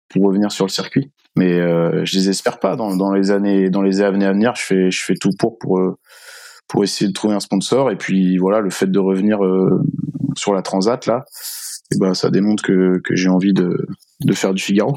pour 0.10 0.24
revenir 0.24 0.52
sur 0.52 0.66
le 0.66 0.72
circuit. 0.72 1.12
Mais 1.36 1.60
euh, 1.60 2.06
je 2.06 2.18
les 2.18 2.30
espère 2.30 2.60
pas. 2.60 2.76
Dans, 2.76 2.96
dans 2.96 3.12
les 3.12 3.32
années 3.32 3.70
dans 3.70 3.82
les 3.82 4.02
années 4.02 4.26
à 4.26 4.34
venir, 4.34 4.56
je 4.56 4.64
fais 4.64 4.92
je 4.92 5.04
fais 5.04 5.16
tout 5.16 5.32
pour 5.38 5.58
pour 5.58 5.80
pour 6.68 6.84
essayer 6.84 7.08
de 7.08 7.14
trouver 7.14 7.36
un 7.36 7.40
sponsor. 7.40 7.92
Et 7.92 7.98
puis 7.98 8.38
voilà, 8.38 8.60
le 8.60 8.70
fait 8.70 8.90
de 8.90 9.00
revenir 9.00 9.40
sur 10.36 10.54
la 10.54 10.62
Transat 10.62 11.06
là, 11.06 11.26
eh 11.94 11.98
ben 12.00 12.14
ça 12.14 12.30
démontre 12.30 12.64
que 12.64 13.00
que 13.04 13.16
j'ai 13.16 13.30
envie 13.30 13.54
de 13.54 13.88
de 14.22 14.34
faire 14.34 14.54
du 14.54 14.62
Figaro. 14.62 14.96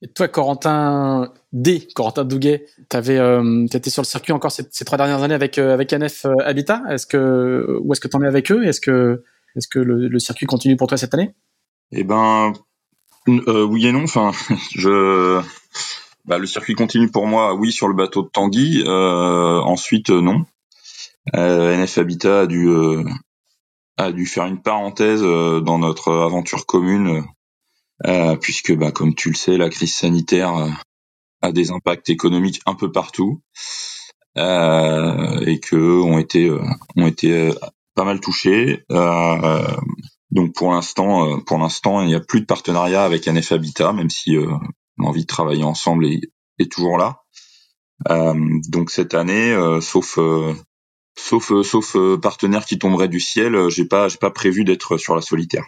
Et 0.00 0.08
toi, 0.08 0.28
Corentin 0.28 1.32
D, 1.52 1.88
Corentin 1.94 2.24
Douguet, 2.24 2.66
t'avais, 2.88 3.18
euh, 3.18 3.66
étais 3.72 3.90
sur 3.90 4.02
le 4.02 4.06
circuit 4.06 4.32
encore 4.32 4.52
ces, 4.52 4.84
trois 4.84 4.96
dernières 4.96 5.22
années 5.24 5.34
avec 5.34 5.58
avec 5.58 5.92
NF 5.92 6.26
Habitat. 6.44 6.82
Est-ce 6.88 7.06
que 7.06 7.78
où 7.80 7.92
est-ce 7.92 8.00
que 8.00 8.06
t'en 8.06 8.22
es 8.22 8.26
avec 8.26 8.52
eux? 8.52 8.64
Est-ce 8.64 8.80
que 8.80 9.24
est-ce 9.56 9.68
que 9.68 9.78
le, 9.78 10.18
circuit 10.18 10.46
continue 10.46 10.76
pour 10.76 10.86
toi 10.86 10.96
cette 10.96 11.14
année? 11.14 11.34
Eh 11.92 12.04
ben, 12.04 12.52
euh, 13.28 13.64
oui 13.64 13.86
et 13.86 13.92
non. 13.92 14.04
Enfin, 14.04 14.32
bah, 16.24 16.38
le 16.38 16.46
circuit 16.46 16.74
continue 16.74 17.10
pour 17.10 17.26
moi. 17.26 17.54
Oui, 17.54 17.72
sur 17.72 17.88
le 17.88 17.94
bateau 17.94 18.22
de 18.22 18.28
Tanguy. 18.28 18.82
Euh, 18.86 19.60
ensuite, 19.60 20.10
euh, 20.10 20.20
non. 20.20 20.44
NF 21.34 21.98
Habitat 21.98 22.40
a 22.40 22.46
dû 22.46 22.70
a 23.98 24.12
dû 24.12 24.26
faire 24.26 24.46
une 24.46 24.62
parenthèse 24.62 25.20
dans 25.20 25.78
notre 25.78 26.12
aventure 26.12 26.64
commune, 26.64 27.24
puisque, 28.40 28.74
bah, 28.74 28.92
comme 28.92 29.14
tu 29.14 29.28
le 29.30 29.34
sais, 29.34 29.58
la 29.58 29.68
crise 29.68 29.94
sanitaire 29.94 30.54
a 31.42 31.52
des 31.52 31.70
impacts 31.70 32.08
économiques 32.08 32.62
un 32.64 32.74
peu 32.74 32.90
partout. 32.90 33.42
et 34.36 35.60
que 35.60 36.00
ont 36.02 36.18
été 36.18 36.50
ont 36.96 37.06
été 37.06 37.52
pas 37.98 38.04
mal 38.04 38.20
touché. 38.20 38.84
Euh, 38.92 39.66
Donc 40.30 40.54
pour 40.54 40.70
l'instant, 40.70 41.40
pour 41.40 41.58
l'instant, 41.58 42.00
il 42.02 42.06
n'y 42.06 42.14
a 42.14 42.20
plus 42.20 42.40
de 42.40 42.46
partenariat 42.46 43.02
avec 43.02 43.26
NF 43.26 43.52
Habitat, 43.52 43.92
même 43.92 44.10
si 44.10 44.36
l'envie 44.96 45.22
de 45.22 45.26
travailler 45.26 45.64
ensemble 45.64 46.06
est, 46.06 46.70
toujours 46.70 46.96
là. 46.98 47.22
donc 48.68 48.90
cette 48.90 49.14
année, 49.14 49.56
sauf 49.80 50.18
sauf 51.18 51.62
sauf 51.62 51.96
partenaire 52.20 52.66
qui 52.66 52.78
tomberait 52.78 53.08
du 53.08 53.20
ciel, 53.20 53.68
j'ai 53.70 53.86
pas 53.86 54.08
j'ai 54.08 54.18
pas 54.18 54.30
prévu 54.30 54.64
d'être 54.64 54.98
sur 54.98 55.16
la 55.16 55.22
solitaire. 55.22 55.64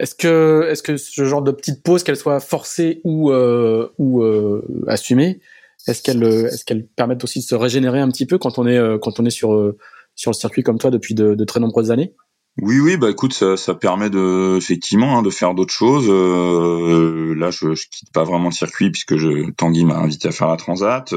Est-ce 0.00 0.14
que, 0.14 0.66
est-ce 0.70 0.82
que 0.82 0.96
ce 0.96 1.24
genre 1.24 1.42
de 1.42 1.50
petite 1.50 1.82
pause, 1.82 2.04
qu'elle 2.04 2.16
soit 2.16 2.40
forcée 2.40 3.00
ou 3.04 3.32
euh, 3.32 3.88
ou 3.98 4.22
euh, 4.22 4.62
assumée, 4.86 5.40
est-ce 5.86 6.02
qu'elle, 6.02 6.22
est-ce 6.22 6.64
qu'elle 6.64 6.86
permettent 6.86 7.24
aussi 7.24 7.40
de 7.40 7.44
se 7.44 7.54
régénérer 7.54 8.00
un 8.00 8.08
petit 8.08 8.26
peu 8.26 8.38
quand 8.38 8.58
on 8.58 8.66
est 8.66 8.76
euh, 8.76 8.98
quand 8.98 9.18
on 9.20 9.26
est 9.26 9.30
sur 9.30 9.54
euh, 9.54 9.76
sur 10.20 10.30
le 10.30 10.36
circuit 10.36 10.62
comme 10.62 10.78
toi 10.78 10.90
depuis 10.90 11.14
de, 11.14 11.34
de 11.34 11.44
très 11.44 11.60
nombreuses 11.60 11.90
années? 11.90 12.14
Oui, 12.60 12.78
oui, 12.80 12.96
bah 12.96 13.08
écoute, 13.08 13.32
ça, 13.32 13.56
ça 13.56 13.74
permet 13.74 14.10
de 14.10 14.56
effectivement 14.56 15.18
hein, 15.18 15.22
de 15.22 15.30
faire 15.30 15.54
d'autres 15.54 15.72
choses. 15.72 16.06
Euh, 16.08 17.34
là, 17.34 17.50
je, 17.50 17.74
je 17.74 17.86
quitte 17.90 18.12
pas 18.12 18.24
vraiment 18.24 18.46
le 18.46 18.54
circuit 18.54 18.90
puisque 18.90 19.16
je, 19.16 19.50
Tanguy 19.52 19.84
m'a 19.84 19.96
invité 19.96 20.28
à 20.28 20.32
faire 20.32 20.48
la 20.48 20.56
transat. 20.56 21.14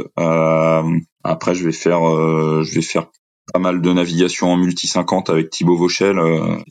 après, 1.23 1.55
je 1.55 1.65
vais 1.65 1.71
faire 1.71 1.99
je 1.99 2.75
vais 2.75 2.81
faire 2.81 3.07
pas 3.51 3.59
mal 3.59 3.81
de 3.81 3.91
navigation 3.91 4.53
en 4.53 4.57
multi 4.57 4.87
50 4.87 5.29
avec 5.29 5.49
Thibaut 5.49 5.75
Vauchel 5.75 6.17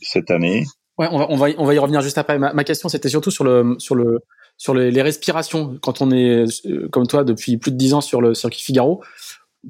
cette 0.01 0.31
année. 0.31 0.65
Ouais, 0.97 1.07
on 1.11 1.17
va, 1.17 1.25
on 1.29 1.35
va, 1.35 1.47
on 1.57 1.65
va 1.65 1.73
y 1.73 1.79
revenir 1.79 2.01
juste 2.01 2.17
après. 2.17 2.37
Ma, 2.37 2.53
ma 2.53 2.63
question, 2.63 2.87
c'était 2.87 3.09
surtout 3.09 3.31
sur 3.31 3.43
le, 3.43 3.75
sur 3.79 3.95
le, 3.95 4.19
sur 4.57 4.75
les, 4.75 4.91
les, 4.91 5.01
respirations. 5.01 5.77
Quand 5.81 6.01
on 6.01 6.11
est 6.11 6.45
euh, 6.67 6.87
comme 6.91 7.07
toi 7.07 7.23
depuis 7.23 7.57
plus 7.57 7.71
de 7.71 7.77
dix 7.77 7.93
ans 7.93 8.01
sur 8.01 8.21
le 8.21 8.35
circuit 8.35 8.61
Figaro, 8.61 9.03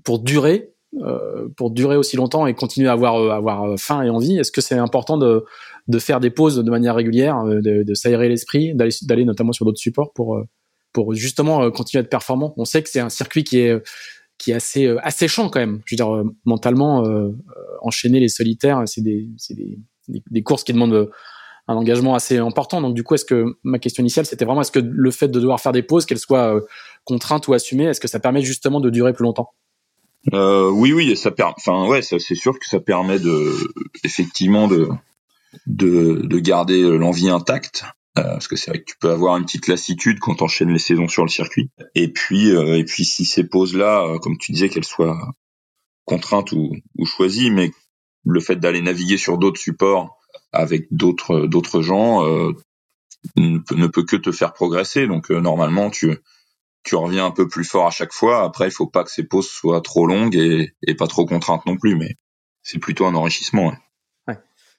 pour 0.03 0.19
durer, 0.19 0.71
euh, 0.71 0.72
pour 1.57 1.71
durer 1.71 1.97
aussi 1.97 2.15
longtemps 2.15 2.47
et 2.47 2.53
continuer 2.53 2.87
à 2.87 2.93
avoir, 2.93 3.15
euh, 3.15 3.29
avoir 3.29 3.79
faim 3.79 4.03
et 4.03 4.09
envie, 4.09 4.37
est-ce 4.37 4.51
que 4.51 4.61
c'est 4.61 4.75
important 4.75 5.17
de, 5.17 5.43
de 5.87 5.99
faire 5.99 6.19
des 6.19 6.29
pauses 6.29 6.57
de 6.57 6.69
manière 6.69 6.95
régulière, 6.95 7.39
euh, 7.39 7.61
de, 7.61 7.93
s'aérer 7.93 8.29
l'esprit, 8.29 8.73
d'aller, 8.75 9.25
notamment 9.25 9.53
sur 9.53 9.65
d'autres 9.65 9.79
supports 9.79 10.13
pour, 10.13 10.41
pour 10.93 11.13
justement 11.13 11.69
continuer 11.71 12.01
à 12.01 12.03
être 12.03 12.09
performant? 12.09 12.53
On 12.57 12.65
sait 12.65 12.83
que 12.83 12.89
c'est 12.89 12.99
un 12.99 13.09
circuit 13.09 13.43
qui 13.43 13.59
est 13.59 13.81
qui 14.39 14.51
est 14.51 14.55
assez 14.55 14.87
asséchant 15.03 15.47
quand 15.47 15.59
même. 15.59 15.81
Je 15.85 15.93
veux 15.93 15.97
dire 15.97 16.23
mentalement 16.43 17.03
enchaîner 17.81 18.19
les 18.19 18.29
solitaires, 18.29 18.81
c'est 18.87 19.01
des, 19.01 19.29
des 19.51 19.79
des, 20.07 20.43
courses 20.43 20.63
qui 20.63 20.73
demandent 20.73 20.93
euh, 20.93 21.11
un 21.67 21.75
engagement 21.75 22.15
assez 22.15 22.37
important. 22.37 22.81
Donc 22.81 22.93
du 22.93 23.03
coup, 23.03 23.15
est-ce 23.15 23.25
que 23.25 23.57
ma 23.63 23.79
question 23.79 24.01
initiale, 24.01 24.25
c'était 24.25 24.45
vraiment 24.45 24.61
est-ce 24.61 24.71
que 24.71 24.79
le 24.79 25.11
fait 25.11 25.27
de 25.27 25.39
devoir 25.39 25.59
faire 25.59 25.71
des 25.71 25.83
pauses, 25.83 26.05
qu'elles 26.05 26.19
soient 26.19 26.55
euh, 26.55 26.61
contraintes 27.05 27.47
ou 27.47 27.53
assumées, 27.53 27.85
est-ce 27.85 28.01
que 28.01 28.07
ça 28.07 28.19
permet 28.19 28.41
justement 28.41 28.79
de 28.79 28.89
durer 28.89 29.13
plus 29.13 29.23
longtemps? 29.23 29.53
Euh, 30.33 30.69
Oui, 30.69 30.93
oui, 30.93 31.17
ça 31.17 31.31
permet. 31.31 31.53
Enfin, 31.57 31.87
ouais, 31.87 32.01
c'est 32.01 32.19
sûr 32.35 32.57
que 32.59 32.65
ça 32.65 32.79
permet 32.79 33.19
de, 33.19 33.53
effectivement, 34.03 34.67
de 34.67 34.89
de, 35.67 36.21
de 36.23 36.39
garder 36.39 36.81
l'envie 36.97 37.29
intacte. 37.29 37.83
parce 38.15 38.47
que 38.47 38.55
c'est 38.55 38.71
vrai 38.71 38.79
que 38.79 38.85
tu 38.85 38.95
peux 38.99 39.11
avoir 39.11 39.37
une 39.37 39.45
petite 39.45 39.67
lassitude 39.67 40.19
quand 40.19 40.35
tu 40.35 40.43
enchaînes 40.43 40.71
les 40.71 40.79
saisons 40.79 41.07
sur 41.07 41.23
le 41.23 41.29
circuit. 41.29 41.69
Et 41.95 42.07
puis, 42.07 42.49
et 42.49 42.83
puis 42.85 43.05
si 43.05 43.25
ces 43.25 43.43
pauses-là, 43.43 44.17
comme 44.21 44.37
tu 44.37 44.51
disais, 44.51 44.69
qu'elles 44.69 44.83
soient 44.83 45.33
contraintes 46.05 46.51
ou, 46.51 46.75
ou 46.97 47.05
choisies, 47.05 47.51
mais 47.51 47.71
le 48.25 48.39
fait 48.39 48.55
d'aller 48.55 48.81
naviguer 48.81 49.17
sur 49.17 49.37
d'autres 49.37 49.59
supports 49.59 50.17
avec 50.51 50.87
d'autres 50.91 51.45
d'autres 51.47 51.81
gens 51.81 52.25
euh, 52.25 52.51
ne, 53.35 53.57
peut, 53.59 53.75
ne, 53.75 53.87
peut, 53.87 54.03
que 54.03 54.15
te 54.15 54.31
faire 54.31 54.53
progresser. 54.53 55.07
Donc 55.07 55.31
euh, 55.31 55.39
normalement, 55.39 55.89
tu 55.89 56.15
tu 56.83 56.95
reviens 56.95 57.25
un 57.25 57.31
peu 57.31 57.47
plus 57.47 57.63
fort 57.63 57.87
à 57.87 57.91
chaque 57.91 58.13
fois. 58.13 58.43
Après, 58.43 58.67
il 58.67 58.71
faut 58.71 58.87
pas 58.87 59.03
que 59.03 59.11
ces 59.11 59.23
pauses 59.23 59.49
soient 59.49 59.81
trop 59.81 60.05
longues 60.05 60.35
et, 60.35 60.95
pas 60.95 61.07
trop 61.07 61.25
contraintes 61.25 61.65
non 61.65 61.77
plus, 61.77 61.95
mais 61.95 62.15
c'est 62.61 62.79
plutôt 62.79 63.05
un 63.05 63.15
enrichissement. 63.15 63.73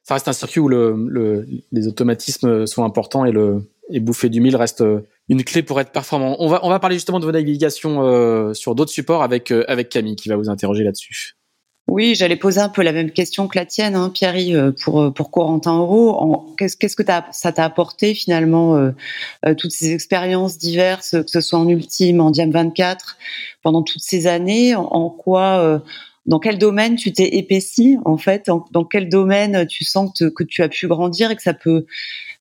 Ça 0.03 0.15
reste 0.15 0.29
un 0.29 0.35
circuit 0.35 0.61
où 0.61 0.69
le, 0.69 0.95
le, 1.09 1.47
les 1.73 1.89
automatismes 1.89 2.67
sont 2.67 2.85
importants 2.85 3.25
et 3.25 3.33
le 3.33 3.67
bouffer 4.01 4.29
du 4.29 4.43
mille 4.43 4.55
reste 4.55 4.83
euh, 4.83 5.01
une 5.31 5.43
clé 5.45 5.63
pour 5.63 5.81
être 5.81 5.93
performant. 5.93 6.37
On 6.41 6.49
va 6.49 6.79
parler 6.79 6.97
justement 6.97 7.21
de 7.21 7.25
vos 7.25 7.33
navigations 7.33 8.03
euh, 8.03 8.53
sur 8.53 8.75
d'autres 8.75 8.91
supports 8.91 9.23
avec 9.23 9.51
avec 9.51 9.89
Camille 9.89 10.17
qui 10.17 10.29
va 10.29 10.37
vous 10.37 10.51
interroger 10.51 10.85
là-dessus. 10.85 11.39
Oui, 11.87 12.15
j'allais 12.15 12.37
poser 12.37 12.61
un 12.61 12.71
peu 12.71 12.83
la 12.83 12.93
même 12.93 13.11
question 13.11 13.47
que 13.47 13.59
la 13.59 13.67
tienne, 13.67 13.95
hein, 13.95 14.11
Pierre, 14.13 14.37
euh, 14.37 14.73
pour 14.73 15.03
euh, 15.03 15.11
pour 15.11 15.31
Corentin 15.31 15.77
Euro. 15.77 16.55
Qu'est-ce 16.57 16.97
que 16.97 17.05
ça 17.31 17.53
t'a 17.53 17.65
apporté 17.65 18.15
finalement 18.15 18.77
euh, 18.77 19.55
toutes 19.55 19.71
ces 19.71 19.93
expériences 19.93 20.57
diverses, 20.57 21.11
que 21.11 21.31
ce 21.31 21.43
soit 21.43 21.59
en 21.59 21.69
ultime, 21.69 22.21
en 22.23 22.31
Diam 22.31 22.51
24, 22.51 23.19
pendant 23.63 23.83
toutes 23.83 24.03
ces 24.03 24.27
années? 24.27 24.75
En, 24.75 25.11
quoi, 25.11 25.83
dans 26.25 26.39
quel 26.39 26.57
domaine 26.57 26.97
tu 26.97 27.13
t'es 27.13 27.37
épaissi 27.37 27.99
en 28.07 28.17
fait? 28.17 28.47
Dans 28.47 28.85
quel 28.85 29.11
domaine 29.11 29.67
tu 29.67 29.85
sens 29.85 30.11
que, 30.19 30.45
tu 30.45 30.63
as 30.63 30.69
pu 30.71 30.89
grandir 30.89 31.31
et 31.31 31.37
que 31.37 31.43
ça 31.43 31.55
peut 31.55 31.85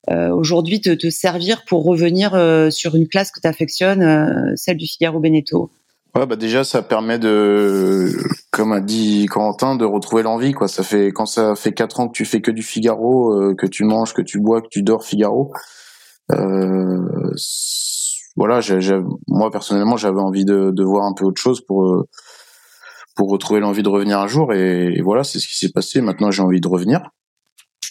aujourd'hui 0.10 0.80
te, 0.80 0.92
te, 0.92 1.10
servir 1.10 1.66
pour 1.66 1.84
revenir 1.84 2.32
sur 2.72 2.96
une 2.96 3.10
classe 3.10 3.32
que 3.32 3.42
tu 3.42 3.48
affectionnes, 3.48 4.56
celle 4.56 4.78
du 4.78 4.88
Figaro 4.88 5.20
Beneteau? 5.20 5.70
Ouais, 6.16 6.28
bah 6.28 6.36
déjà 6.36 6.64
ça 6.64 6.84
permet 6.84 7.18
de, 7.18 8.12
comme 8.52 8.72
a 8.72 8.82
dit 8.82 9.26
Quentin, 9.26 9.76
de 9.76 9.84
retrouver 9.84 10.22
l'envie 10.22 10.52
quoi. 10.54 10.68
Ça 10.68 10.84
fait 10.84 11.08
quand 11.08 11.26
ça 11.26 11.56
fait 11.56 11.74
quatre 11.74 12.00
ans 12.00 12.08
que 12.08 12.14
tu 12.14 12.24
fais 12.24 12.40
que 12.40 12.52
du 12.52 12.62
Figaro, 12.62 13.34
euh, 13.34 13.56
que 13.56 13.66
tu 13.66 13.84
manges, 13.84 14.14
que 14.14 14.22
tu 14.22 14.40
bois, 14.40 14.62
que 14.62 14.68
tu 14.70 14.84
dors 14.84 15.04
Figaro. 15.04 15.52
Euh, 16.32 17.32
voilà, 18.36 18.62
j'ai, 18.62 18.80
moi 19.28 19.50
personnellement 19.52 19.98
j'avais 19.98 20.20
envie 20.20 20.46
de, 20.46 20.70
de, 20.72 20.84
voir 20.84 21.06
un 21.06 21.14
peu 21.14 21.26
autre 21.26 21.42
chose 21.42 21.62
pour 21.66 21.86
euh, 21.86 22.08
pour 23.16 23.30
retrouver 23.30 23.60
l'envie 23.60 23.84
de 23.84 23.90
revenir 23.90 24.20
un 24.20 24.28
jour 24.28 24.54
et, 24.54 25.02
voilà 25.02 25.24
c'est 25.24 25.40
ce 25.40 25.48
qui 25.48 25.58
s'est 25.58 25.72
passé. 25.72 26.02
Maintenant 26.02 26.30
j'ai 26.30 26.44
envie 26.44 26.62
de 26.62 26.68
revenir. 26.68 27.10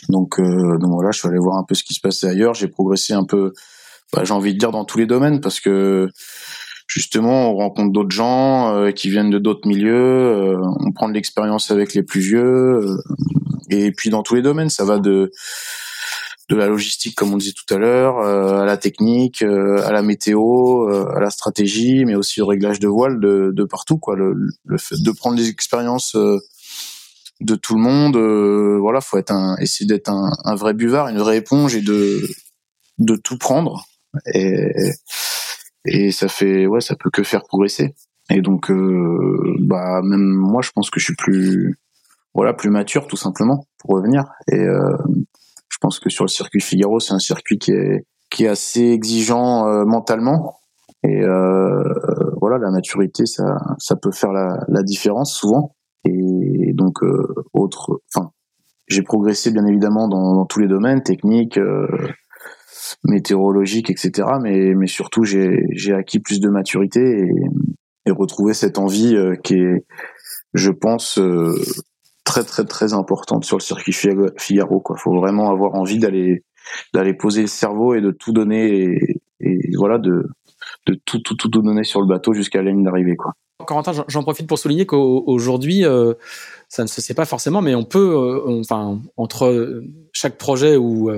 Donc 0.08 0.38
euh, 0.38 0.78
donc 0.78 0.92
voilà, 0.92 1.10
je 1.10 1.18
suis 1.18 1.28
allé 1.28 1.38
voir 1.38 1.56
un 1.58 1.64
peu 1.64 1.74
ce 1.74 1.82
qui 1.82 1.94
se 1.94 2.00
passait 2.00 2.28
ailleurs. 2.28 2.54
J'ai 2.54 2.68
progressé 2.68 3.14
un 3.14 3.24
peu. 3.24 3.52
Bah, 4.12 4.22
j'ai 4.24 4.34
envie 4.34 4.54
de 4.54 4.58
dire 4.58 4.70
dans 4.70 4.84
tous 4.84 4.98
les 4.98 5.06
domaines 5.06 5.40
parce 5.40 5.58
que 5.58 6.08
justement, 6.94 7.50
on 7.50 7.56
rencontre 7.56 7.90
d'autres 7.90 8.14
gens 8.14 8.74
euh, 8.74 8.90
qui 8.90 9.08
viennent 9.08 9.30
de 9.30 9.38
d'autres 9.38 9.66
milieux, 9.66 9.94
euh, 9.94 10.58
on 10.80 10.92
prend 10.92 11.08
de 11.08 11.14
l'expérience 11.14 11.70
avec 11.70 11.94
les 11.94 12.02
plus 12.02 12.20
vieux, 12.20 12.44
euh, 12.44 12.96
et 13.70 13.92
puis 13.92 14.10
dans 14.10 14.22
tous 14.22 14.34
les 14.34 14.42
domaines, 14.42 14.68
ça 14.68 14.84
va 14.84 14.98
de 14.98 15.32
de 16.50 16.56
la 16.56 16.66
logistique, 16.66 17.14
comme 17.14 17.32
on 17.32 17.38
disait 17.38 17.52
tout 17.52 17.72
à 17.72 17.78
l'heure, 17.78 18.18
à 18.18 18.66
la 18.66 18.76
technique, 18.76 19.40
à 19.40 19.90
la 19.90 20.02
météo, 20.02 20.86
à 20.88 21.18
la 21.18 21.30
stratégie, 21.30 22.04
mais 22.04 22.14
aussi 22.14 22.42
au 22.42 22.46
réglage 22.46 22.78
de 22.78 22.88
voile 22.88 23.20
de, 23.20 23.52
de 23.54 23.64
partout, 23.64 23.96
quoi. 23.96 24.16
Le, 24.16 24.34
le, 24.64 24.76
fait 24.76 24.96
de 25.00 25.10
prendre 25.12 25.36
des 25.36 25.48
expériences 25.48 26.14
de 26.14 27.54
tout 27.54 27.74
le 27.76 27.80
monde, 27.80 28.16
voilà, 28.80 29.00
faut 29.00 29.16
être 29.16 29.30
un, 29.30 29.56
essayer 29.58 29.86
d'être 29.86 30.10
un, 30.10 30.30
un 30.44 30.54
vrai 30.54 30.74
buvard, 30.74 31.08
une 31.08 31.18
vraie 31.18 31.38
éponge 31.38 31.74
et 31.74 31.80
de 31.80 32.28
de 32.98 33.16
tout 33.16 33.38
prendre. 33.38 33.86
Et, 34.34 34.72
et 35.84 36.12
ça 36.12 36.28
fait 36.28 36.66
ouais 36.66 36.80
ça 36.80 36.96
peut 36.96 37.10
que 37.10 37.22
faire 37.22 37.42
progresser. 37.44 37.94
Et 38.30 38.40
donc 38.40 38.70
euh, 38.70 39.56
bah 39.60 40.00
même 40.02 40.20
moi 40.20 40.62
je 40.62 40.70
pense 40.74 40.90
que 40.90 41.00
je 41.00 41.06
suis 41.06 41.16
plus 41.16 41.78
voilà 42.34 42.54
plus 42.54 42.70
mature 42.70 43.06
tout 43.06 43.16
simplement 43.16 43.66
pour 43.78 43.96
revenir. 43.96 44.24
Et 44.50 44.60
euh, 44.60 44.96
je 45.68 45.78
pense 45.80 45.98
que 45.98 46.10
sur 46.10 46.24
le 46.24 46.28
circuit 46.28 46.60
Figaro 46.60 47.00
c'est 47.00 47.14
un 47.14 47.18
circuit 47.18 47.58
qui 47.58 47.72
est 47.72 48.06
qui 48.30 48.44
est 48.44 48.48
assez 48.48 48.90
exigeant 48.90 49.66
euh, 49.66 49.84
mentalement. 49.84 50.58
Et 51.04 51.20
euh, 51.22 51.82
voilà 52.40 52.58
la 52.58 52.70
maturité 52.70 53.26
ça 53.26 53.56
ça 53.78 53.96
peut 53.96 54.12
faire 54.12 54.32
la, 54.32 54.58
la 54.68 54.82
différence 54.82 55.34
souvent. 55.34 55.74
Et 56.04 56.72
donc 56.74 57.02
euh, 57.02 57.34
autre 57.52 58.00
enfin 58.14 58.30
j'ai 58.88 59.02
progressé 59.02 59.52
bien 59.52 59.64
évidemment 59.66 60.08
dans, 60.08 60.34
dans, 60.34 60.44
tous 60.44 60.60
les 60.60 60.68
domaines 60.68 61.02
techniques 61.02 61.58
météorologique, 63.04 63.90
etc. 63.90 64.28
Mais, 64.40 64.74
mais 64.74 64.86
surtout, 64.86 65.24
j'ai 65.24 65.92
acquis 65.92 66.20
plus 66.20 66.40
de 66.40 66.48
maturité 66.48 67.00
et, 67.00 67.32
et 68.06 68.10
retrouvé 68.10 68.54
cette 68.54 68.78
envie 68.78 69.14
euh, 69.14 69.34
qui 69.36 69.54
est, 69.54 69.84
je 70.54 70.70
pense, 70.70 71.18
euh, 71.18 71.54
très 72.24 72.44
très 72.44 72.64
très 72.64 72.94
importante 72.94 73.44
sur 73.44 73.56
le 73.56 73.62
circuit 73.62 73.94
Figaro. 74.38 74.80
Quoi, 74.80 74.96
faut 74.96 75.14
vraiment 75.14 75.50
avoir 75.50 75.74
envie 75.74 75.98
d'aller 75.98 76.44
d'aller 76.94 77.14
poser 77.14 77.42
le 77.42 77.48
cerveau 77.48 77.94
et 77.94 78.00
de 78.00 78.10
tout 78.10 78.32
donner 78.32 78.96
et, 79.40 79.76
voilà 79.76 79.98
de 79.98 80.28
de 80.86 80.94
tout 81.04 81.18
tout 81.18 81.34
tout 81.34 81.48
donner 81.48 81.82
sur 81.84 82.00
le 82.00 82.06
bateau 82.06 82.32
jusqu'à 82.32 82.62
la 82.62 82.70
ligne 82.70 82.84
d'arrivée. 82.84 83.16
Quoi. 83.16 83.32
Corentin, 83.66 84.04
j'en 84.08 84.22
profite 84.22 84.46
pour 84.46 84.58
souligner 84.58 84.86
qu'aujourd'hui, 84.86 85.84
euh, 85.84 86.14
ça 86.68 86.82
ne 86.82 86.88
se 86.88 87.00
sait 87.00 87.14
pas 87.14 87.24
forcément, 87.24 87.62
mais 87.62 87.74
on 87.74 87.84
peut, 87.84 88.42
enfin, 88.60 89.00
entre 89.16 89.82
chaque 90.12 90.38
projet 90.38 90.76
où 90.76 91.10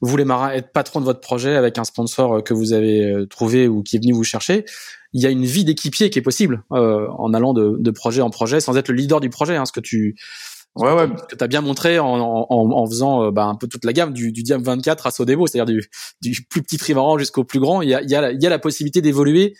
vous 0.00 0.16
les 0.16 0.24
marins 0.24 0.50
être 0.50 0.72
patron 0.72 1.00
de 1.00 1.04
votre 1.04 1.20
projet 1.20 1.56
avec 1.56 1.78
un 1.78 1.84
sponsor 1.84 2.34
euh, 2.34 2.40
que 2.42 2.54
vous 2.54 2.72
avez 2.72 3.04
euh, 3.04 3.26
trouvé 3.26 3.68
ou 3.68 3.82
qui 3.82 3.96
est 3.96 3.98
venu 3.98 4.12
vous 4.12 4.24
chercher, 4.24 4.64
il 5.12 5.22
y 5.22 5.26
a 5.26 5.30
une 5.30 5.44
vie 5.44 5.64
d'équipier 5.64 6.10
qui 6.10 6.18
est 6.18 6.22
possible 6.22 6.64
euh, 6.72 7.06
en 7.18 7.32
allant 7.32 7.54
de, 7.54 7.76
de, 7.78 7.90
projet 7.90 8.20
en 8.20 8.30
projet 8.30 8.60
sans 8.60 8.76
être 8.76 8.88
le 8.88 8.94
leader 8.94 9.20
du 9.20 9.30
projet. 9.30 9.56
Hein, 9.56 9.64
ce 9.64 9.72
que 9.72 9.80
tu 9.80 10.16
ouais, 10.74 10.92
ouais. 10.92 11.08
que 11.28 11.42
as 11.42 11.46
bien 11.46 11.62
montré 11.62 11.98
en, 11.98 12.06
en, 12.06 12.46
en 12.50 12.86
faisant 12.86 13.30
bah, 13.32 13.44
un 13.44 13.54
peu 13.54 13.66
toute 13.66 13.84
la 13.84 13.94
gamme 13.94 14.12
du, 14.12 14.32
du 14.32 14.42
Diam 14.42 14.62
24 14.62 15.06
à 15.06 15.10
Sodebo, 15.10 15.46
c'est-à-dire 15.46 15.74
du, 15.74 15.88
du 16.20 16.42
plus 16.44 16.62
petit 16.62 16.76
trimaran 16.76 17.16
jusqu'au 17.18 17.44
plus 17.44 17.60
grand. 17.60 17.80
Il 17.80 17.88
y 17.88 17.94
a, 17.94 18.02
il 18.02 18.10
y 18.10 18.14
a, 18.14 18.30
il 18.30 18.42
y 18.42 18.46
a 18.46 18.50
la 18.50 18.58
possibilité 18.58 19.00
d'évoluer 19.00 19.54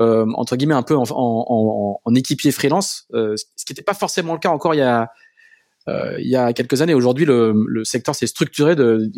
euh, 0.00 0.26
entre 0.34 0.56
guillemets 0.56 0.74
un 0.74 0.82
peu 0.82 0.96
en, 0.96 2.14
équipier 2.14 2.50
freelance, 2.52 3.06
euh, 3.14 3.36
ce 3.36 3.64
qui 3.64 3.72
n'était 3.72 3.82
pas 3.82 3.94
forcément 3.94 4.32
le 4.32 4.40
cas 4.40 4.50
encore 4.50 4.74
il 4.74 4.78
y 4.78 4.82
a 4.82 5.08
il 6.18 6.28
y 6.28 6.36
a 6.36 6.52
quelques 6.52 6.82
années. 6.82 6.94
Aujourd'hui, 6.94 7.24
le, 7.24 7.52
le 7.66 7.84
secteur 7.84 8.14
s'est 8.14 8.28
structuré 8.28 8.76
de, 8.76 9.10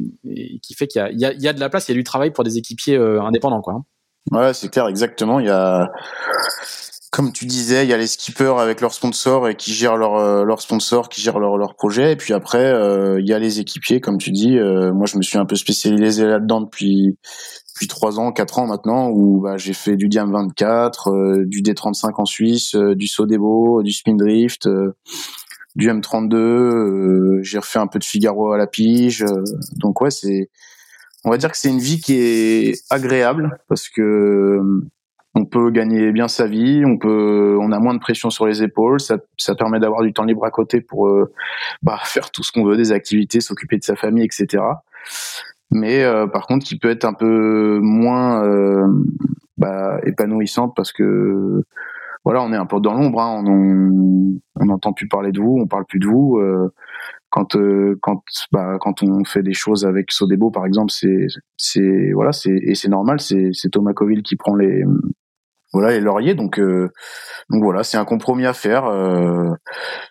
qui 0.62 0.72
fait 0.72 0.87
qu'il 0.87 1.03
y 1.03 1.24
a, 1.26 1.33
y, 1.35 1.47
a, 1.47 1.53
de 1.53 1.61
la 1.61 1.68
place, 1.68 1.87
il 1.89 1.93
y 1.93 1.95
a 1.95 1.99
du 1.99 2.05
travail 2.05 2.30
pour 2.30 2.45
des 2.45 2.57
équipiers 2.57 2.97
indépendants, 2.97 3.61
quoi. 3.61 3.74
Hein. 3.74 3.85
Ouais, 4.30 4.55
c'est 4.55 4.70
clair, 4.70 4.87
exactement. 4.87 5.39
Il 5.39 5.49
y 5.49 5.51
a, 5.51 5.91
comme 7.12 7.30
tu 7.30 7.45
disais, 7.45 7.85
il 7.85 7.91
y 7.91 7.93
a 7.93 7.99
les 7.99 8.07
skippers 8.07 8.59
avec 8.59 8.80
leurs 8.80 8.95
sponsors 8.95 9.47
et 9.47 9.55
qui 9.55 9.74
gèrent 9.74 9.99
leurs 9.99 10.16
euh, 10.16 10.57
sponsors, 10.57 11.11
qui 11.11 11.20
gèrent 11.20 11.39
leurs 11.39 11.59
leur 11.59 11.74
projets. 11.74 12.12
Et 12.12 12.16
puis 12.16 12.33
après, 12.33 12.64
euh, 12.64 13.20
il 13.20 13.28
y 13.28 13.35
a 13.35 13.39
les 13.39 13.61
équipiers, 13.61 14.01
comme 14.01 14.16
tu 14.16 14.30
dis. 14.30 14.57
Euh, 14.59 14.95
moi, 14.95 15.05
je 15.05 15.18
me 15.18 15.22
suis 15.22 15.37
un 15.37 15.45
peu 15.45 15.55
spécialisé 15.55 16.24
là-dedans 16.24 16.62
depuis 16.62 17.18
depuis 17.83 17.89
trois 17.89 18.20
ans, 18.20 18.30
quatre 18.30 18.59
ans 18.61 18.66
maintenant, 18.66 19.11
où 19.11 19.41
bah, 19.41 19.57
j'ai 19.57 19.72
fait 19.72 19.97
du 19.97 20.09
Diam 20.09 20.33
24, 20.33 21.45
du 21.45 21.62
D35 21.62 22.12
en 22.16 22.24
Suisse, 22.24 22.76
du 22.76 23.09
Sodebo, 23.09 23.83
du 23.83 23.93
Spindrift, 23.93 24.68
du 25.74 25.89
M32. 25.91 27.43
j'ai 27.43 27.59
refait 27.59 27.80
un 27.80 27.89
peu 27.89 27.99
de 27.99 28.05
Figaro 28.05 28.53
à 28.53 28.59
la 28.59 28.68
pige. 28.68 29.24
donc 29.76 30.01
ouais, 30.01 30.11
c'est 30.11 30.49
on 31.24 31.30
va 31.30 31.37
dire 31.39 31.51
que 31.51 31.57
c'est 31.57 31.70
une 31.70 31.78
vie 31.78 32.01
qui 32.01 32.14
est 32.14 32.85
agréable 32.91 33.59
parce 33.68 33.89
que 33.89 34.03
euh, 34.03 34.85
on 35.35 35.45
peut 35.45 35.70
gagner 35.70 36.12
bien 36.12 36.28
sa 36.28 36.47
vie, 36.47 36.85
on 36.85 36.99
peut, 36.99 37.57
on 37.61 37.72
a 37.72 37.78
moins 37.78 37.95
de 37.95 38.01
pression 38.01 38.28
sur 38.28 38.47
les 38.47 38.62
épaules, 38.62 39.01
ça, 39.01 39.18
ça 39.39 39.55
permet 39.55 39.80
d'avoir 39.80 40.03
du 40.03 40.12
temps 40.12 40.24
libre 40.24 40.45
à 40.45 40.51
côté 40.51 40.80
pour 40.80 41.09
euh, 41.09 41.33
bah, 41.83 41.99
faire 42.05 42.30
tout 42.30 42.43
ce 42.43 42.53
qu'on 42.53 42.64
veut, 42.64 42.76
des 42.76 42.93
activités, 42.93 43.41
s'occuper 43.41 43.78
de 43.78 43.85
sa 43.85 43.97
famille, 43.97 44.24
etc. 44.24 44.62
Mais 45.73 46.05
euh, 46.05 46.27
par 46.27 46.47
contre, 46.47 46.64
qui 46.64 46.79
peut 46.79 46.91
être 46.91 47.05
un 47.05 47.14
peu 47.14 47.81
moins 47.83 48.43
bah, 49.57 49.99
épanouissante 50.05 50.75
parce 50.77 50.93
que 50.93 51.64
voilà, 52.25 52.43
on 52.43 52.53
est 52.53 52.57
un 52.57 52.66
peu 52.66 52.81
dans 52.81 52.95
l'ombre, 52.95 53.20
hein, 53.20 53.43
on 53.47 54.64
n'entend 54.64 54.93
plus 54.93 55.09
parler 55.09 55.33
de 55.33 55.41
vous, 55.41 55.59
on 55.59 55.66
parle 55.66 55.87
plus 55.87 55.99
de 55.99 56.07
vous. 56.07 56.39
Quand 57.33 57.57
euh, 57.57 57.99
quand 58.03 58.23
bah, 58.53 58.77
quand 58.79 59.03
on 59.03 59.25
fait 59.25 59.43
des 59.43 59.55
choses 59.55 59.87
avec 59.87 60.12
Sodebo 60.12 60.51
par 60.51 60.66
exemple 60.66 60.93
c'est 60.93 61.29
c'est 61.57 62.12
voilà 62.12 62.31
c'est 62.31 62.55
et 62.55 62.75
c'est 62.75 62.91
normal 62.91 63.20
c'est 63.20 63.53
c'est 63.55 63.70
Thomas 63.70 63.95
Coville 63.95 64.23
qui 64.23 64.37
prend 64.37 64.55
les 64.55 64.85
voilà 65.73 65.91
les 65.91 66.01
lauriers 66.01 66.35
donc 66.35 66.59
euh, 66.59 66.91
donc 67.51 67.62
voilà 67.62 67.83
c'est 67.83 67.97
un 67.97 68.05
compromis 68.05 68.47
à 68.47 68.53
faire 68.53 68.87
euh, 68.87 69.51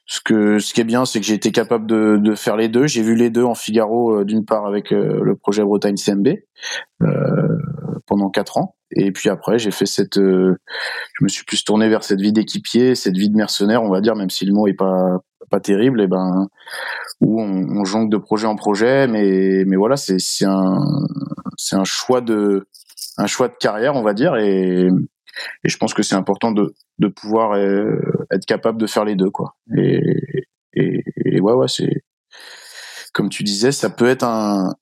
ce 0.06 0.20
que 0.22 0.60
ce 0.60 0.74
qui 0.74 0.82
est 0.82 0.86
bien 0.86 1.06
c'est 1.06 1.20
que 1.20 1.26
j'ai 1.26 1.34
été 1.34 1.52
capable 1.52 1.86
de, 1.88 2.18
de 2.18 2.36
faire 2.36 2.56
les 2.58 2.70
deux. 2.70 2.88
J'ai 2.88 3.04
vu 3.04 3.16
les 3.16 3.30
deux 3.30 3.44
en 3.44 3.56
Figaro 3.56 4.24
d'une 4.24 4.46
part 4.46 4.66
avec 4.66 4.92
le 4.92 5.36
projet 5.36 5.64
Bretagne 5.64 5.96
CMB 5.96 6.30
pendant 8.08 8.30
quatre 8.30 8.58
ans. 8.58 8.76
Et 8.96 9.12
puis 9.12 9.30
après 9.30 9.60
j'ai 9.60 9.72
fait 9.72 9.86
cette 9.86 10.18
je 10.18 11.24
me 11.24 11.28
suis 11.28 11.46
plus 11.46 11.64
tourné 11.64 11.90
vers 11.90 12.04
cette 12.04 12.20
vie 12.20 12.34
d'équipier 12.34 12.96
cette 12.96 13.18
vie 13.18 13.30
de 13.30 13.38
mercenaire 13.38 13.84
on 13.84 13.90
va 13.90 14.02
dire 14.02 14.16
même 14.16 14.30
si 14.30 14.46
le 14.46 14.54
mot 14.54 14.68
est 14.68 14.74
pas 14.74 15.20
pas 15.50 15.60
terrible 15.60 16.02
et 16.02 16.08
ben 16.08 16.48
où 17.20 17.40
on, 17.40 17.80
on, 17.80 17.86
jongle 17.86 18.10
de 18.10 18.18
projet 18.18 18.48
en 18.48 18.56
projet, 18.56 19.08
mais 19.08 19.64
mais 19.66 19.76
voilà, 19.76 19.96
c'est 19.96 20.20
c'est 20.20 20.46
un 20.46 20.80
c'est 21.58 21.76
un 21.76 21.84
choix 21.84 22.22
de 22.22 22.68
un 23.18 23.28
choix 23.28 23.48
de 23.48 23.54
carrière, 23.60 23.96
on 23.96 24.02
va 24.02 24.14
dire, 24.14 24.36
et 24.38 24.90
et 25.64 25.70
je 25.70 25.78
pense 25.78 25.94
que 25.94 26.04
c'est 26.04 26.16
important 26.16 26.52
de 26.52 26.74
de 27.00 27.08
pouvoir 27.08 27.54
euh, 27.54 28.00
être 28.32 28.46
capable 28.46 28.80
de 28.80 28.88
faire 28.88 29.06
les 29.06 29.16
deux, 29.16 29.30
quoi. 29.30 29.56
Et 29.78 30.02
et, 30.74 31.04
et 31.26 31.40
ouais 31.40 31.54
ouais, 31.54 31.68
c'est 31.68 32.04
comme 33.14 33.30
tu 33.30 33.44
disais, 33.44 33.72
ça 33.72 33.90
peut 33.90 34.08
être 34.08 34.24
un 34.24 34.76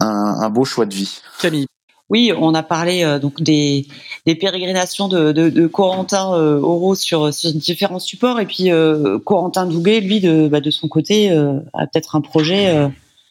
un, 0.00 0.06
un 0.06 0.50
beau 0.50 0.64
choix 0.64 0.86
de 0.86 0.94
vie. 0.94 1.20
Camille, 1.40 1.66
oui, 2.10 2.32
on 2.36 2.54
a 2.54 2.62
parlé 2.62 3.04
euh, 3.04 3.18
donc 3.18 3.42
des, 3.42 3.86
des, 4.24 4.34
pérégrinations 4.34 5.08
de, 5.08 5.32
de, 5.32 5.50
de 5.50 5.66
Corentin 5.66 6.32
euh, 6.34 6.94
sur, 6.94 7.32
sur, 7.34 7.52
différents 7.52 7.98
supports 7.98 8.40
et 8.40 8.46
puis 8.46 8.70
euh, 8.70 9.18
Corentin 9.18 9.66
Douguet, 9.66 10.00
lui, 10.00 10.20
de, 10.20 10.48
bah, 10.48 10.60
de 10.60 10.70
son 10.70 10.88
côté, 10.88 11.30
euh, 11.30 11.60
a 11.74 11.86
peut-être 11.86 12.16
un 12.16 12.22
projet, 12.22 12.68
euh, 12.68 12.88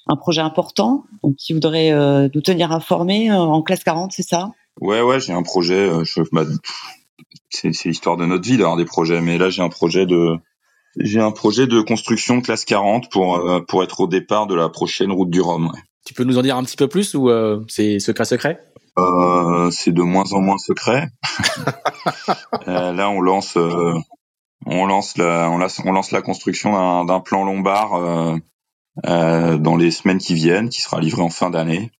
un 0.07 0.15
projet 0.15 0.41
important, 0.41 1.05
donc 1.24 1.36
qui 1.38 1.53
voudrait 1.53 1.91
nous 2.34 2.41
tenir 2.41 2.72
informés 2.72 3.32
en 3.32 3.61
classe 3.61 3.84
40, 3.84 4.13
c'est 4.13 4.24
ça? 4.24 4.51
Ouais, 4.80 5.01
ouais, 5.01 5.19
j'ai 5.19 5.34
un 5.34 5.43
projet. 5.43 5.89
Je, 6.03 6.21
bah, 6.32 6.45
c'est, 7.49 7.69
l'histoire 7.86 8.17
de 8.17 8.25
notre 8.25 8.47
vie 8.47 8.57
d'avoir 8.57 8.78
des 8.78 8.86
projets, 8.86 9.21
mais 9.21 9.38
là 9.38 9.49
j'ai 9.49 9.61
un 9.61 9.69
projet 9.69 10.05
de 10.05 10.36
j'ai 10.99 11.19
un 11.19 11.32
projet 11.32 11.67
de 11.67 11.82
construction 11.82 12.41
classe 12.41 12.65
40 12.65 13.09
pour 13.11 13.41
pour 13.67 13.84
être 13.84 13.99
au 14.01 14.07
départ 14.07 14.47
de 14.47 14.55
la 14.55 14.69
prochaine 14.69 15.11
route 15.11 15.30
du 15.30 15.41
Rhum. 15.41 15.71
Tu 16.05 16.13
peux 16.13 16.23
nous 16.23 16.38
en 16.38 16.41
dire 16.41 16.57
un 16.57 16.63
petit 16.63 16.78
peu 16.78 16.88
plus 16.88 17.15
ou 17.15 17.30
c'est 17.67 17.99
secret 17.99 18.25
secret? 18.25 18.61
Euh, 18.97 19.69
c'est 19.71 19.91
de 19.91 20.01
moins 20.01 20.32
en 20.34 20.41
moins 20.41 20.57
secret. 20.57 21.09
euh, 22.67 22.93
là, 22.93 23.09
on 23.09 23.21
lance, 23.21 23.57
euh, 23.57 23.93
on 24.65 24.86
lance 24.86 25.17
la, 25.17 25.49
on 25.51 25.57
lance, 25.57 25.80
on 25.86 25.91
lance 25.91 26.11
la 26.11 26.21
construction 26.21 27.05
d'un 27.05 27.19
plan 27.19 27.43
lombard 27.43 27.93
euh, 27.93 28.36
euh, 29.05 29.57
dans 29.57 29.75
les 29.75 29.91
semaines 29.91 30.17
qui 30.17 30.34
viennent, 30.34 30.69
qui 30.69 30.82
sera 30.82 30.99
livré 30.99 31.21
en 31.21 31.30
fin 31.30 31.51
d'année, 31.51 31.91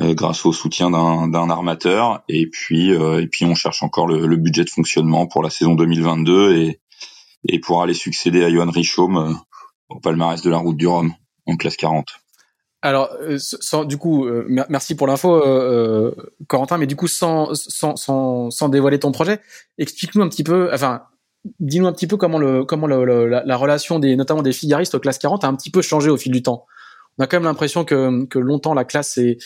grâce 0.00 0.44
au 0.46 0.52
soutien 0.52 0.90
d'un 0.90 1.50
armateur. 1.50 2.22
Et 2.28 2.46
puis, 2.48 2.90
et 2.90 3.26
puis, 3.26 3.44
on 3.44 3.54
cherche 3.54 3.82
encore 3.82 4.06
le, 4.06 4.26
le, 4.26 4.36
budget 4.36 4.64
de 4.64 4.70
fonctionnement 4.70 5.26
pour 5.26 5.42
la 5.42 5.50
saison 5.50 5.74
2022 5.74 6.56
et, 6.56 6.80
et 7.48 7.60
pour 7.60 7.82
aller 7.82 7.94
succéder 7.94 8.44
à 8.44 8.50
Johan 8.50 8.70
Richaume 8.70 9.38
au 9.88 10.00
palmarès 10.00 10.42
de 10.42 10.50
la 10.50 10.58
Route 10.58 10.76
du 10.76 10.86
Rhum 10.86 11.14
en 11.46 11.56
classe 11.56 11.76
40. 11.76 12.08
Alors, 12.82 13.10
euh, 13.20 13.36
sans, 13.38 13.84
du 13.84 13.96
coup, 13.96 14.26
euh, 14.26 14.46
merci 14.68 14.94
pour 14.94 15.06
l'info, 15.06 15.34
euh, 15.34 16.14
Corentin, 16.46 16.78
mais 16.78 16.86
du 16.86 16.94
coup, 16.94 17.08
sans, 17.08 17.54
sans, 17.54 17.96
sans, 17.96 18.50
sans 18.50 18.68
dévoiler 18.68 18.98
ton 18.98 19.12
projet, 19.12 19.40
explique-nous 19.78 20.22
un 20.22 20.28
petit 20.28 20.44
peu, 20.44 20.70
enfin, 20.72 21.02
dis-nous 21.58 21.86
un 21.86 21.92
petit 21.92 22.06
peu 22.06 22.16
comment, 22.16 22.38
le, 22.38 22.64
comment 22.64 22.86
le, 22.86 23.26
la, 23.26 23.42
la, 23.44 23.56
relation 23.56 23.98
des, 23.98 24.14
notamment 24.14 24.42
des 24.42 24.52
figaristes 24.52 24.94
aux 24.94 25.00
classes 25.00 25.18
40 25.18 25.44
a 25.44 25.48
un 25.48 25.54
petit 25.54 25.70
peu 25.70 25.82
changé 25.82 26.10
au 26.10 26.16
fil 26.16 26.32
du 26.32 26.42
temps. 26.42 26.66
On 27.18 27.24
a 27.24 27.26
quand 27.26 27.38
même 27.38 27.44
l'impression 27.44 27.84
que, 27.84 28.24
que 28.26 28.38
longtemps 28.38 28.74
la 28.74 28.84
classe 28.84 29.16
est, 29.18 29.38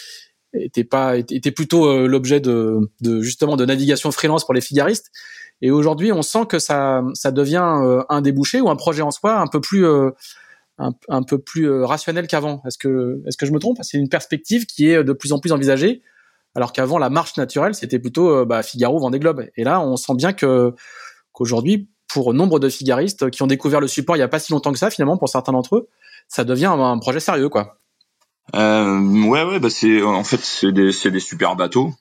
était 0.53 0.85
pas 0.85 1.17
était 1.17 1.53
plutôt 1.53 2.07
l'objet 2.07 2.41
de, 2.41 2.91
de 3.01 3.21
justement 3.21 3.57
de 3.57 3.65
navigation 3.65 4.11
freelance 4.11 4.45
pour 4.45 4.55
les 4.55 4.61
figaristes 4.61 5.11
et 5.63 5.71
aujourd'hui 5.71 6.13
on 6.13 6.23
sent 6.23 6.47
que 6.49 6.59
ça 6.59 7.03
ça 7.15 7.31
devient 7.31 8.05
un 8.09 8.21
débouché 8.21 8.61
ou 8.61 8.69
un 8.69 8.77
projet 8.77 9.03
en 9.03 9.13
soi 9.13 9.39
un 9.39 9.47
peu 9.47 9.61
plus 9.61 9.85
un, 11.09 11.23
peu 11.23 11.39
plus 11.39 11.69
euh, 11.69 11.85
rationnel 11.85 12.27
qu'avant. 12.27 12.63
Est-ce 12.67 12.79
que, 12.79 13.23
est-ce 13.27 13.37
que 13.37 13.47
je 13.47 13.53
me 13.53 13.59
trompe? 13.59 13.79
C'est 13.83 13.99
une 13.99 14.09
perspective 14.09 14.67
qui 14.67 14.91
est 14.91 15.05
de 15.05 15.13
plus 15.13 15.33
en 15.33 15.39
plus 15.39 15.53
envisagée, 15.53 16.03
alors 16.55 16.73
qu'avant 16.73 16.99
la 16.99 17.11
marche 17.11 17.37
naturelle 17.37 17.75
c'était 17.75 17.99
plutôt 17.99 18.31
euh, 18.31 18.45
bah, 18.45 18.63
Figaro, 18.63 18.99
Vendée 18.99 19.19
Globe. 19.19 19.47
Et 19.57 19.65
là, 19.65 19.81
on 19.81 19.97
sent 19.97 20.15
bien 20.15 20.33
que 20.33 20.75
qu'aujourd'hui, 21.33 21.89
pour 22.09 22.35
nombre 22.35 22.59
de 22.59 22.69
figaristes 22.69 23.31
qui 23.31 23.43
ont 23.43 23.47
découvert 23.47 23.81
le 23.81 23.87
support 23.87 24.17
il 24.17 24.21
y 24.21 24.23
a 24.23 24.29
pas 24.29 24.41
si 24.41 24.53
longtemps 24.53 24.73
que 24.73 24.79
ça, 24.79 24.91
finalement, 24.91 25.17
pour 25.17 25.29
certains 25.29 25.53
d'entre 25.53 25.77
eux, 25.77 25.89
ça 26.29 26.45
devient 26.45 26.73
un, 26.73 26.99
projet 26.99 27.21
sérieux, 27.21 27.49
quoi. 27.49 27.80
Euh, 28.55 29.29
ouais, 29.29 29.45
ouais, 29.45 29.61
bah 29.61 29.71
c'est 29.71 30.03
en 30.03 30.25
fait 30.25 30.41
c'est 30.41 30.73
des, 30.73 30.93
c'est 30.93 31.11
des 31.11 31.21
super 31.21 31.57
bateaux. 31.57 31.93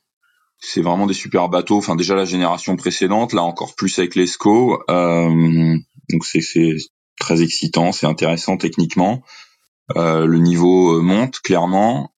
C'est 0.60 0.82
vraiment 0.82 1.08
des 1.08 1.14
super 1.14 1.50
bateaux. 1.50 1.78
Enfin 1.78 1.96
déjà 1.96 2.16
la 2.16 2.26
génération 2.26 2.76
précédente, 2.76 3.34
là 3.34 3.44
encore 3.44 3.76
plus 3.76 3.98
avec 4.00 4.16
l'Esco. 4.16 4.84
Euh, 4.90 5.78
donc 6.10 6.26
c'est 6.26 6.42
c'est 6.42 6.76
très 7.20 7.42
excitant, 7.42 7.92
c'est 7.92 8.08
intéressant 8.08 8.58
techniquement. 8.58 9.22
Euh, 9.96 10.26
le 10.26 10.38
niveau 10.38 10.98
euh, 10.98 11.02
monte 11.02 11.40
clairement. 11.40 12.12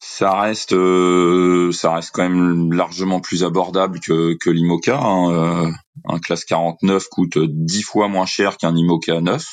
Ça 0.00 0.38
reste, 0.38 0.74
euh, 0.74 1.72
ça 1.72 1.94
reste 1.94 2.10
quand 2.12 2.28
même 2.28 2.72
largement 2.72 3.20
plus 3.20 3.42
abordable 3.42 4.00
que, 4.00 4.34
que 4.34 4.50
l'IMOCA. 4.50 4.98
Hein. 4.98 5.72
un 6.04 6.18
classe 6.18 6.44
49 6.44 7.08
coûte 7.08 7.38
10 7.38 7.82
fois 7.82 8.08
moins 8.08 8.26
cher 8.26 8.58
qu'un 8.58 8.76
IMOCA 8.76 9.22
9. 9.22 9.46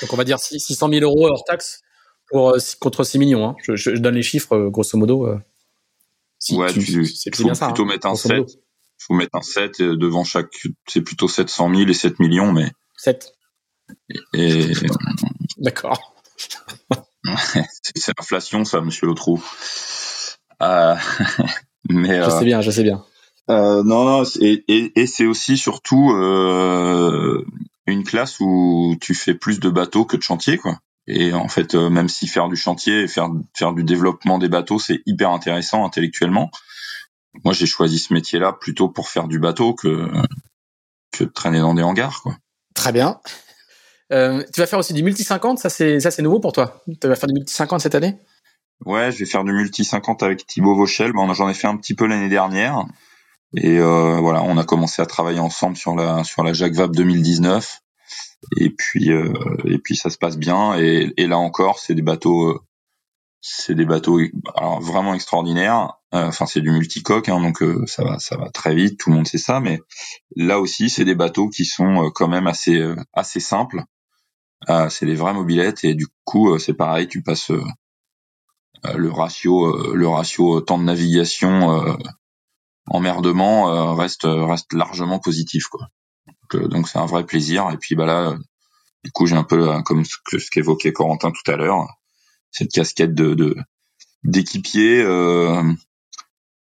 Donc 0.00 0.12
on 0.12 0.16
va 0.16 0.24
dire 0.24 0.38
600 0.38 0.88
000 0.88 1.02
euros 1.02 1.28
hors 1.28 1.44
taxe 1.44 1.80
pour, 2.30 2.56
contre 2.80 3.04
6 3.04 3.18
millions. 3.18 3.48
Hein. 3.48 3.56
Je, 3.62 3.76
je, 3.76 3.90
donne 3.92 4.14
les 4.14 4.22
chiffres 4.22 4.68
grosso 4.68 4.98
modo. 4.98 5.28
Si 6.38 6.54
ouais, 6.56 6.72
tu, 6.72 7.06
c'est 7.06 7.34
faut 7.34 7.44
bien 7.44 7.54
ça, 7.54 7.66
plutôt 7.66 7.84
hein, 7.84 7.86
mettre 7.86 8.06
un 8.06 8.14
7. 8.14 8.44
Il 8.48 9.04
faut 9.04 9.14
mettre 9.14 9.36
un 9.36 9.42
7 9.42 9.82
devant 9.82 10.24
chaque. 10.24 10.48
C'est 10.86 11.02
plutôt 11.02 11.28
700 11.28 11.74
000 11.74 11.88
et 11.88 11.94
7 11.94 12.18
millions, 12.18 12.52
mais. 12.52 12.70
7. 12.96 13.32
Et... 14.34 14.72
D'accord. 15.58 16.14
c'est 17.94 18.12
l'inflation, 18.18 18.64
ça, 18.64 18.80
monsieur 18.80 19.06
Lotrou. 19.06 19.42
Euh, 20.62 20.94
mais, 21.88 22.22
je 22.22 22.30
sais 22.30 22.44
bien, 22.44 22.60
je 22.60 22.70
sais 22.70 22.82
bien. 22.82 23.04
Euh, 23.48 23.82
non, 23.84 24.04
non, 24.04 24.24
et, 24.40 24.64
et, 24.66 25.00
et 25.00 25.06
c'est 25.06 25.26
aussi 25.26 25.56
surtout 25.56 26.10
euh, 26.10 27.44
une 27.86 28.02
classe 28.02 28.40
où 28.40 28.96
tu 29.00 29.14
fais 29.14 29.34
plus 29.34 29.60
de 29.60 29.70
bateaux 29.70 30.04
que 30.04 30.16
de 30.16 30.22
chantiers, 30.22 30.58
quoi. 30.58 30.78
Et 31.08 31.32
en 31.32 31.48
fait, 31.48 31.74
euh, 31.74 31.88
même 31.88 32.08
si 32.08 32.26
faire 32.26 32.48
du 32.48 32.56
chantier 32.56 33.02
et 33.02 33.08
faire 33.08 33.30
faire 33.54 33.72
du 33.72 33.84
développement 33.84 34.38
des 34.38 34.48
bateaux, 34.48 34.78
c'est 34.78 35.02
hyper 35.06 35.30
intéressant 35.30 35.84
intellectuellement. 35.84 36.50
Moi, 37.44 37.52
j'ai 37.54 37.66
choisi 37.66 37.98
ce 37.98 38.12
métier-là 38.12 38.52
plutôt 38.52 38.88
pour 38.88 39.08
faire 39.08 39.28
du 39.28 39.38
bateau 39.38 39.74
que 39.74 40.10
que 41.12 41.24
de 41.24 41.30
traîner 41.30 41.60
dans 41.60 41.74
des 41.74 41.82
hangars, 41.82 42.20
quoi. 42.22 42.36
Très 42.74 42.92
bien. 42.92 43.20
Euh, 44.12 44.44
tu 44.52 44.60
vas 44.60 44.66
faire 44.66 44.78
aussi 44.78 44.92
du 44.92 45.02
multi 45.02 45.24
50, 45.24 45.58
ça 45.58 45.68
c'est 45.68 45.98
ça 46.00 46.10
c'est 46.10 46.22
nouveau 46.22 46.40
pour 46.40 46.52
toi. 46.52 46.82
Tu 47.00 47.08
vas 47.08 47.16
faire 47.16 47.28
du 47.28 47.34
multi 47.34 47.52
50 47.52 47.80
cette 47.80 47.94
année? 47.94 48.18
Ouais, 48.84 49.10
je 49.10 49.18
vais 49.18 49.26
faire 49.26 49.44
du 49.44 49.52
multi 49.52 49.84
50 49.84 50.22
avec 50.22 50.46
Thibaut 50.46 50.74
Vauchel. 50.74 51.12
Bon, 51.12 51.32
j'en 51.32 51.48
ai 51.48 51.54
fait 51.54 51.66
un 51.66 51.76
petit 51.76 51.94
peu 51.94 52.06
l'année 52.06 52.28
dernière. 52.28 52.84
Et 53.54 53.78
euh, 53.78 54.18
voilà, 54.20 54.42
on 54.42 54.58
a 54.58 54.64
commencé 54.64 55.00
à 55.00 55.06
travailler 55.06 55.40
ensemble 55.40 55.76
sur 55.76 55.94
la 55.96 56.24
sur 56.24 56.44
la 56.44 56.52
Jacques 56.52 56.74
Vabre 56.74 56.94
2019. 56.94 57.80
Et 58.58 58.70
puis 58.70 59.10
et 59.10 59.78
puis 59.78 59.96
ça 59.96 60.10
se 60.10 60.18
passe 60.18 60.36
bien. 60.38 60.78
Et, 60.78 61.12
et 61.16 61.26
là 61.26 61.38
encore, 61.38 61.78
c'est 61.78 61.94
des 61.94 62.02
bateaux 62.02 62.60
c'est 63.40 63.74
des 63.74 63.84
bateaux 63.84 64.18
vraiment 64.80 65.14
extraordinaires. 65.14 65.94
Enfin, 66.12 66.46
c'est 66.46 66.60
du 66.60 66.70
multicoque, 66.70 67.28
hein, 67.28 67.40
donc 67.40 67.62
ça 67.86 68.02
va, 68.02 68.18
ça 68.18 68.36
va 68.36 68.50
très 68.50 68.74
vite. 68.74 68.98
Tout 68.98 69.10
le 69.10 69.16
monde 69.16 69.26
sait 69.26 69.38
ça, 69.38 69.60
mais 69.60 69.80
là 70.34 70.58
aussi, 70.58 70.90
c'est 70.90 71.04
des 71.04 71.14
bateaux 71.14 71.48
qui 71.48 71.64
sont 71.64 72.10
quand 72.14 72.28
même 72.28 72.46
assez, 72.46 72.82
assez 73.12 73.38
simples. 73.38 73.84
c'est 74.88 75.06
des 75.06 75.14
vraies 75.14 75.34
mobilettes 75.34 75.84
et 75.84 75.94
du 75.94 76.06
coup, 76.24 76.58
c'est 76.58 76.74
pareil, 76.74 77.06
tu 77.06 77.22
passes 77.22 77.52
le 78.82 79.10
ratio, 79.10 79.94
le 79.94 80.08
ratio 80.08 80.60
temps 80.60 80.78
de 80.78 80.84
navigation 80.84 81.96
emmerdement 82.88 83.70
euh, 83.70 83.92
reste 83.94 84.24
reste 84.24 84.72
largement 84.72 85.18
positif 85.18 85.66
quoi. 85.66 85.88
Donc 86.54 86.88
c'est 86.88 86.98
un 86.98 87.06
vrai 87.06 87.24
plaisir. 87.24 87.70
Et 87.72 87.76
puis 87.76 87.94
bah 87.94 88.06
là 88.06 88.36
du 89.04 89.10
coup 89.12 89.26
j'ai 89.26 89.36
un 89.36 89.44
peu 89.44 89.70
euh, 89.70 89.82
comme 89.82 90.04
ce 90.04 90.50
qu'évoquait 90.50 90.92
Corentin 90.92 91.30
tout 91.30 91.50
à 91.50 91.56
l'heure 91.56 91.86
cette 92.50 92.70
casquette 92.70 93.14
de 93.14 93.56
d'équipier 94.24 95.00
euh, 95.02 95.62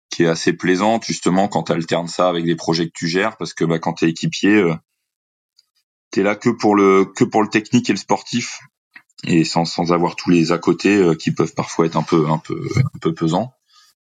qui 0.10 0.24
est 0.24 0.28
assez 0.28 0.54
plaisante 0.54 1.06
justement 1.06 1.48
quand 1.48 1.64
tu 1.64 1.72
alternes 1.72 2.08
ça 2.08 2.30
avec 2.30 2.46
des 2.46 2.56
projets 2.56 2.88
que 2.88 2.94
tu 2.94 3.08
gères. 3.08 3.38
Parce 3.38 3.54
que 3.54 3.66
bah 3.66 3.80
quand 3.80 3.94
t'es 3.94 4.10
équipier 4.10 4.56
euh, 4.56 4.76
t'es 6.12 6.24
là 6.24 6.36
que 6.36 6.50
pour 6.50 6.76
le 6.76 7.06
que 7.06 7.24
pour 7.24 7.44
le 7.44 7.50
technique 7.50 7.90
et 7.90 7.94
le 7.94 8.00
sportif. 8.00 8.60
Et 9.24 9.46
sans 9.46 9.66
sans 9.66 9.94
avoir 9.94 10.16
tous 10.16 10.30
les 10.30 10.52
à 10.52 10.60
côté 10.60 11.02
qui 11.18 11.32
peuvent 11.32 11.56
parfois 11.56 11.88
être 11.88 11.98
un 11.98 12.04
peu 12.04 12.28
un 12.30 12.38
peu 12.38 12.68
un 12.78 13.00
peu 13.00 13.16
pesants. 13.16 13.52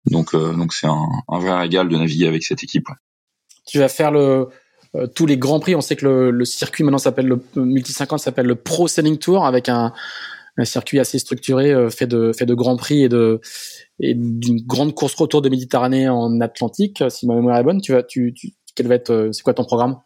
Donc, 0.06 0.34
euh, 0.34 0.54
donc 0.54 0.74
c'est 0.74 0.88
un, 0.88 1.08
un, 1.28 1.40
vrai 1.40 1.58
régal 1.58 1.88
de 1.88 1.98
naviguer 1.98 2.28
avec 2.28 2.44
cette 2.44 2.64
équipe. 2.64 2.88
Tu 3.66 3.80
vas 3.80 3.88
faire 3.88 4.12
le, 4.12 4.50
euh, 4.96 5.08
tous 5.08 5.26
les 5.26 5.38
grands 5.38 5.60
prix. 5.60 5.76
On 5.76 5.82
sait 5.82 5.96
que 5.96 6.06
le, 6.06 6.32
le 6.32 6.46
circuit 6.46 6.84
maintenant 6.84 6.98
s'appelle 6.98 7.28
le 7.28 7.41
Multi 7.56 7.94
50 7.94 8.20
s'appelle 8.20 8.46
le 8.46 8.56
Pro 8.56 8.88
Sailing 8.88 9.18
Tour 9.18 9.46
avec 9.46 9.70
un, 9.70 9.94
un 10.58 10.66
circuit 10.66 11.00
assez 11.00 11.20
structuré 11.20 11.72
euh, 11.72 11.89
fait 11.89 12.08
de 12.08 12.32
fait 12.38 12.46
de 12.46 12.54
grands 12.54 12.78
prix 12.78 13.04
et 13.04 13.10
de 13.10 13.41
et 14.00 14.14
d'une 14.16 14.62
grande 14.66 14.94
course 14.94 15.16
retour 15.16 15.41
de 15.41 15.50
Méditerranée 15.50 16.10
en 16.10 16.39
Atlantique. 16.41 17.04
Si 17.10 17.28
ma 17.28 17.36
mémoire 17.36 17.58
est 17.58 17.64
bonne, 17.64 17.82
tu 17.82 17.94
vas 17.94 18.04
tu, 18.04 18.34
tu 18.34 18.52
quel 18.76 18.88
va 18.88 18.96
être 18.96 19.30
c'est 19.32 19.44
quoi 19.44 19.54
ton 19.54 19.66
programme? 19.66 19.98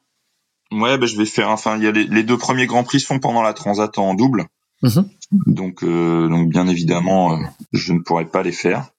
Ouais, 0.71 0.97
ben 0.97 1.05
je 1.05 1.17
vais 1.17 1.25
faire. 1.25 1.49
Enfin, 1.49 1.77
il 1.77 1.83
y 1.83 1.87
a 1.87 1.91
les, 1.91 2.03
les, 2.03 2.23
deux 2.23 2.37
premiers 2.37 2.65
grands 2.65 2.83
prix 2.83 2.99
sont 2.99 3.19
pendant 3.19 3.41
la 3.41 3.53
Transat 3.53 3.97
en 3.97 4.13
double. 4.15 4.47
Mmh. 4.81 5.01
Donc, 5.47 5.83
euh, 5.83 6.27
donc 6.27 6.49
bien 6.49 6.67
évidemment, 6.67 7.39
je 7.71 7.93
ne 7.93 7.99
pourrai 7.99 8.25
pas 8.25 8.43
les 8.43 8.51
faire. 8.51 8.89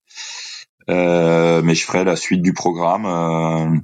Euh, 0.90 1.60
mais 1.62 1.74
je 1.74 1.84
ferai 1.84 2.04
la 2.04 2.16
suite 2.16 2.42
du 2.42 2.52
programme. 2.52 3.82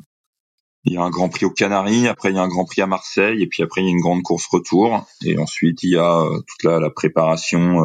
Euh, 0.87 0.91
il 0.91 0.93
y 0.93 0.97
a 0.97 1.03
un 1.03 1.11
Grand 1.11 1.29
Prix 1.29 1.47
aux 1.47 1.51
Canaries, 1.51 2.09
après 2.09 2.31
il 2.31 2.37
y 2.37 2.39
a 2.39 2.43
un 2.43 2.49
Grand 2.49 2.65
Prix 2.65 2.83
à 2.83 2.87
Marseille, 2.87 3.43
et 3.43 3.47
puis 3.47 3.63
après 3.63 3.81
il 3.81 3.85
y 3.85 3.89
a 3.89 3.91
une 3.91 4.01
grande 4.01 4.23
course 4.23 4.47
retour, 4.47 5.07
et 5.25 5.39
ensuite 5.39 5.83
il 5.83 5.91
y 5.91 5.97
a 5.97 6.21
euh, 6.21 6.41
toute 6.47 6.63
la, 6.65 6.81
la 6.81 6.91
préparation 6.91 7.83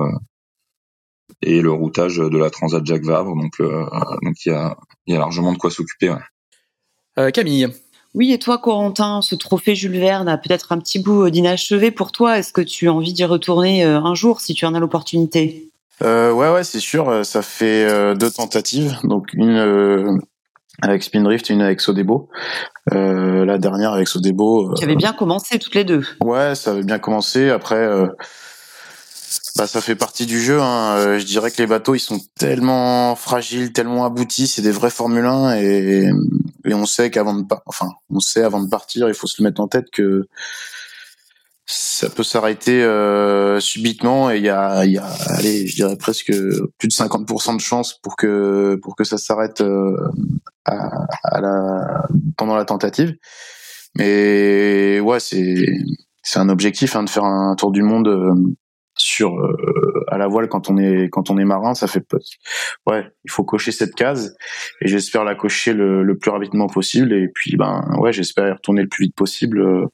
et 1.41 1.61
le 1.61 1.71
routage 1.71 2.17
de 2.17 2.37
la 2.37 2.49
Transat 2.49 2.85
Jacques 2.85 3.05
Vabre. 3.05 3.35
Donc, 3.35 3.61
donc 3.61 4.45
il 4.45 4.49
y 4.49 4.51
a, 4.51 4.77
il 5.07 5.13
y 5.13 5.15
a 5.15 5.19
largement 5.19 5.53
de 5.53 5.57
quoi 5.57 5.71
s'occuper. 5.71 6.09
Ouais. 7.17 7.31
Camille. 7.31 7.67
Oui, 8.15 8.33
et 8.33 8.39
toi, 8.39 8.57
Corentin, 8.57 9.21
ce 9.21 9.35
trophée 9.35 9.75
Jules 9.75 9.99
Verne 9.99 10.27
a 10.27 10.37
peut-être 10.37 10.71
un 10.71 10.79
petit 10.79 10.97
bout 10.97 11.29
d'inachevé 11.29 11.91
pour 11.91 12.11
toi. 12.11 12.39
Est-ce 12.39 12.51
que 12.51 12.61
tu 12.61 12.87
as 12.87 12.93
envie 12.93 13.13
d'y 13.13 13.23
retourner 13.23 13.83
un 13.83 14.15
jour 14.15 14.41
si 14.41 14.55
tu 14.55 14.65
en 14.65 14.73
as 14.73 14.79
l'opportunité? 14.79 15.69
Euh, 16.01 16.31
ouais, 16.31 16.51
ouais, 16.51 16.63
c'est 16.63 16.79
sûr. 16.79 17.07
Euh, 17.09 17.23
ça 17.23 17.41
fait 17.41 17.85
euh, 17.85 18.15
deux 18.15 18.31
tentatives, 18.31 18.97
donc 19.03 19.33
une 19.33 19.57
euh, 19.57 20.17
avec 20.81 21.03
Spindrift 21.03 21.49
et 21.49 21.53
une 21.53 21.61
avec 21.61 21.81
Sodebo. 21.81 22.29
Euh, 22.93 23.45
la 23.45 23.57
dernière 23.57 23.93
avec 23.93 24.07
Sodebo. 24.07 24.73
Qui 24.73 24.83
avait 24.83 24.95
bien 24.95 25.13
commencé 25.13 25.59
toutes 25.59 25.75
les 25.75 25.83
deux. 25.83 26.03
Ouais, 26.21 26.55
ça 26.55 26.71
avait 26.71 26.83
bien 26.83 26.99
commencé. 26.99 27.49
Après, 27.49 27.87
bah, 29.55 29.67
ça 29.67 29.81
fait 29.81 29.95
partie 29.95 30.25
du 30.25 30.41
jeu. 30.41 30.59
Hein. 30.61 31.17
je 31.19 31.25
dirais 31.25 31.51
que 31.51 31.61
les 31.61 31.67
bateaux, 31.67 31.95
ils 31.95 31.99
sont 31.99 32.19
tellement 32.37 33.15
fragiles, 33.15 33.73
tellement 33.73 34.05
aboutis. 34.05 34.47
C'est 34.47 34.61
des 34.61 34.71
vrais 34.71 34.89
Formule 34.89 35.25
1 35.25 35.55
et, 35.57 36.11
et 36.65 36.73
on 36.73 36.85
sait 36.85 37.09
qu'avant 37.09 37.33
de, 37.33 37.45
enfin, 37.65 37.89
on 38.09 38.19
sait 38.19 38.43
avant 38.43 38.61
de 38.61 38.69
partir, 38.69 39.07
il 39.07 39.13
faut 39.13 39.27
se 39.27 39.41
le 39.41 39.47
mettre 39.47 39.61
en 39.61 39.67
tête 39.67 39.89
que 39.91 40.27
ça 41.71 42.09
peut 42.09 42.23
s'arrêter 42.23 42.81
euh, 42.81 43.59
subitement 43.59 44.31
et 44.31 44.37
il 44.37 44.43
y 44.43 44.49
a, 44.49 44.85
y 44.85 44.97
a, 44.97 45.05
allez, 45.27 45.67
je 45.67 45.75
dirais 45.75 45.97
presque 45.97 46.33
plus 46.79 46.87
de 46.87 46.93
50% 46.93 47.57
de 47.57 47.61
chances 47.61 47.93
pour 48.01 48.15
que 48.15 48.79
pour 48.81 48.95
que 48.95 49.03
ça 49.03 49.19
s'arrête 49.19 49.61
euh, 49.61 49.95
à, 50.65 51.39
la 51.39 52.07
pendant 52.37 52.55
la 52.55 52.65
tentative. 52.65 53.15
Mais 53.95 54.99
ouais, 54.99 55.19
c'est 55.19 55.67
c'est 56.23 56.39
un 56.39 56.49
objectif 56.49 56.95
hein, 56.95 57.03
de 57.03 57.09
faire 57.09 57.25
un 57.25 57.55
tour 57.55 57.71
du 57.71 57.83
monde 57.83 58.07
euh, 58.07 58.33
sur 58.99 59.39
euh, 59.39 60.03
à 60.07 60.17
la 60.17 60.27
voile 60.27 60.49
quand 60.49 60.69
on 60.69 60.77
est 60.77 61.09
quand 61.09 61.29
on 61.29 61.37
est 61.37 61.45
marin, 61.45 61.73
ça 61.73 61.87
fait 61.87 62.05
ouais, 62.85 63.05
il 63.23 63.31
faut 63.31 63.43
cocher 63.43 63.71
cette 63.71 63.95
case 63.95 64.35
et 64.81 64.87
j'espère 64.87 65.23
la 65.23 65.35
cocher 65.35 65.73
le, 65.73 66.03
le, 66.03 66.17
plus 66.17 66.31
rapidement 66.31 66.67
possible 66.67 67.13
et 67.13 67.27
puis 67.33 67.55
ben 67.55 67.81
ouais, 67.99 68.11
j'espère 68.11 68.47
y 68.47 68.51
retourner 68.51 68.81
le 68.81 68.87
plus 68.87 69.05
vite 69.05 69.15
possible 69.15 69.61
euh, 69.61 69.85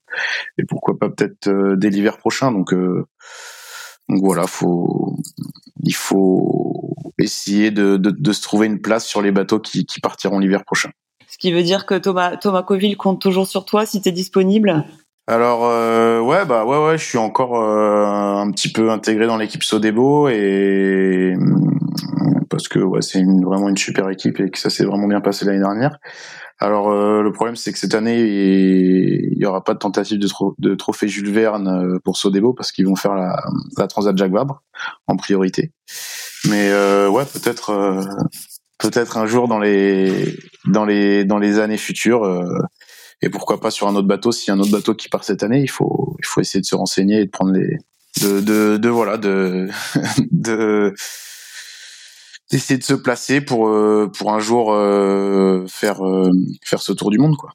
et 0.58 0.64
pourquoi 0.66 0.98
pas 0.98 1.10
peut-être 1.10 1.48
euh, 1.48 1.76
dès 1.76 1.90
l'hiver 1.90 2.18
prochain. 2.18 2.52
Donc 2.52 2.74
donc 2.74 4.20
voilà, 4.24 4.48
faut 4.48 5.18
il 5.84 5.96
faut 5.96 7.06
essayer 7.18 7.72
de, 7.72 7.98
de, 7.98 8.12
de, 8.12 8.32
se 8.34 8.42
trouver 8.42 8.68
une 8.68 8.82
place 8.82 9.06
sur 9.06 9.22
les 9.22 9.32
bateaux 9.32 9.60
qui, 9.60 9.86
qui 9.86 10.00
partiront 10.00 10.40
l'hiver 10.40 10.64
prochain. 10.66 10.90
Ce 11.28 11.38
qui 11.38 11.52
veut 11.52 11.64
dire 11.64 11.86
que 11.86 11.96
Thomas 11.96 12.38
Thomas 12.38 12.64
Coville 12.64 12.98
compte 12.98 13.22
toujours 13.22 13.48
sur 13.48 13.66
toi 13.66 13.86
si 13.86 14.02
tu 14.02 14.10
es 14.10 14.12
disponible? 14.12 14.86
Alors 15.28 15.66
euh, 15.66 16.22
ouais 16.22 16.46
bah 16.46 16.66
ouais 16.66 16.78
ouais 16.78 16.98
je 17.00 17.04
suis 17.04 17.18
encore 17.18 17.60
euh, 17.60 18.06
un 18.06 18.52
petit 18.52 18.72
peu 18.72 18.92
intégré 18.92 19.26
dans 19.26 19.38
l'équipe 19.38 19.64
Sodebo 19.64 20.30
et 20.30 21.34
mm, 21.36 22.46
parce 22.48 22.68
que 22.68 22.78
ouais 22.78 23.02
c'est 23.02 23.24
vraiment 23.24 23.68
une 23.70 23.78
super 23.78 24.08
équipe 24.12 24.40
et 24.40 24.52
que 24.52 24.60
ça 24.60 24.70
s'est 24.70 24.86
vraiment 24.86 25.08
bien 25.08 25.22
passé 25.22 25.46
l'année 25.46 25.60
dernière. 25.60 25.98
Alors 26.60 26.92
euh, 26.92 27.24
le 27.24 27.32
problème 27.32 27.56
c'est 27.56 27.74
que 27.74 27.80
cette 27.80 27.96
année 27.96 28.20
il 28.22 29.38
y 29.40 29.46
aura 29.48 29.64
pas 29.64 29.74
de 29.74 29.80
tentative 29.80 30.20
de, 30.20 30.76
trophée 30.76 31.08
Jules 31.08 31.32
Verne 31.32 31.68
euh, 31.70 32.00
pour 32.04 32.18
Sodebo 32.18 32.54
parce 32.54 32.72
qu'ils 32.72 32.86
vont 32.86 32.96
faire 32.96 33.16
la, 33.16 33.36
la 33.80 33.88
Transat 33.88 34.16
Jacques 34.16 34.32
Vabre 34.32 34.62
en 35.08 35.16
priorité. 35.16 35.72
Mais 36.48 36.72
ouais 37.08 37.26
peut-être 37.26 38.06
peut-être 38.78 39.18
un 39.18 39.26
jour 39.26 39.48
dans 39.48 39.58
les 39.58 40.38
dans 40.68 40.86
les 40.86 41.26
dans 41.26 41.40
les 41.40 41.58
années 41.58 41.78
futures 41.78 42.24
et 43.22 43.30
pourquoi 43.30 43.60
pas 43.60 43.72
sur 43.72 43.88
un 43.88 43.96
autre 43.96 44.08
bateau 44.08 44.32
s'il 44.32 44.50
y 44.50 44.52
a 44.52 44.54
un 44.56 44.60
autre 44.60 44.72
bateau 44.72 44.94
qui 44.94 45.10
part 45.10 45.24
cette 45.24 45.44
année 45.44 45.62
il 45.62 45.70
faut 45.70 46.16
il 46.20 46.26
faut 46.26 46.42
essayer 46.42 46.62
de 46.62 46.66
se 46.66 46.76
renseigner 46.76 47.22
et 47.22 47.26
de 47.26 47.32
prendre 47.32 47.54
les 47.54 47.78
de 48.22 48.40
de, 48.42 48.78
de 48.78 48.90
voilà 48.90 49.18
de 49.18 49.70
de 50.32 50.94
d'essayer 52.52 52.78
de 52.78 52.84
se 52.84 52.94
placer 52.94 53.42
pour 53.42 53.68
euh, 53.68 54.12
pour 54.16 54.34
un 54.34 54.40
jour 54.40 54.74
euh, 54.74 55.66
faire 55.68 56.06
euh, 56.06 56.30
faire 56.64 56.82
ce 56.82 56.94
tour 56.94 57.10
du 57.10 57.18
monde 57.18 57.38
quoi. 57.38 57.52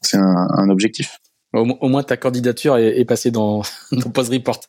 C'est 0.00 0.16
un, 0.16 0.48
un 0.50 0.68
objectif. 0.68 1.18
Au, 1.54 1.64
moins 1.64 2.02
ta 2.02 2.16
candidature 2.16 2.78
est, 2.78 2.98
est 2.98 3.04
passée 3.04 3.30
dans 3.30 3.62
dans 3.92 4.10
Post 4.10 4.32
Report 4.32 4.60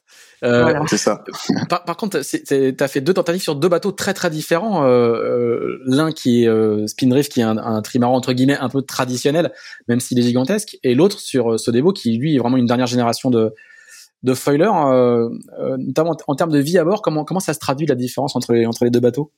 voilà. 0.50 0.84
C'est 0.88 0.98
ça. 0.98 1.24
Par, 1.70 1.86
par 1.86 1.98
contre, 1.98 2.20
tu 2.20 2.76
as 2.80 2.88
fait 2.88 3.02
deux 3.02 3.14
tentatives 3.14 3.41
sur 3.41 3.56
deux 3.56 3.70
bateaux 3.70 3.91
très 3.91 4.14
très 4.14 4.30
différents. 4.30 4.84
Euh, 4.84 4.89
euh, 4.89 5.80
L'un 5.86 6.12
qui 6.12 6.44
est 6.44 6.48
euh, 6.48 6.86
Spinrift, 6.88 7.32
qui 7.32 7.39
est 7.39 7.44
un, 7.44 7.58
un, 7.58 7.82
trimaran 7.82 8.16
entre 8.16 8.34
guillemets 8.34 8.58
un 8.58 8.70
peu 8.70 8.82
traditionnel, 8.82 9.52
même 9.88 10.00
s'il 10.00 10.20
est 10.20 10.24
gigantesque, 10.24 10.78
et 10.84 10.96
l'autre 10.96 11.20
sur 11.20 11.54
euh, 11.54 11.58
Sodebo, 11.58 11.94
qui 11.94 12.18
lui 12.18 12.36
est 12.36 12.39
vraiment 12.39 12.58
une 12.58 12.66
dernière 12.66 12.88
génération 12.88 13.30
de 13.30 13.54
de 14.24 14.34
foiler, 14.34 14.72
euh, 14.74 15.30
notamment 15.78 16.16
en 16.28 16.36
termes 16.36 16.52
de 16.52 16.60
vie 16.60 16.78
à 16.78 16.86
bord. 16.86 17.02
Comment 17.02 17.26
comment 17.26 17.41
ça 17.41 17.54
se 17.54 17.60
traduit 17.60 17.86
la 17.86 17.96
différence 17.96 18.36
entre 18.36 18.54
les 18.54 18.66
entre 18.66 18.86
les 18.86 18.89
deux 18.89 19.02
bateaux? 19.02 19.32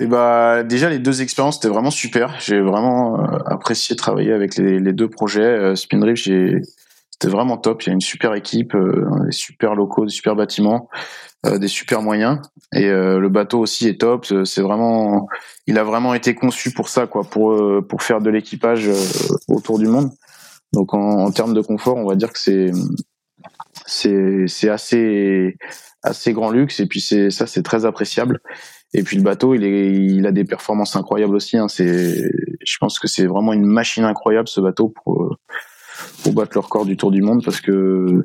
Et 0.00 0.04
eh 0.04 0.06
bah 0.06 0.62
déjà 0.64 0.88
les 0.88 0.98
deux 0.98 1.22
expériences 1.22 1.56
c'était 1.56 1.68
vraiment 1.68 1.90
super. 1.90 2.34
J'ai 2.40 2.60
vraiment 2.60 3.22
apprécié 3.46 3.94
travailler 3.94 4.32
avec 4.32 4.56
les, 4.56 4.80
les 4.80 4.92
deux 4.92 5.08
projets. 5.08 5.76
Spinrift, 5.76 6.24
j'ai 6.24 6.62
c'était 7.22 7.32
vraiment 7.32 7.56
top. 7.56 7.84
Il 7.84 7.86
y 7.86 7.90
a 7.90 7.92
une 7.92 8.00
super 8.00 8.34
équipe, 8.34 8.74
euh, 8.74 9.06
des 9.26 9.32
super 9.32 9.76
locaux, 9.76 10.04
des 10.04 10.10
super 10.10 10.34
bâtiments, 10.34 10.88
euh, 11.46 11.58
des 11.58 11.68
super 11.68 12.02
moyens. 12.02 12.40
Et 12.74 12.86
euh, 12.86 13.20
le 13.20 13.28
bateau 13.28 13.60
aussi 13.60 13.86
est 13.86 14.00
top. 14.00 14.26
C'est 14.44 14.60
vraiment, 14.60 15.28
il 15.68 15.78
a 15.78 15.84
vraiment 15.84 16.14
été 16.14 16.34
conçu 16.34 16.72
pour 16.72 16.88
ça, 16.88 17.06
quoi, 17.06 17.22
pour 17.22 17.56
pour 17.88 18.02
faire 18.02 18.20
de 18.20 18.28
l'équipage 18.28 18.90
autour 19.46 19.78
du 19.78 19.86
monde. 19.86 20.10
Donc 20.72 20.94
en, 20.94 21.30
termes 21.30 21.54
de 21.54 21.60
confort, 21.60 21.96
on 21.96 22.08
va 22.08 22.16
dire 22.16 22.32
que 22.32 22.40
c'est 22.40 22.72
c'est 23.86 24.44
c'est 24.48 24.68
assez 24.68 25.56
assez 26.02 26.32
grand 26.32 26.50
luxe. 26.50 26.80
Et 26.80 26.86
puis 26.86 27.00
c'est 27.00 27.30
ça, 27.30 27.46
c'est 27.46 27.62
très 27.62 27.84
appréciable. 27.84 28.40
Et 28.94 29.04
puis 29.04 29.16
le 29.16 29.22
bateau, 29.22 29.54
il 29.54 29.62
est, 29.62 29.94
il 29.94 30.26
a 30.26 30.32
des 30.32 30.44
performances 30.44 30.96
incroyables 30.96 31.36
aussi. 31.36 31.56
Hein. 31.56 31.68
C'est, 31.68 32.30
je 32.64 32.76
pense 32.78 32.98
que 32.98 33.06
c'est 33.06 33.26
vraiment 33.26 33.52
une 33.52 33.64
machine 33.64 34.04
incroyable 34.04 34.48
ce 34.48 34.60
bateau 34.60 34.92
pour 35.04 35.36
pour 36.22 36.32
battre 36.32 36.52
le 36.54 36.60
record 36.60 36.86
du 36.86 36.96
Tour 36.96 37.10
du 37.10 37.22
Monde 37.22 37.44
parce 37.44 37.60
que 37.60 38.24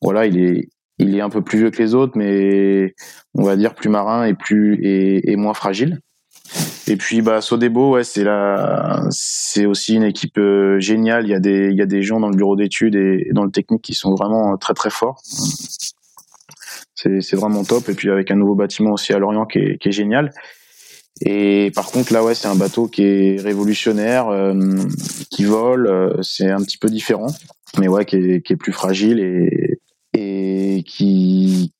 voilà, 0.00 0.26
il 0.26 0.38
est 0.38 0.68
il 0.98 1.16
est 1.16 1.20
un 1.20 1.30
peu 1.30 1.42
plus 1.42 1.58
vieux 1.58 1.70
que 1.70 1.82
les 1.82 1.94
autres, 1.94 2.16
mais 2.16 2.94
on 3.34 3.42
va 3.42 3.56
dire 3.56 3.74
plus 3.74 3.88
marin 3.88 4.24
et 4.24 4.34
plus 4.34 4.78
et, 4.82 5.36
moins 5.36 5.54
fragile. 5.54 6.00
Et 6.86 6.96
puis 6.96 7.22
bah 7.22 7.40
Sodebo, 7.40 8.02
c'est 8.02 8.24
la, 8.24 9.02
c'est 9.10 9.66
aussi 9.66 9.94
une 9.94 10.04
équipe 10.04 10.38
euh, 10.38 10.78
géniale. 10.78 11.24
Il 11.24 11.30
y 11.30 11.34
a 11.34 11.40
des, 11.40 11.70
il 11.70 11.76
y 11.76 11.82
a 11.82 11.86
des 11.86 12.02
gens 12.02 12.20
dans 12.20 12.28
le 12.28 12.36
bureau 12.36 12.56
d'études 12.56 12.94
et, 12.94 13.28
dans 13.32 13.44
le 13.44 13.50
technique 13.50 13.82
qui 13.82 13.94
sont 13.94 14.14
vraiment 14.14 14.56
très 14.58 14.74
très 14.74 14.90
forts. 14.90 15.20
C'est, 16.94 17.20
c'est 17.22 17.36
vraiment 17.36 17.64
top. 17.64 17.88
Et 17.88 17.94
puis 17.94 18.10
avec 18.10 18.30
un 18.30 18.36
nouveau 18.36 18.54
bâtiment 18.54 18.92
aussi 18.92 19.12
à 19.12 19.18
Lorient 19.18 19.46
qui 19.46 19.58
est, 19.58 19.78
qui 19.78 19.88
est 19.88 19.92
génial. 19.92 20.30
Et 21.20 21.70
par 21.74 21.90
contre 21.90 22.12
là, 22.12 22.24
ouais, 22.24 22.34
c'est 22.34 22.48
un 22.48 22.56
bateau 22.56 22.88
qui 22.88 23.02
est 23.04 23.40
révolutionnaire, 23.40 24.28
euh, 24.28 24.54
qui 25.30 25.44
vole. 25.44 25.86
Euh, 25.86 26.22
c'est 26.22 26.50
un 26.50 26.62
petit 26.62 26.78
peu 26.78 26.88
différent, 26.88 27.28
mais 27.78 27.88
ouais, 27.88 28.04
qui 28.04 28.16
est, 28.16 28.56
plus 28.56 28.72
fragile 28.72 29.20
et 29.20 29.80
qui, 30.84 31.72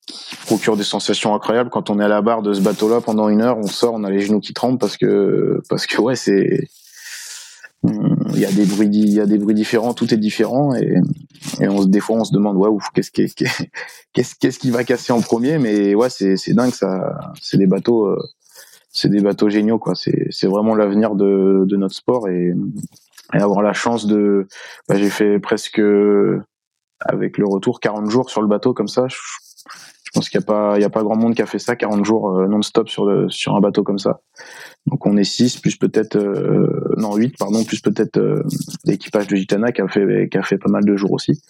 procure 0.47 0.77
des 0.77 0.85
sensations 0.85 1.35
incroyables 1.35 1.71
quand 1.71 1.91
on 1.91 1.99
est 1.99 2.05
à 2.05 2.09
la 2.09 2.21
barre 2.21 2.43
de 2.43 2.53
ce 2.53 2.61
bateau-là 2.61 3.01
pendant 3.01 3.29
une 3.29 3.41
heure, 3.41 3.59
on 3.59 3.67
sort, 3.67 3.95
on 3.95 4.05
a 4.05 4.11
les 4.11 4.21
genoux 4.21 4.41
qui 4.41 4.53
tremblent 4.53 4.79
parce 4.79 4.97
que 4.97 5.63
parce 5.69 5.87
que 5.87 6.01
ouais 6.01 6.17
c'est 6.17 6.69
il 7.83 8.39
y 8.39 8.45
a 8.45 8.53
des 8.53 8.65
bruits 8.65 8.89
il 8.93 9.13
y 9.13 9.21
a 9.21 9.27
des 9.27 9.39
bruits 9.39 9.55
différents, 9.55 9.95
tout 9.95 10.13
est 10.13 10.19
différent 10.19 10.75
et, 10.75 10.97
on 11.61 11.85
des 11.85 12.01
fois 12.01 12.19
on 12.19 12.25
se 12.25 12.33
demande 12.33 12.57
ouf 12.57 12.85
qu'est-ce 12.95 13.11
qui 13.11 13.27
qu'est-ce 14.13 14.35
qu'est-ce 14.39 14.59
qui 14.59 14.71
va 14.71 14.85
casser 14.85 15.13
en 15.13 15.21
premier? 15.21 15.59
Mais 15.59 15.95
ouais 15.95 16.11
c'est 16.11 16.37
c'est 16.37 16.53
dingue 16.53 16.75
ça 16.75 17.19
c'est 17.41 17.57
des 17.57 17.67
bateaux 17.67 18.07
euh, 18.07 18.19
c'est 18.95 19.11
des 19.11 19.21
bateaux 19.21 19.51
géniaux 19.51 19.79
quoi 19.79 19.95
c'est 19.95 20.29
c'est 20.31 20.47
vraiment 20.47 20.75
l'avenir 20.75 21.15
de 21.15 21.65
de 21.67 21.77
notre 21.77 21.95
sport 21.95 22.29
et, 22.29 22.55
et 23.35 23.39
avoir 23.39 23.61
la 23.61 23.75
chance 23.75 24.07
de 24.07 24.47
bah, 24.89 24.97
j'ai 24.97 25.11
fait 25.11 25.39
presque 25.39 25.81
avec 27.05 27.39
le 27.39 27.47
retour 27.47 27.81
40 27.81 28.11
jours 28.11 28.31
sur 28.31 28.43
le 28.43 28.49
bateau 28.49 28.75
comme 28.75 28.89
ça. 28.89 29.07
Je, 29.09 29.17
pense 30.15 30.29
qu'il 30.29 30.39
n'y 30.39 30.45
a 30.45 30.47
pas, 30.47 30.75
il 30.79 30.81
y 30.81 30.85
a 30.85 30.91
pas 30.91 31.03
grand 31.03 31.17
monde 31.17 31.35
qui 31.35 31.43
a 31.43 31.47
fait 31.47 31.59
ça 31.59 31.75
40 31.75 32.05
jours 32.05 32.31
euh, 32.31 32.47
non-stop 32.47 32.89
sur 32.89 33.05
le, 33.05 33.29
sur 33.31 33.57
un 33.57 33.61
bateau 33.61 33.83
comme 33.83 33.99
ça. 33.99 34.21
Donc 34.87 35.07
on 35.07 35.17
est 35.17 35.25
6 35.25 35.59
plus 35.59 35.77
peut-être 35.77 36.17
euh, 36.17 36.95
non 36.97 37.17
8 37.17 37.37
pardon 37.37 37.65
plus 37.65 37.81
peut-être 37.81 38.19
euh, 38.19 38.45
l'équipage 38.85 39.27
de 39.27 39.35
Gitana 39.35 39.73
qui 39.73 39.81
a 39.81 39.89
fait 39.89 40.29
qui 40.31 40.39
a 40.39 40.43
fait 40.45 40.59
pas 40.59 40.71
mal 40.71 40.85
de 40.85 40.95
jours 40.95 41.13
aussi. 41.13 41.43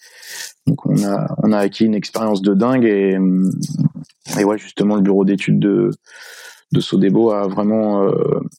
Donc 0.66 0.86
on 0.86 1.04
a 1.04 1.26
on 1.42 1.52
a 1.52 1.58
acquis 1.58 1.84
une 1.84 1.94
expérience 1.94 2.40
de 2.40 2.54
dingue 2.54 2.86
et 2.86 3.18
et 4.38 4.44
ouais 4.44 4.56
justement 4.56 4.96
le 4.96 5.02
bureau 5.02 5.26
d'études 5.26 5.58
de 5.58 5.90
de 6.74 6.80
Sodebo 6.80 7.30
a 7.30 7.46
vraiment 7.48 8.06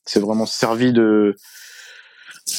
c'est 0.06 0.20
vraiment 0.20 0.46
servi 0.46 0.92
de 0.94 1.36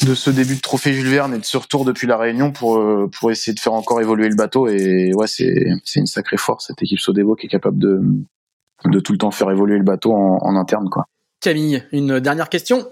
de 0.04 0.14
ce 0.14 0.30
début 0.30 0.56
de 0.56 0.60
trophée 0.60 0.92
Jules 0.92 1.08
Verne 1.08 1.34
et 1.34 1.38
de 1.38 1.44
ce 1.44 1.56
retour 1.56 1.84
depuis 1.84 2.06
la 2.06 2.16
Réunion 2.16 2.50
pour 2.50 2.76
euh, 2.76 3.08
pour 3.08 3.30
essayer 3.30 3.54
de 3.54 3.60
faire 3.60 3.72
encore 3.72 4.00
évoluer 4.00 4.28
le 4.28 4.34
bateau 4.34 4.66
et 4.66 5.12
ouais 5.14 5.28
c'est 5.28 5.66
c'est 5.84 6.00
une 6.00 6.06
sacrée 6.06 6.36
force 6.36 6.66
cette 6.66 6.82
équipe 6.82 6.98
Sodebo 6.98 7.36
qui 7.36 7.46
est 7.46 7.48
capable 7.48 7.78
de 7.78 8.02
de 8.84 9.00
tout 9.00 9.12
le 9.12 9.18
temps 9.18 9.30
faire 9.30 9.50
évoluer 9.50 9.78
le 9.78 9.84
bateau 9.84 10.12
en, 10.12 10.38
en 10.42 10.56
interne 10.56 10.90
quoi. 10.90 11.06
Camille, 11.40 11.84
une 11.92 12.18
dernière 12.18 12.48
question? 12.48 12.88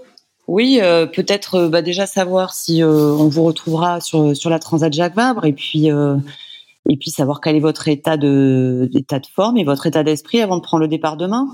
Oui, 0.46 0.78
euh, 0.82 1.06
peut-être 1.06 1.54
euh, 1.54 1.68
bah, 1.68 1.82
déjà 1.82 2.06
savoir 2.06 2.52
si 2.52 2.82
on 2.84 3.28
vous 3.28 3.42
retrouvera 3.42 4.00
sur 4.00 4.36
sur 4.36 4.50
la 4.50 4.58
Transat 4.58 4.92
Jacques 4.92 5.16
Vabre 5.16 5.46
et 5.46 5.52
puis 5.52 5.88
et 5.88 6.96
puis 6.96 7.10
savoir 7.10 7.40
quel 7.40 7.56
est 7.56 7.60
votre 7.60 7.88
état 7.88 8.16
de 8.16 8.88
d'état 8.92 9.18
de 9.18 9.26
forme 9.26 9.56
et 9.56 9.64
votre 9.64 9.86
état 9.86 10.04
d'esprit 10.04 10.40
avant 10.42 10.58
de 10.58 10.62
prendre 10.62 10.82
le 10.82 10.88
départ 10.88 11.16
demain. 11.16 11.48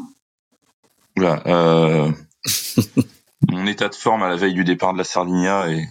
Voilà, 1.16 1.42
mon 3.48 3.66
état 3.66 3.88
de 3.88 3.94
forme 3.94 4.22
à 4.22 4.28
la 4.28 4.36
veille 4.36 4.54
du 4.54 4.64
départ 4.64 4.92
de 4.92 4.98
la 4.98 5.04
Sardinia 5.04 5.68
est, 5.68 5.88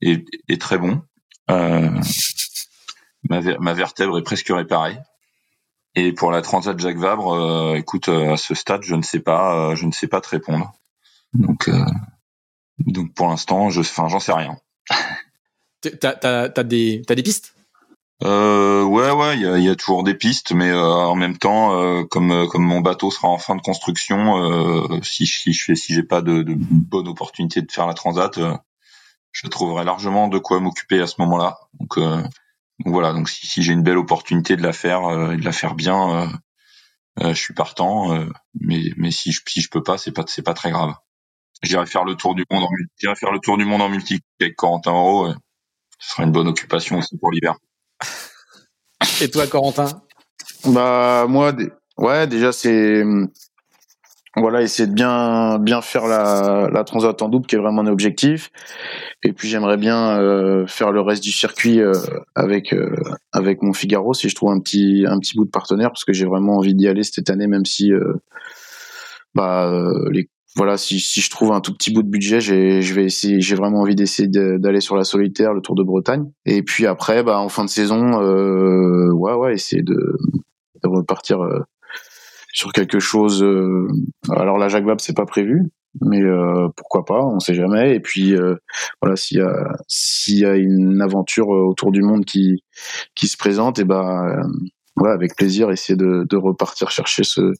est, 0.00 0.24
est, 0.48 0.60
très 0.60 0.78
bon. 0.78 1.02
Euh, 1.50 1.90
ma, 3.28 3.40
ma, 3.58 3.74
vertèbre 3.74 4.18
est 4.18 4.22
presque 4.22 4.48
réparée. 4.48 4.98
Et 5.94 6.12
pour 6.12 6.30
la 6.30 6.40
Transat 6.40 6.78
Jacques 6.78 6.96
Vabre, 6.96 7.34
euh, 7.34 7.74
écoute, 7.74 8.08
euh, 8.08 8.32
à 8.32 8.36
ce 8.36 8.54
stade, 8.54 8.82
je 8.82 8.94
ne 8.94 9.02
sais 9.02 9.20
pas, 9.20 9.72
euh, 9.72 9.76
je 9.76 9.86
ne 9.86 9.92
sais 9.92 10.08
pas 10.08 10.20
te 10.20 10.28
répondre. 10.28 10.72
Donc, 11.34 11.68
euh, 11.68 11.84
donc 12.78 13.12
pour 13.14 13.28
l'instant, 13.28 13.68
je, 13.70 13.80
enfin, 13.80 14.08
j'en 14.08 14.20
sais 14.20 14.32
rien. 14.32 14.56
Des, 15.82 15.98
t'as 15.98 16.64
des 16.64 17.22
pistes? 17.22 17.54
Euh, 18.24 18.84
ouais, 18.84 19.10
ouais, 19.10 19.36
il 19.36 19.42
y 19.42 19.46
a, 19.46 19.58
y 19.58 19.68
a, 19.68 19.74
toujours 19.74 20.04
des 20.04 20.14
pistes, 20.14 20.52
mais 20.52 20.70
euh, 20.70 20.80
en 20.84 21.16
même 21.16 21.38
temps, 21.38 21.80
euh, 21.80 22.04
comme 22.04 22.30
euh, 22.30 22.46
comme 22.46 22.62
mon 22.62 22.80
bateau 22.80 23.10
sera 23.10 23.28
en 23.28 23.38
fin 23.38 23.56
de 23.56 23.62
construction, 23.62 24.36
euh, 24.38 25.00
si, 25.02 25.26
si 25.26 25.52
je 25.52 25.64
fais, 25.64 25.74
si 25.74 25.94
j'ai 25.94 26.04
pas 26.04 26.22
de, 26.22 26.42
de, 26.42 26.54
bonne 26.56 27.08
opportunité 27.08 27.62
de 27.62 27.72
faire 27.72 27.86
la 27.86 27.94
transat, 27.94 28.38
je 29.32 29.46
trouverai 29.48 29.84
largement 29.84 30.28
de 30.28 30.38
quoi 30.38 30.60
m'occuper 30.60 31.00
à 31.00 31.06
ce 31.06 31.16
moment-là. 31.20 31.58
Donc, 31.80 31.98
voilà, 32.84 33.12
donc 33.12 33.28
si, 33.28 33.46
si 33.46 33.62
j'ai 33.62 33.72
une 33.72 33.82
belle 33.82 33.98
opportunité 33.98 34.56
de 34.56 34.62
la 34.62 34.72
faire 34.72 35.32
et 35.32 35.36
de 35.36 35.44
la 35.44 35.52
faire 35.52 35.74
bien, 35.74 36.30
je 37.20 37.34
suis 37.34 37.54
partant. 37.54 38.26
mais 38.60 38.82
mais 38.96 39.10
si 39.10 39.32
je 39.32 39.40
si 39.46 39.60
je 39.62 39.70
peux 39.70 39.82
pas, 39.82 39.98
c'est 39.98 40.12
pas 40.12 40.24
c'est 40.26 40.42
pas 40.42 40.54
très 40.54 40.70
grave. 40.70 40.94
J'irai 41.62 41.86
faire 41.86 42.04
le 42.04 42.16
tour 42.16 42.34
du 42.34 42.44
monde 42.50 42.64
en 42.64 42.68
j'irai 42.98 43.16
faire 43.16 43.32
le 43.32 43.40
tour 43.40 43.58
du 43.58 43.64
monde 43.64 43.82
en 43.82 43.88
multi 43.88 44.20
avec 44.40 44.56
Corentin 44.56 44.92
Euro. 44.92 45.32
Ce 45.98 46.10
sera 46.12 46.24
une 46.24 46.32
bonne 46.32 46.48
occupation 46.48 46.98
aussi 46.98 47.16
pour 47.18 47.30
l'hiver. 47.32 47.56
Et 49.20 49.30
toi, 49.30 49.46
Corentin? 49.46 50.02
Bah 50.66 51.26
moi, 51.28 51.52
ouais, 51.98 52.26
déjà 52.26 52.52
c'est 52.52 53.04
voilà 54.36 54.62
essayer 54.62 54.86
de 54.86 54.94
bien 54.94 55.58
bien 55.58 55.82
faire 55.82 56.06
la, 56.06 56.68
la 56.72 56.84
transat 56.84 57.20
en 57.20 57.28
double 57.28 57.46
qui 57.46 57.56
est 57.56 57.58
vraiment 57.58 57.82
un 57.82 57.86
objectif. 57.86 58.50
Et 59.22 59.32
puis 59.32 59.48
j'aimerais 59.48 59.76
bien 59.76 60.18
euh, 60.18 60.66
faire 60.66 60.90
le 60.90 61.00
reste 61.00 61.22
du 61.22 61.32
circuit 61.32 61.80
euh, 61.80 61.92
avec 62.34 62.72
euh, 62.72 62.96
avec 63.32 63.62
mon 63.62 63.72
Figaro 63.72 64.14
si 64.14 64.28
je 64.28 64.34
trouve 64.34 64.50
un 64.50 64.58
petit 64.58 65.04
un 65.06 65.18
petit 65.18 65.36
bout 65.36 65.44
de 65.44 65.50
partenaire 65.50 65.90
parce 65.90 66.04
que 66.04 66.12
j'ai 66.12 66.26
vraiment 66.26 66.56
envie 66.56 66.74
d'y 66.74 66.88
aller 66.88 67.02
cette 67.02 67.30
année 67.30 67.46
même 67.46 67.66
si 67.66 67.92
bah 69.34 69.70
les 70.10 70.28
voilà, 70.56 70.76
si, 70.76 71.00
si 71.00 71.20
je 71.20 71.30
trouve 71.30 71.52
un 71.52 71.60
tout 71.60 71.72
petit 71.72 71.92
bout 71.92 72.02
de 72.02 72.08
budget, 72.08 72.40
j'ai, 72.40 72.82
je 72.82 72.94
vais 72.94 73.04
essayer, 73.04 73.40
j'ai 73.40 73.54
vraiment 73.54 73.80
envie 73.80 73.94
d'essayer 73.94 74.28
d'aller 74.28 74.80
sur 74.80 74.96
la 74.96 75.04
solitaire, 75.04 75.54
le 75.54 75.62
Tour 75.62 75.74
de 75.74 75.82
Bretagne. 75.82 76.30
Et 76.44 76.62
puis 76.62 76.86
après, 76.86 77.22
bah, 77.22 77.38
en 77.38 77.48
fin 77.48 77.64
de 77.64 77.70
saison, 77.70 78.20
euh, 78.20 79.10
ouais, 79.12 79.32
ouais, 79.32 79.54
essayer 79.54 79.82
de, 79.82 79.94
de 79.94 80.88
repartir 80.88 81.40
euh, 81.40 81.60
sur 82.52 82.72
quelque 82.72 82.98
chose. 83.00 83.42
Euh, 83.42 83.88
alors 84.30 84.58
la 84.58 84.68
Jacques 84.68 84.84
Vabre, 84.84 85.00
c'est 85.00 85.16
pas 85.16 85.24
prévu, 85.24 85.70
mais 86.02 86.22
euh, 86.22 86.68
pourquoi 86.76 87.04
pas, 87.06 87.24
on 87.24 87.40
sait 87.40 87.54
jamais. 87.54 87.96
Et 87.96 88.00
puis 88.00 88.34
euh, 88.34 88.56
voilà, 89.00 89.16
s'il 89.16 89.38
y 89.38 89.40
a 89.40 89.72
s'il 89.88 90.38
y 90.38 90.44
a 90.44 90.56
une 90.56 91.00
aventure 91.00 91.48
autour 91.48 91.92
du 91.92 92.02
monde 92.02 92.26
qui 92.26 92.62
qui 93.14 93.26
se 93.26 93.38
présente, 93.38 93.78
et 93.78 93.84
ben 93.84 94.42
ouais, 94.96 95.10
avec 95.10 95.36
plaisir, 95.36 95.70
essayer 95.70 95.96
de, 95.96 96.26
de 96.28 96.36
repartir 96.36 96.90
chercher 96.90 97.24
ce 97.24 97.52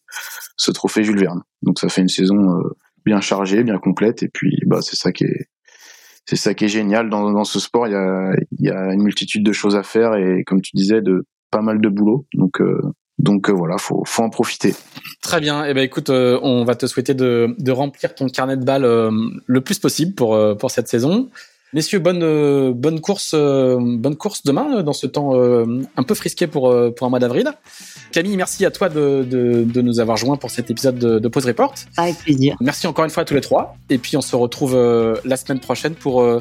ce 0.56 0.70
trophée 0.70 1.04
Jules 1.04 1.18
Verne. 1.18 1.42
Donc 1.62 1.78
ça 1.78 1.88
fait 1.88 2.02
une 2.02 2.08
saison 2.08 2.62
bien 3.04 3.20
chargée, 3.20 3.64
bien 3.64 3.78
complète, 3.78 4.22
et 4.22 4.28
puis 4.28 4.58
bah 4.66 4.80
c'est 4.82 4.96
ça 4.96 5.12
qui 5.12 5.24
est 5.24 5.46
c'est 6.24 6.36
ça 6.36 6.54
qui 6.54 6.66
est 6.66 6.68
génial 6.68 7.10
dans, 7.10 7.30
dans 7.32 7.44
ce 7.44 7.58
sport. 7.58 7.86
Il 7.88 7.92
y 7.92 7.96
a 7.96 8.32
y 8.58 8.70
a 8.70 8.92
une 8.92 9.02
multitude 9.02 9.44
de 9.44 9.52
choses 9.52 9.76
à 9.76 9.82
faire 9.82 10.14
et 10.14 10.44
comme 10.44 10.60
tu 10.60 10.70
disais 10.76 11.00
de 11.00 11.24
pas 11.50 11.62
mal 11.62 11.80
de 11.80 11.88
boulot. 11.88 12.26
Donc 12.34 12.60
euh, 12.60 12.80
donc 13.18 13.48
euh, 13.48 13.52
voilà, 13.52 13.76
faut 13.78 14.02
faut 14.06 14.22
en 14.22 14.30
profiter. 14.30 14.74
Très 15.20 15.40
bien. 15.40 15.64
Eh 15.64 15.74
ben 15.74 15.82
écoute, 15.82 16.10
euh, 16.10 16.38
on 16.42 16.64
va 16.64 16.74
te 16.74 16.86
souhaiter 16.86 17.14
de, 17.14 17.54
de 17.58 17.72
remplir 17.72 18.14
ton 18.14 18.26
carnet 18.28 18.56
de 18.56 18.64
balles 18.64 18.86
le 19.46 19.60
plus 19.60 19.78
possible 19.78 20.14
pour 20.14 20.38
pour 20.58 20.70
cette 20.70 20.88
saison. 20.88 21.28
Messieurs, 21.72 21.98
bonne 21.98 22.72
bonne 22.72 23.00
course 23.00 23.34
bonne 23.34 24.16
course 24.16 24.42
demain 24.44 24.82
dans 24.82 24.92
ce 24.92 25.06
temps 25.06 25.32
un 25.34 26.02
peu 26.02 26.14
frisqué 26.14 26.46
pour 26.46 26.74
pour 26.94 27.06
un 27.06 27.10
mois 27.10 27.18
d'avril. 27.18 27.52
Camille, 28.12 28.36
merci 28.36 28.64
à 28.66 28.70
toi 28.70 28.88
de, 28.88 29.26
de, 29.28 29.64
de, 29.64 29.80
nous 29.80 29.98
avoir 29.98 30.16
joints 30.18 30.36
pour 30.36 30.50
cet 30.50 30.70
épisode 30.70 30.98
de, 30.98 31.18
de, 31.18 31.28
Pause 31.28 31.46
Report. 31.46 31.74
Avec 31.96 32.18
plaisir. 32.18 32.56
Merci 32.60 32.86
encore 32.86 33.04
une 33.04 33.10
fois 33.10 33.22
à 33.22 33.26
tous 33.26 33.34
les 33.34 33.40
trois. 33.40 33.74
Et 33.88 33.98
puis 33.98 34.16
on 34.16 34.20
se 34.20 34.36
retrouve 34.36 34.74
euh, 34.74 35.16
la 35.24 35.36
semaine 35.36 35.60
prochaine 35.60 35.94
pour 35.94 36.20
euh, 36.20 36.40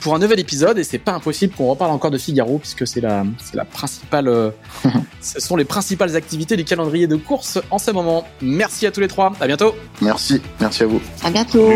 pour 0.00 0.14
un 0.14 0.18
nouvel 0.18 0.40
épisode. 0.40 0.78
Et 0.78 0.84
c'est 0.84 0.98
pas 0.98 1.12
impossible 1.12 1.54
qu'on 1.54 1.68
reparle 1.68 1.92
encore 1.92 2.10
de 2.10 2.18
Figaro 2.18 2.58
puisque 2.58 2.86
c'est 2.86 3.00
la 3.00 3.24
c'est 3.38 3.56
la 3.56 3.64
principale. 3.64 4.28
Euh, 4.28 4.50
ce 5.20 5.40
sont 5.40 5.56
les 5.56 5.64
principales 5.64 6.16
activités 6.16 6.56
du 6.56 6.64
calendrier 6.64 7.06
de 7.06 7.16
course 7.16 7.60
en 7.70 7.78
ce 7.78 7.92
moment. 7.92 8.26
Merci 8.42 8.86
à 8.86 8.90
tous 8.90 9.00
les 9.00 9.08
trois. 9.08 9.32
À 9.40 9.46
bientôt. 9.46 9.74
Merci. 10.02 10.42
Merci 10.60 10.82
à 10.82 10.86
vous. 10.86 11.00
À 11.22 11.30
bientôt. 11.30 11.70